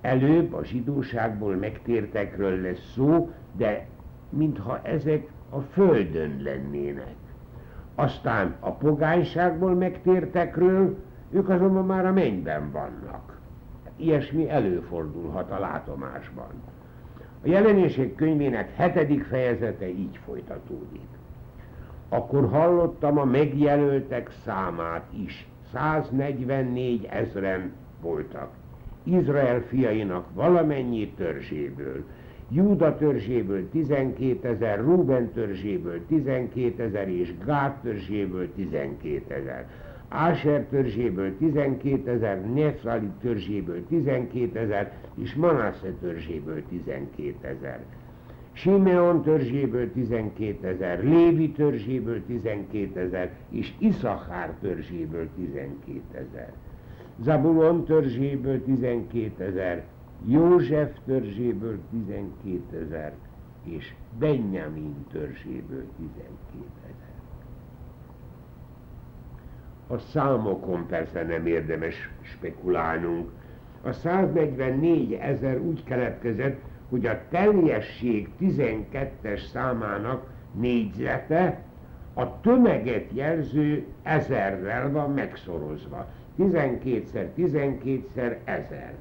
Előbb 0.00 0.54
a 0.54 0.64
zsidóságból 0.64 1.54
megtértekről 1.54 2.60
lesz 2.60 2.92
szó, 2.94 3.30
de 3.56 3.86
mintha 4.30 4.80
ezek 4.82 5.30
a 5.50 5.60
földön 5.60 6.40
lennének. 6.42 7.14
Aztán 7.94 8.56
a 8.60 8.70
pogányságból 8.70 9.74
megtértekről, 9.74 10.96
ők 11.30 11.48
azonban 11.48 11.86
már 11.86 12.06
a 12.06 12.12
mennyben 12.12 12.70
vannak. 12.70 13.38
Ilyesmi 13.96 14.50
előfordulhat 14.50 15.50
a 15.50 15.58
látomásban. 15.58 16.50
A 17.44 17.48
jelenések 17.48 18.14
könyvének 18.14 18.76
hetedik 18.76 19.24
fejezete 19.24 19.88
így 19.88 20.18
folytatódik. 20.24 21.08
Akkor 22.08 22.48
hallottam 22.48 23.18
a 23.18 23.24
megjelöltek 23.24 24.30
számát 24.44 25.04
is, 25.24 25.48
144 25.72 27.04
ezren 27.04 27.72
voltak. 28.00 28.50
Izrael 29.02 29.60
fiainak 29.60 30.26
valamennyi 30.34 31.08
törzséből, 31.08 32.04
Júda 32.52 32.96
törzséből 32.96 33.68
12 33.68 34.48
ezer, 34.48 34.80
Ruben 34.80 35.32
törzséből 35.32 36.06
12 36.06 36.82
ezer 36.82 37.08
és 37.08 37.34
Gát 37.44 37.82
törzséből 37.82 38.52
12 38.54 39.34
ezer. 39.34 39.66
Áser 40.08 40.64
törzséből 40.70 41.36
12 41.38 42.10
ezer, 42.10 42.40
Nefzali 42.40 43.10
törzséből 43.20 43.86
12 43.86 44.58
ezer, 44.58 44.92
és 45.14 45.34
Manasse 45.34 45.92
törzséből 46.00 46.62
12 46.68 47.34
ezer. 47.40 47.84
Simeon 48.52 49.22
törzséből 49.22 49.92
12 49.92 50.66
ezer, 50.68 51.04
Lévi 51.04 51.50
törzséből 51.50 52.24
12 52.26 53.00
ezer, 53.00 53.30
és 53.50 53.72
Iszachár 53.78 54.54
törzséből 54.60 55.28
12 55.36 56.00
ezer. 56.12 56.52
Zabulon 57.22 57.84
törzséből 57.84 58.64
12 58.64 59.44
ezer, 59.44 59.84
József 60.26 60.96
törzséből 61.06 61.78
12 61.90 62.84
ezer, 62.84 63.12
és 63.64 63.94
Benjamin 64.18 65.06
törzséből 65.12 65.84
12 65.96 66.28
ezer. 66.82 67.14
A 69.86 69.98
számokon 69.98 70.86
persze 70.86 71.22
nem 71.22 71.46
érdemes 71.46 72.10
spekulálnunk, 72.22 73.30
A 73.82 73.92
144 73.92 75.12
ezer 75.12 75.58
úgy 75.58 75.84
keletkezett, 75.84 76.60
hogy 76.88 77.06
a 77.06 77.20
teljesség 77.28 78.28
12-es 78.40 79.46
számának 79.52 80.26
négyzete 80.52 81.62
a 82.14 82.40
tömeget 82.40 83.06
jelző 83.12 83.86
ezerrel 84.02 84.90
van 84.90 85.10
megszorozva. 85.12 86.06
12-szer 86.38 87.26
12-szer 87.36 88.36
ezer. 88.44 88.94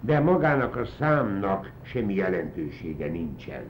De 0.00 0.20
magának 0.20 0.76
a 0.76 0.84
számnak 0.84 1.72
semmi 1.82 2.14
jelentősége 2.14 3.06
nincsen. 3.06 3.62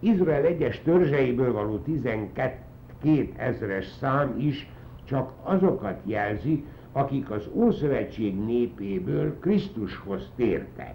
Izrael 0.00 0.44
egyes 0.44 0.82
törzseiből 0.82 1.52
való 1.52 1.78
12 1.78 3.32
ezres 3.36 3.86
szám 3.86 4.34
is 4.38 4.68
csak 5.04 5.32
azokat 5.42 6.00
jelzi, 6.04 6.64
akik 6.92 7.30
az 7.30 7.48
Ószövetség 7.52 8.44
népéből 8.44 9.38
Krisztushoz 9.38 10.30
tértek. 10.36 10.94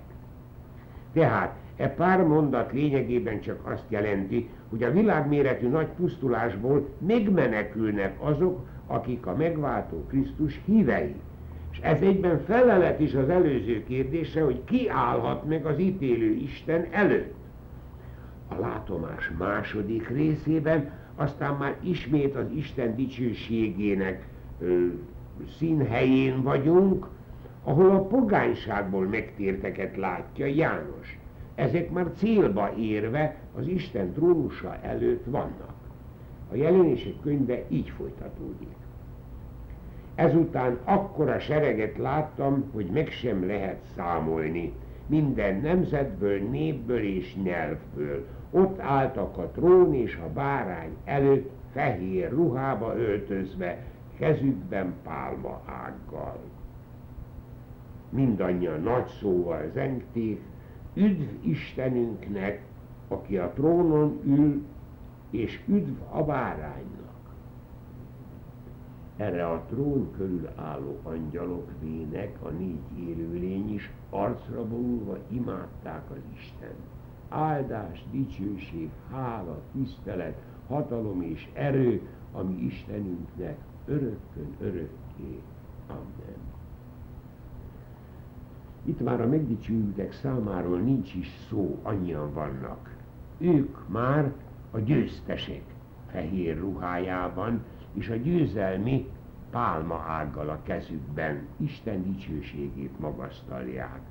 Tehát 1.13 1.55
e 1.75 1.89
pár 1.89 2.23
mondat 2.23 2.71
lényegében 2.71 3.41
csak 3.41 3.67
azt 3.67 3.85
jelenti, 3.89 4.49
hogy 4.69 4.83
a 4.83 4.91
világméretű 4.91 5.67
nagy 5.67 5.87
pusztulásból 5.87 6.89
megmenekülnek 7.07 8.15
azok, 8.19 8.65
akik 8.87 9.25
a 9.25 9.35
megváltó 9.35 10.05
Krisztus 10.07 10.61
hívei. 10.65 11.15
És 11.77 11.83
ez 11.83 12.01
egyben 12.01 12.39
felelet 12.39 12.99
is 12.99 13.13
az 13.13 13.29
előző 13.29 13.83
kérdése, 13.83 14.41
hogy 14.41 14.63
ki 14.63 14.89
állhat 14.89 15.47
meg 15.47 15.65
az 15.65 15.79
ítélő 15.79 16.33
Isten 16.33 16.87
előtt. 16.91 17.35
A 18.47 18.59
látomás 18.59 19.31
második 19.37 20.09
részében 20.09 20.91
aztán 21.15 21.55
már 21.55 21.75
ismét 21.83 22.35
az 22.35 22.45
Isten 22.55 22.95
dicsőségének 22.95 24.27
ö, 24.59 24.85
színhelyén 25.57 26.41
vagyunk, 26.41 27.07
ahol 27.63 27.89
a 27.89 28.03
pogányságból 28.07 29.05
megtérteket 29.05 29.97
látja 29.97 30.45
János. 30.45 31.19
Ezek 31.55 31.91
már 31.91 32.11
célba 32.15 32.73
érve 32.77 33.35
az 33.57 33.67
Isten 33.67 34.13
trónusa 34.13 34.77
előtt 34.81 35.25
vannak. 35.25 35.73
A 36.51 36.55
jelenések 36.55 37.13
könyve 37.23 37.63
így 37.69 37.89
folytatódik. 37.89 38.76
Ezután 40.17 40.79
akkora 40.83 41.39
sereget 41.39 41.97
láttam, 41.97 42.69
hogy 42.73 42.85
meg 42.85 43.09
sem 43.09 43.47
lehet 43.47 43.83
számolni. 43.95 44.73
Minden 45.05 45.55
nemzetből, 45.61 46.39
népből 46.49 47.03
és 47.03 47.35
nyelvből. 47.35 48.27
Ott 48.51 48.79
álltak 48.79 49.37
a 49.37 49.51
trón 49.51 49.93
és 49.93 50.15
a 50.15 50.29
bárány 50.33 50.95
előtt, 51.05 51.49
fehér 51.71 52.31
ruhába 52.31 52.97
öltözve, 52.97 53.83
kezükben 54.17 54.93
pálma 55.03 55.61
ággal. 55.65 56.39
Mindannyian 58.09 58.81
nagy 58.81 59.07
szóval 59.07 59.69
zengték, 59.73 60.41
üdv 60.93 61.47
Istenünknek, 61.47 62.61
aki 63.07 63.37
a 63.37 63.51
trónon 63.55 64.19
ül, 64.25 64.65
és 65.29 65.59
üdv 65.67 66.01
a 66.11 66.23
báránynak. 66.23 66.96
Erre 69.17 69.47
a 69.47 69.65
trón 69.69 70.11
körül 70.17 70.49
álló 70.55 70.99
angyalok 71.03 71.71
vének, 71.81 72.37
a 72.41 72.49
négy 72.49 73.07
élőlény 73.07 73.73
is 73.73 73.91
arcra 74.09 74.67
borulva 74.67 75.17
imádták 75.27 76.11
az 76.11 76.21
Isten. 76.33 76.75
Áldás, 77.29 78.05
dicsőség, 78.11 78.89
hála, 79.11 79.61
tisztelet, 79.71 80.41
hatalom 80.67 81.21
és 81.21 81.49
erő, 81.53 82.01
ami 82.31 82.53
Istenünknek 82.53 83.57
örökkön 83.85 84.55
örökké. 84.59 85.41
Amen. 85.87 86.55
Itt 88.83 89.03
már 89.03 89.21
a 89.21 89.27
megdicsőültek 89.27 90.11
számáról 90.11 90.79
nincs 90.79 91.13
is 91.13 91.27
szó, 91.49 91.79
annyian 91.83 92.33
vannak. 92.33 92.95
Ők 93.37 93.87
már 93.87 94.33
a 94.71 94.79
győztesek 94.79 95.63
fehér 96.11 96.57
ruhájában, 96.57 97.63
és 97.97 98.09
a 98.09 98.15
győzelmi 98.15 99.09
pálma 99.51 100.03
ággal 100.07 100.49
a 100.49 100.59
kezükben 100.63 101.47
Isten 101.57 102.03
dicsőségét 102.03 102.99
magasztalják. 102.99 104.01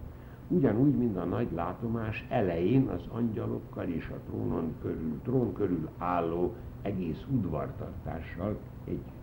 Ugyanúgy, 0.48 0.96
mint 0.96 1.16
a 1.16 1.24
nagy 1.24 1.48
látomás 1.54 2.26
elején 2.28 2.88
az 2.88 3.02
angyalokkal 3.08 3.88
és 3.88 4.08
a 4.08 4.20
trónon 4.28 4.74
körül, 4.82 5.20
trón 5.22 5.52
körül 5.52 5.88
álló 5.98 6.54
egész 6.82 7.24
udvartartással 7.30 8.58
együtt. 8.84 9.14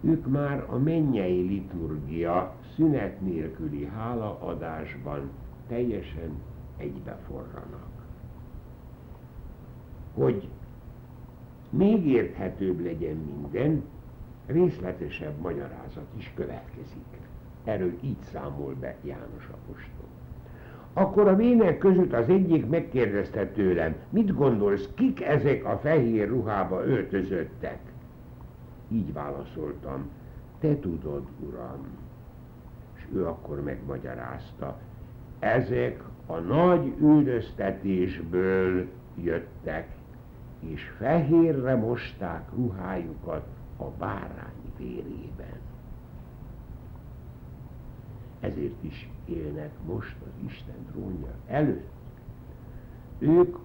Ők 0.00 0.26
már 0.26 0.64
a 0.68 0.78
mennyei 0.78 1.40
liturgia 1.40 2.54
szünet 2.74 3.20
nélküli 3.20 3.84
hálaadásban 3.84 5.30
teljesen 5.68 6.30
egybeforranak. 6.76 7.88
Hogy 10.14 10.48
még 11.76 12.06
érthetőbb 12.06 12.84
legyen 12.84 13.16
minden, 13.16 13.82
részletesebb 14.46 15.40
magyarázat 15.40 16.06
is 16.16 16.32
következik. 16.34 17.04
Erről 17.64 17.92
így 18.00 18.22
számol 18.32 18.74
be 18.80 18.96
János 19.02 19.48
apostol. 19.50 20.08
Akkor 20.92 21.28
a 21.28 21.36
vének 21.36 21.78
között 21.78 22.12
az 22.12 22.28
egyik 22.28 22.66
megkérdezte 22.66 23.46
tőlem, 23.46 23.94
mit 24.10 24.34
gondolsz, 24.34 24.88
kik 24.94 25.22
ezek 25.22 25.64
a 25.64 25.78
fehér 25.82 26.28
ruhába 26.28 26.84
öltözöttek? 26.84 27.78
Így 28.88 29.12
válaszoltam, 29.12 30.08
te 30.60 30.78
tudod, 30.78 31.22
uram. 31.48 31.86
És 32.96 33.02
ő 33.14 33.26
akkor 33.26 33.62
megmagyarázta, 33.62 34.78
ezek 35.38 36.02
a 36.26 36.38
nagy 36.38 36.92
üldöztetésből 37.00 38.86
jöttek, 39.22 39.88
és 40.66 40.82
fehérre 40.98 41.76
mosták 41.76 42.48
ruhájukat 42.54 43.46
a 43.76 43.84
bárány 43.84 44.72
vérében. 44.78 45.58
Ezért 48.40 48.82
is 48.82 49.10
élnek 49.24 49.70
most 49.86 50.16
az 50.24 50.46
Isten 50.46 50.86
trónja 50.92 51.34
előtt. 51.46 51.92
Ők 53.18 53.56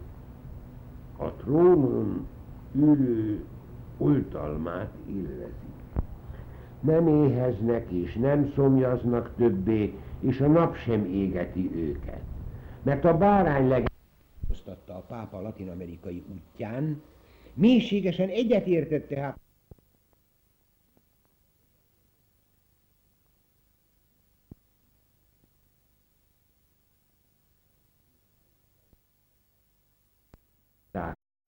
a 1.18 1.32
trónon 1.32 2.28
ülő 2.76 3.44
oltalmát 3.98 4.92
élvezik. 5.08 5.78
Nem 6.80 7.08
éheznek 7.08 7.92
és 7.92 8.14
nem 8.14 8.52
szomjaznak 8.56 9.32
többé, 9.36 9.98
és 10.20 10.40
a 10.40 10.48
nap 10.48 10.76
sem 10.76 11.06
égeti 11.06 11.72
őket. 11.76 12.22
Mert 12.84 13.06
a 13.06 13.18
bárány 13.18 13.68
leg 14.70 14.78
a 14.98 15.00
pápa 15.08 15.42
latin-amerikai 15.42 16.24
útján, 16.34 17.02
mélységesen 17.54 18.30
egyetértett 18.30 19.08
tehát 19.08 19.40